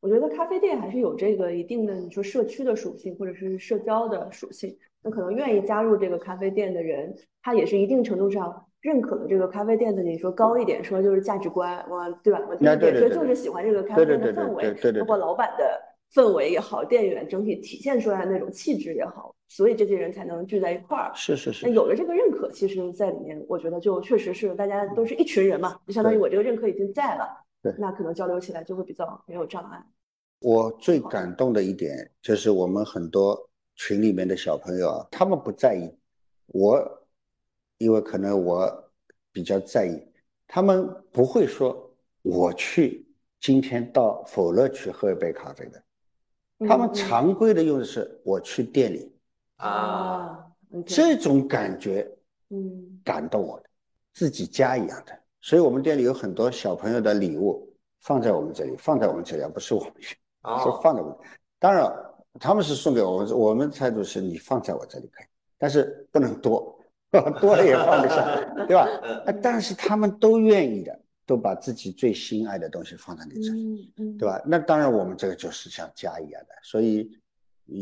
[0.00, 4.76] 我觉得咖啡店还是有这个一定的，你说社区的属性或者是社交的属性。
[5.02, 12.40] 那可能愿意加入这个咖啡店的人，他也是一定程度上认可的这个咖啡店的，你说高一点说就是价值观，我对吧？
[12.48, 15.80] 我低一点说就是喜欢这个咖啡店的氛围包括老板的
[16.12, 21.10] 氛围也好，店员整体体现出来的那种气质也好，所以这些人才能聚在一块儿。
[21.14, 27.28] 是是是，那有了这个认可，其实在里面，我觉得就确实是大家都是一群人嘛，就相当于我这个认可已经在了
[27.62, 29.78] 对，那可能交流起来就会比较没有障碍。
[30.40, 33.36] 我最感动的一点就是我们很多
[33.74, 35.92] 群里面的小朋友啊，他们不在意，
[36.46, 36.97] 我
[37.78, 38.90] 因为可能我
[39.32, 40.00] 比较在意，
[40.46, 41.90] 他们不会说
[42.22, 43.06] 我去
[43.40, 45.82] 今天到否乐去喝一杯咖啡的，
[46.66, 49.12] 他们嗯常规的用的是我去店里，
[49.56, 50.46] 啊，啊，
[50.84, 52.08] 这种感觉
[52.50, 53.64] 嗯感动我的，
[54.12, 55.18] 自己家一样的。
[55.40, 60.16] 所以我们店里有很多小朋友的礼物放在我们这里，放在我们这里，而不是我们去。
[60.62, 61.16] 是哦，放在我们。
[61.58, 61.92] 当然，
[62.40, 65.26] 他们是送给我们，我们态度是你放在我这里可以，
[65.58, 66.77] 但是不能多，
[67.40, 68.86] 多了也放不下， 对吧？
[69.26, 74.42] 啊，但是他们都愿意的，都把自己最心爱的东西放在你这里，嗯嗯，对吧？
[74.44, 77.10] 那当然，我们这个就是像家一样的，所以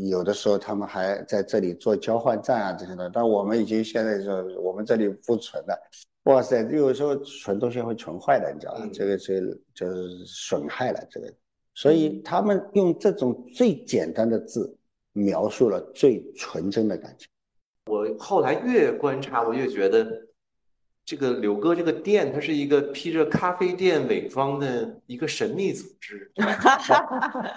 [0.09, 5.77] 有的时候他们还在这里做交换站啊这些的，但我们已经现在说我们这里不存了。
[6.23, 8.81] 哇塞，有时候存东西会存坏的，你知道吧？
[8.83, 11.33] 嗯这个是就是损害了这个，
[11.73, 14.77] 所以他们用这种最简单的字
[15.13, 17.27] 描述了最纯真的感情。
[18.19, 20.27] 后来越观察，我越觉得
[21.05, 26.29] 这个柳哥这个店，它是一个披着咖啡店伪装的一个神秘组织，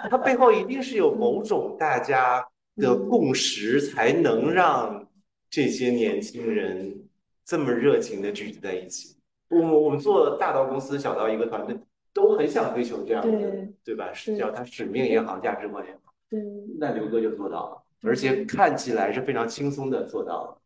[0.09, 2.45] 它背后一定是有某种大家
[2.77, 5.05] 的共识，才能让
[5.49, 7.03] 这些年轻人
[7.43, 9.17] 这么热情的聚集在一起。
[9.49, 11.77] 我们我们做大到公司，小到一个团队，
[12.13, 14.13] 都很想追求这样的，对对吧？
[14.13, 16.39] 是叫它使命也好，价值观也好，对。
[16.79, 20.57] 那刘哥就做到了，而且看起来是非常轻松的做到了。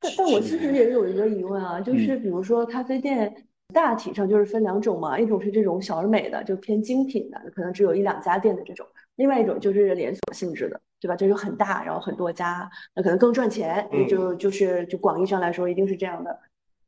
[0.00, 3.34] 但但我其实也有一个疑问啊，就是比如说咖啡店
[3.74, 8.86] 大体上就是分两种嘛，一种是这种小而美的，就偏精品的，可能只有一两家店的这种；
[9.16, 11.16] 另外一种就是连锁性质的，对吧？
[11.16, 16.38] 这就很大，然后很多家，那可能更赚钱，嗯就就是就广义上来说一定是这样的。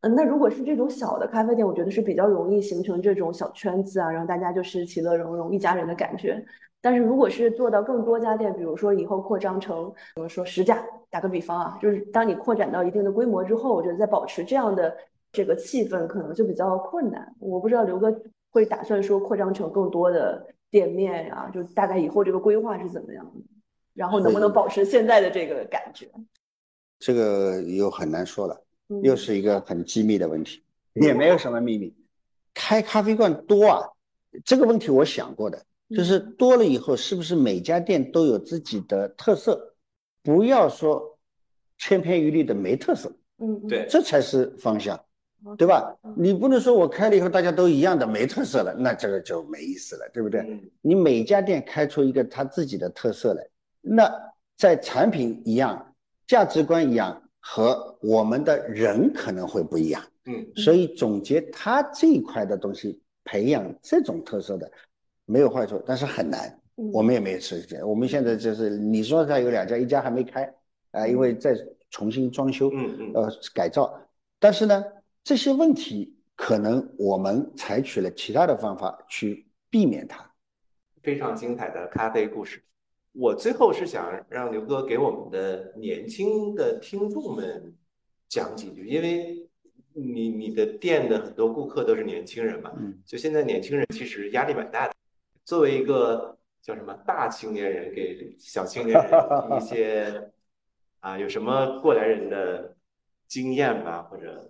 [0.03, 6.43] 嗯，那如果是这种小的咖啡店，我觉得是比较容易形成这种小圈子啊，让大家就是其乐融融，一家人的感觉。
[6.81, 14.97] 但是如果是做到更多家店，比如说以后扩张成，比如说十家，打个比方啊，就是当你扩展到一定的规模之后，我觉得在保持这样的
[15.31, 17.35] 这个气氛可能就比较困难。
[17.39, 18.15] 我不知道刘哥
[18.51, 23.41] 会打算说扩张成更多的店面啊、就大概以后这个规划是怎么样的，
[23.95, 26.09] 然后能不能保持现在的这个感觉？
[26.99, 30.63] 这个又很难说了，嗯又是一个很机密的问题，
[30.95, 31.95] 也没有什么秘密。
[32.55, 33.89] 开咖啡馆多啊，
[34.45, 35.63] 这个问题我想过的，
[35.95, 39.75] 就是多了以后是不是每家店都有自己的特色？
[40.23, 41.19] 不要说
[41.79, 44.99] 千篇一律的没特色，嗯，嗯对这才是方向，
[45.57, 46.15] 对吧嗯？
[46.17, 50.41] 你不能说我开了以后大家都一样的没特色了，那这个就没意思了，对不对？
[50.43, 53.47] 嗯你每家店开出一个他自己的特色来，
[53.81, 54.13] 那
[54.57, 55.95] 在产品一样，
[56.27, 60.03] 价值观一样，和我们的人可能会不一样。
[60.27, 64.71] 嗯所以总结他这一块的东西，培养这种特色的，
[65.31, 66.49] 没有坏处，但是很难。
[66.49, 70.51] 嗯我们也没有时间，我们现在就是你说它有两家，一家还没开
[70.93, 71.55] 啊，因为在
[71.91, 73.95] 重新装修，嗯嗯呃改造，
[74.39, 74.83] 但是呢，
[75.23, 80.27] 这些问题可能我们采取了其他的方法去避免它。
[81.03, 82.63] 非常精彩的咖啡故事。
[83.13, 87.75] 我最后是想让刘哥给我们的年轻的听众们
[88.27, 89.47] 讲几句，因为
[89.93, 94.95] 你你的店的很多顾客都是年轻人嘛，嗯，就现在年轻人其实压力蛮大的。
[95.45, 100.31] 作为一个叫什么大青年人，给小青年人一些
[101.01, 102.75] 啊，有什么过来人的
[103.27, 104.47] 经验吧，或者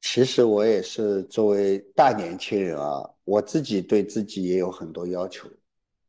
[0.00, 5.48] 其实我也是作为大年轻人啊，我自己对自己也有很多要求，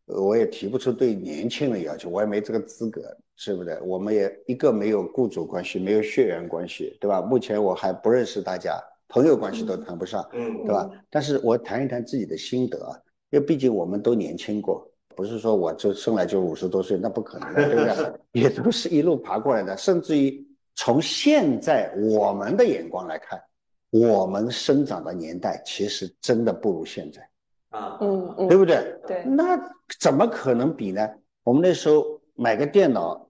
[0.06, 3.02] 呃我也提不出对年轻人要求，我也没这个资格，
[3.36, 3.80] 是不是？
[3.84, 7.22] 我们也一个没有雇主关系，没有血缘关系，对吧？
[7.22, 8.80] 目前我还不认识大家，
[9.10, 10.90] 朋友关系都谈不上，嗯对吧？
[11.10, 12.96] 但是我谈一谈自己的心得啊，
[13.30, 18.14] 因为毕竟我们都年轻过，不是说我就生来就五十多岁，那不可能的，对不对？
[18.42, 20.46] 也都是一路爬过来的，甚至于
[20.76, 23.42] 从现在我们的眼光来看，
[23.90, 27.22] 我们生长的年代其实真的不如现在，
[27.70, 28.96] 啊嗯嗯，对不对？
[29.08, 29.60] 对，那
[30.00, 31.10] 怎么可能比呢？
[31.44, 33.30] 我们那时候买个电脑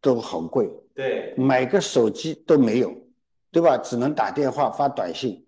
[0.00, 2.92] 都很贵，对买个手机都没有，
[3.50, 3.78] 对吧？
[3.78, 5.46] 只能打电话发短信，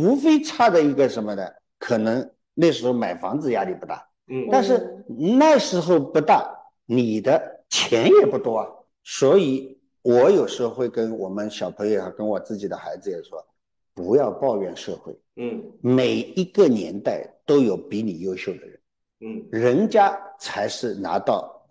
[0.00, 1.46] 无非差的一个什么呢？
[1.78, 5.04] 可能那时候买房子压力不大，嗯但是
[5.38, 6.48] 那时候不大，
[6.86, 8.68] 你的钱也不多啊。
[9.02, 13.44] 所以我有时候会跟我们小朋友啊，跟我自己的孩子也说，
[13.92, 18.80] 不要抱怨社会，嗯每一个年代都有比你优秀的人。
[19.20, 21.66] 嗯人家才是拿到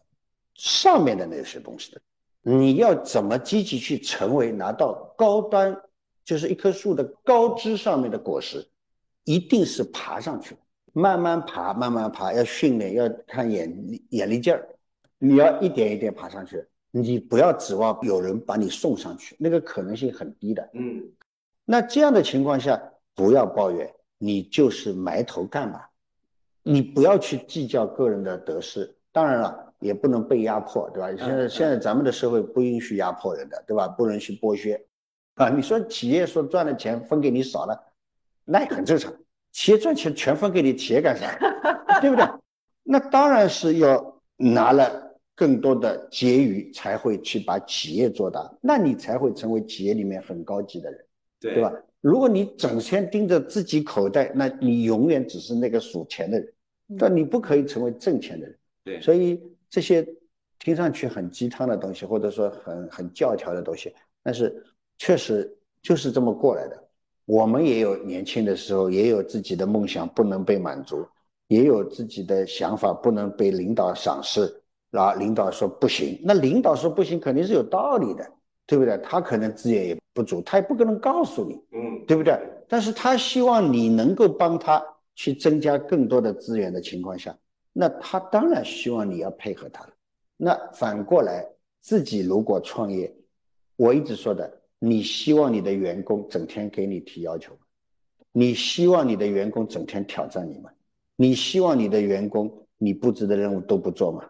[0.56, 2.02] 上面的那些东西的。
[2.42, 5.76] 你要怎么积极去成为拿到高端，
[6.26, 8.68] 就是一棵树的高枝上面的果实，
[9.24, 10.56] 一定是爬上去，
[10.94, 14.66] 慢慢爬，慢慢爬，要训练，要看眼力眼力劲儿，
[15.18, 20.70] 你要一点一点爬上去，你不要指望有人把你送上去，那个可能性很低的。
[20.74, 21.04] 嗯
[21.66, 22.82] 那这样的情况下，
[23.16, 25.90] 不要抱怨，你就是埋头干吧，
[26.62, 28.94] 你不要去计较个人的得失。
[29.12, 31.08] 当然了，也不能被压迫，对吧？
[31.18, 33.88] 现在嗯现在咱们的社会不允许压迫人的，对吧？
[33.88, 34.80] 不允许剥削
[35.36, 35.50] 啊！
[35.50, 37.82] 你说企业说赚的钱分给你少了，
[38.44, 39.14] 那也很正常。
[39.54, 41.34] 企业赚钱全分给你，企业干啥？
[42.02, 42.26] 对不对？
[42.84, 51.00] 那当然是要拿了更多的结余，才会去把企业做大，那你才会成为企业里面很高级的人。
[51.40, 51.72] 对对吧？
[52.02, 56.54] 如果你整天盯着自己口袋，那你永远只是那个数钱的人，
[56.98, 58.58] 但你不可以成为挣钱的人。
[58.84, 60.06] 对所以这些
[60.60, 64.62] 听上去很鸡汤的东西，或者说很很教条的东西，但是
[64.98, 65.50] 确实
[65.82, 66.83] 就是这么过来的。
[67.26, 71.06] 我们也有年轻的时候，也有自己的梦想不能被满足，
[71.48, 78.30] 也有自己的想法不能被领导赏识，然后领导说不行，那领导说不行肯定是有道理的，
[78.66, 78.98] 对不对？
[78.98, 82.38] 他可能资源也不足，他也不可能告诉你，嗯，对不对？
[82.68, 84.84] 但是他希望你能够帮他
[85.16, 87.38] 去增加更多的资源的情况下，
[87.72, 89.90] 那他当然希望你要配合他了。
[90.36, 91.46] 那反过来，
[91.82, 93.14] 自己如果创业，
[93.76, 94.52] 我一直说的，
[94.86, 97.60] 你希望你的员工整天给你提要求吗？
[98.34, 100.70] 你希望你的员工整天挑战你吗？
[101.16, 104.26] 你希望你的员工你布置的任务都不做吗？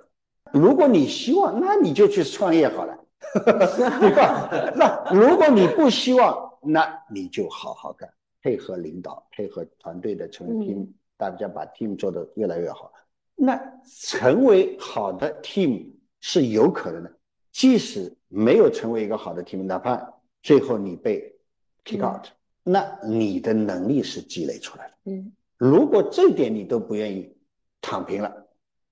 [0.51, 2.95] 如果你希望，那你就去创业好了，
[3.33, 4.71] 对吧？
[4.75, 8.07] 那如果你不希望，那你就好好干，
[8.43, 12.93] 配合领导，配合团队的 team，大家把 team 做得越来越好。
[13.33, 13.59] 那
[14.07, 15.83] 成为好的 team
[16.19, 17.11] 是有可能的，
[17.51, 20.12] 即使没有成为一个好的 team，哪怕
[20.43, 21.35] 最后你被
[21.83, 22.27] kick out，、
[22.63, 24.93] 那你的能力是积累出来的。
[25.05, 25.31] 嗯。
[25.57, 27.35] 如果这点你都不愿意
[27.81, 28.45] 躺平了，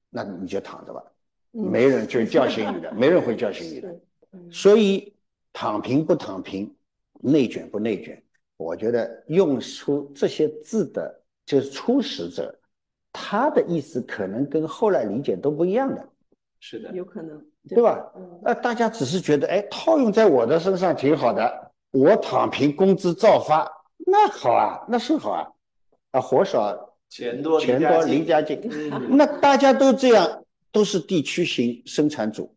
[0.09, 1.03] 那你就躺着吧，
[1.51, 1.69] 嗯。
[1.69, 3.99] 没人去叫醒你的， 没人会叫醒你的。
[4.31, 4.51] 嗯。
[4.51, 5.13] 所以
[5.53, 6.73] 躺平不躺平，
[7.19, 8.23] 内卷不内卷，
[8.57, 12.57] 我觉得用出这些字的，就是初始者，
[13.11, 16.09] 他的意思可能跟后来理解都不一样的，
[16.61, 18.11] 是的，有可能对吧？
[18.15, 23.69] 嗯那大家只是觉得，哎，套用在我的身上挺好的，我躺平，工资照发，
[23.99, 25.47] 那好啊，那是好啊，
[26.11, 32.55] 啊，活少钱多钱多离家近，嗯那大家都这样，都是地区型生产组，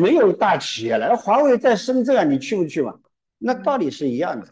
[0.00, 1.14] 没有大企业了。
[1.16, 2.94] 华为在深圳啊，你去不去嘛？
[3.38, 4.48] 那道理是一样的，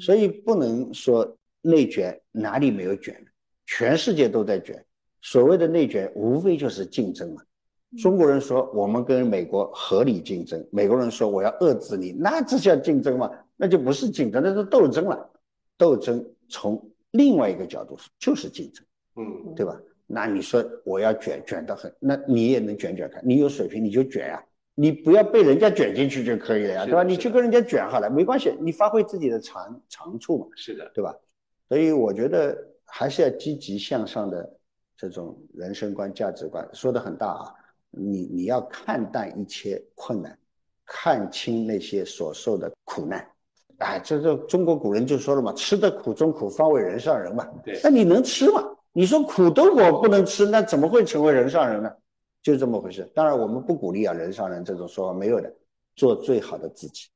[0.00, 3.14] 所以不能说内卷哪里没有卷，
[3.66, 4.84] 全世界都在卷。
[5.22, 7.42] 所谓的内卷，无非就是竞争嘛。
[7.96, 13.30] 中国人说我们跟美国合理竞争，美国人说我要遏制你，那这叫竞争吗？
[13.56, 15.30] 那就不是竞争，那是斗争了。
[15.78, 18.84] 斗争从另外一个角度说就是竞争。
[19.16, 19.80] 嗯，对吧？
[20.06, 24.44] 那你说我要卷卷得很，那你也能卷卷看，你有水平你就卷呀、
[24.74, 27.02] 你不要被人家卷进去就可以了呀，对吧？
[27.02, 31.14] 你去跟人家卷好了，没关系，你发挥自己的长长处嘛，是的，对吧？
[31.68, 34.58] 所以我觉得还是要积极向上的
[34.96, 37.54] 这种人生观、价值观，说的很大啊。
[37.90, 40.38] 你你要看淡一切困难，
[40.84, 43.26] 看清那些所受的苦难。
[43.78, 47.46] 哎，这这中国古人就说了嘛，吃得苦中苦，方为人上人嘛。
[47.64, 48.62] 对那你能吃吗？
[48.92, 51.90] 你说苦都我不能吃，那怎么会成为人上人呢？
[52.42, 53.08] 就这么回事。
[53.14, 55.54] 当然，我们不鼓励啊，人上人这种说法没有的，
[55.94, 57.08] 做最好的自己。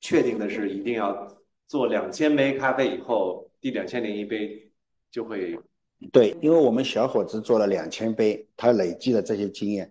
[0.00, 1.26] 确定的是一定要
[1.66, 4.70] 做两千杯咖啡以后，第两千零一杯
[5.10, 5.58] 就会
[6.10, 9.90] 对，因为我们小伙子做了两千杯，他累积了这些经验。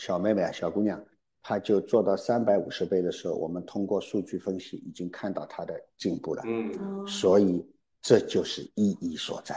[0.00, 0.98] 小妹妹啊，小姑娘，
[1.42, 6.42] 她就做到三百五十杯的时候，我们通过数据分析已经看到她的进步了。
[6.46, 6.72] 嗯。
[6.78, 7.06] 哦。
[7.06, 7.62] 所以
[8.00, 9.54] 这就是意义所在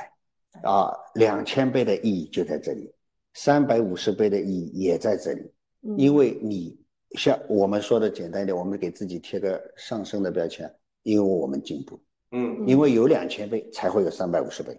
[0.61, 0.91] 啊！
[1.15, 2.93] 两千倍的意义就在这里，
[3.35, 5.49] 三百五十倍的意义也在这里，
[5.83, 5.97] 嗯。
[5.97, 6.77] 因为你
[7.11, 10.69] 像我们说的简单一点，我们给自己贴个上升的标签，
[11.03, 11.97] 因为我们进步，
[12.31, 12.67] 嗯。
[12.67, 14.77] 因为有两千倍才会有三百五十倍，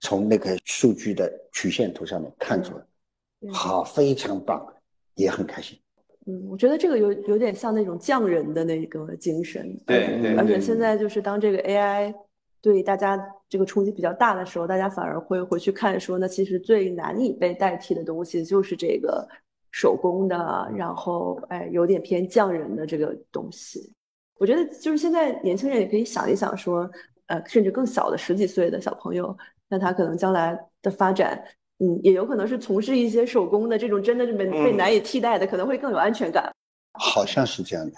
[0.00, 2.84] 从那个数据的曲线图上面看出来，
[3.42, 3.52] 嗯。
[3.52, 4.66] 好，非常棒，
[5.14, 5.78] 也很开心。
[6.26, 12.14] 嗯，我觉得这个有有点像那种匠人的那个精神，对对而且现在就是当这个 AI
[12.62, 19.28] 对大家这个冲击比较大的时候，大家反而会回去看说，那其实最难以被代替的东西就是这个
[19.70, 23.92] 手工的，然后哎有点偏匠人的这个东西。
[24.38, 26.90] 我觉得就是现在年轻人也可以想一想说，
[27.26, 29.36] 呃，甚至更小的十几岁的小朋友，
[29.68, 31.44] 那他可能将来的发展。
[31.78, 36.52] 嗯，也有可能是从事一些手工的这种，真的是被难以替代的，可能会更有安全感。
[36.92, 37.96] 好像是这样的，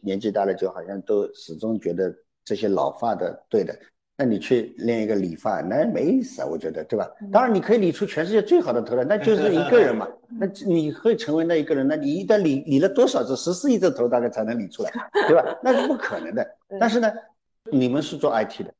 [0.00, 2.14] 年纪大了就好像都始终觉得
[2.44, 3.74] 这些老发的对的。
[4.16, 7.10] 那你去练一个理发，那没意思啊，我觉得，对吧？
[7.32, 10.06] 当然你可以理出全世界最好的头来，那就 是一个人嘛。
[10.38, 14.92] 那你会成为那一个人，那你一旦理理了多少只十四亿只头，大概才能理出来，
[15.26, 15.58] 对吧？
[15.64, 16.48] 那是不可能的。
[16.78, 17.10] 但是呢，
[17.72, 18.72] 你们是做 IT 的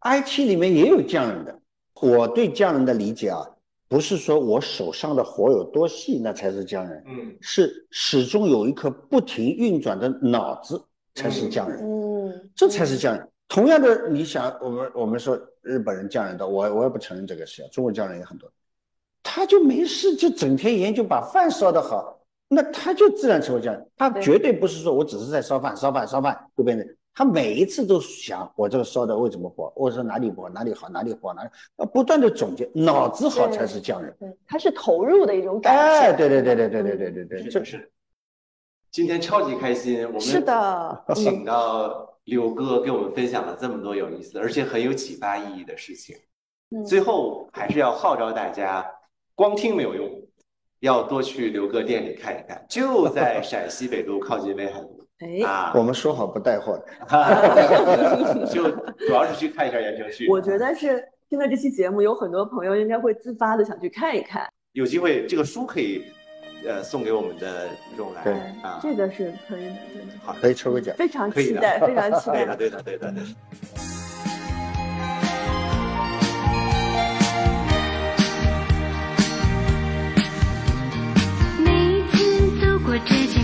[0.00, 1.56] ，IT 里面也有匠人的。
[2.00, 3.46] 我对匠人的理解啊，
[3.94, 7.00] 不是说我手上的活有多细，那才是匠人。
[7.06, 10.84] 嗯是始终有一颗不停运转的脑子
[11.14, 13.28] 才是匠人，嗯，这才是匠人。
[13.46, 18.50] 同样的，你想，我们我们说日本人匠人的，我我也不承认这个事啊，中国匠人也很多，
[19.22, 23.88] 他就没事就整天研究把饭烧得好，那他就自然成为匠人。
[23.96, 26.84] 他绝对不是说我只是在烧饭、烧饭、烧饭就变成，
[27.14, 34.14] 他每一次都想我这个烧的为什么火，或者说哪里不好，哪里好，哪里火，哪里要不断的总结，脑子好才是匠人。
[34.18, 37.92] 对，他是投入的一种感哎，对对对对对对对对对，这是是
[38.90, 46.16] 今天超级开心，我们是的， 请到刘哥给我们分享了这么多有意思，而且很有启发意义的事情。
[46.70, 48.84] 嗯最后还是要号召大家，
[49.36, 50.10] 光听没有用，
[50.80, 56.76] 要多去刘哥店里看一看，就在陕西北路靠近威海路哎，我们说好不带货
[57.08, 60.28] 的， 就主要是去看一下言情剧。
[60.28, 64.46] 我觉得是听了这期节目，有很多朋友应该会自发的想去看一看。
[64.72, 66.04] 有机会，这个书可以，
[66.66, 68.20] 呃，送给我们的这种来。
[68.62, 70.12] 啊、这个是可以的，对的。
[70.22, 70.94] 好，可以抽个奖。
[70.96, 72.44] 非常期待，非常期待。
[72.56, 73.12] 对的，对的，对的。
[81.58, 82.04] 你
[82.60, 83.43] 走过这。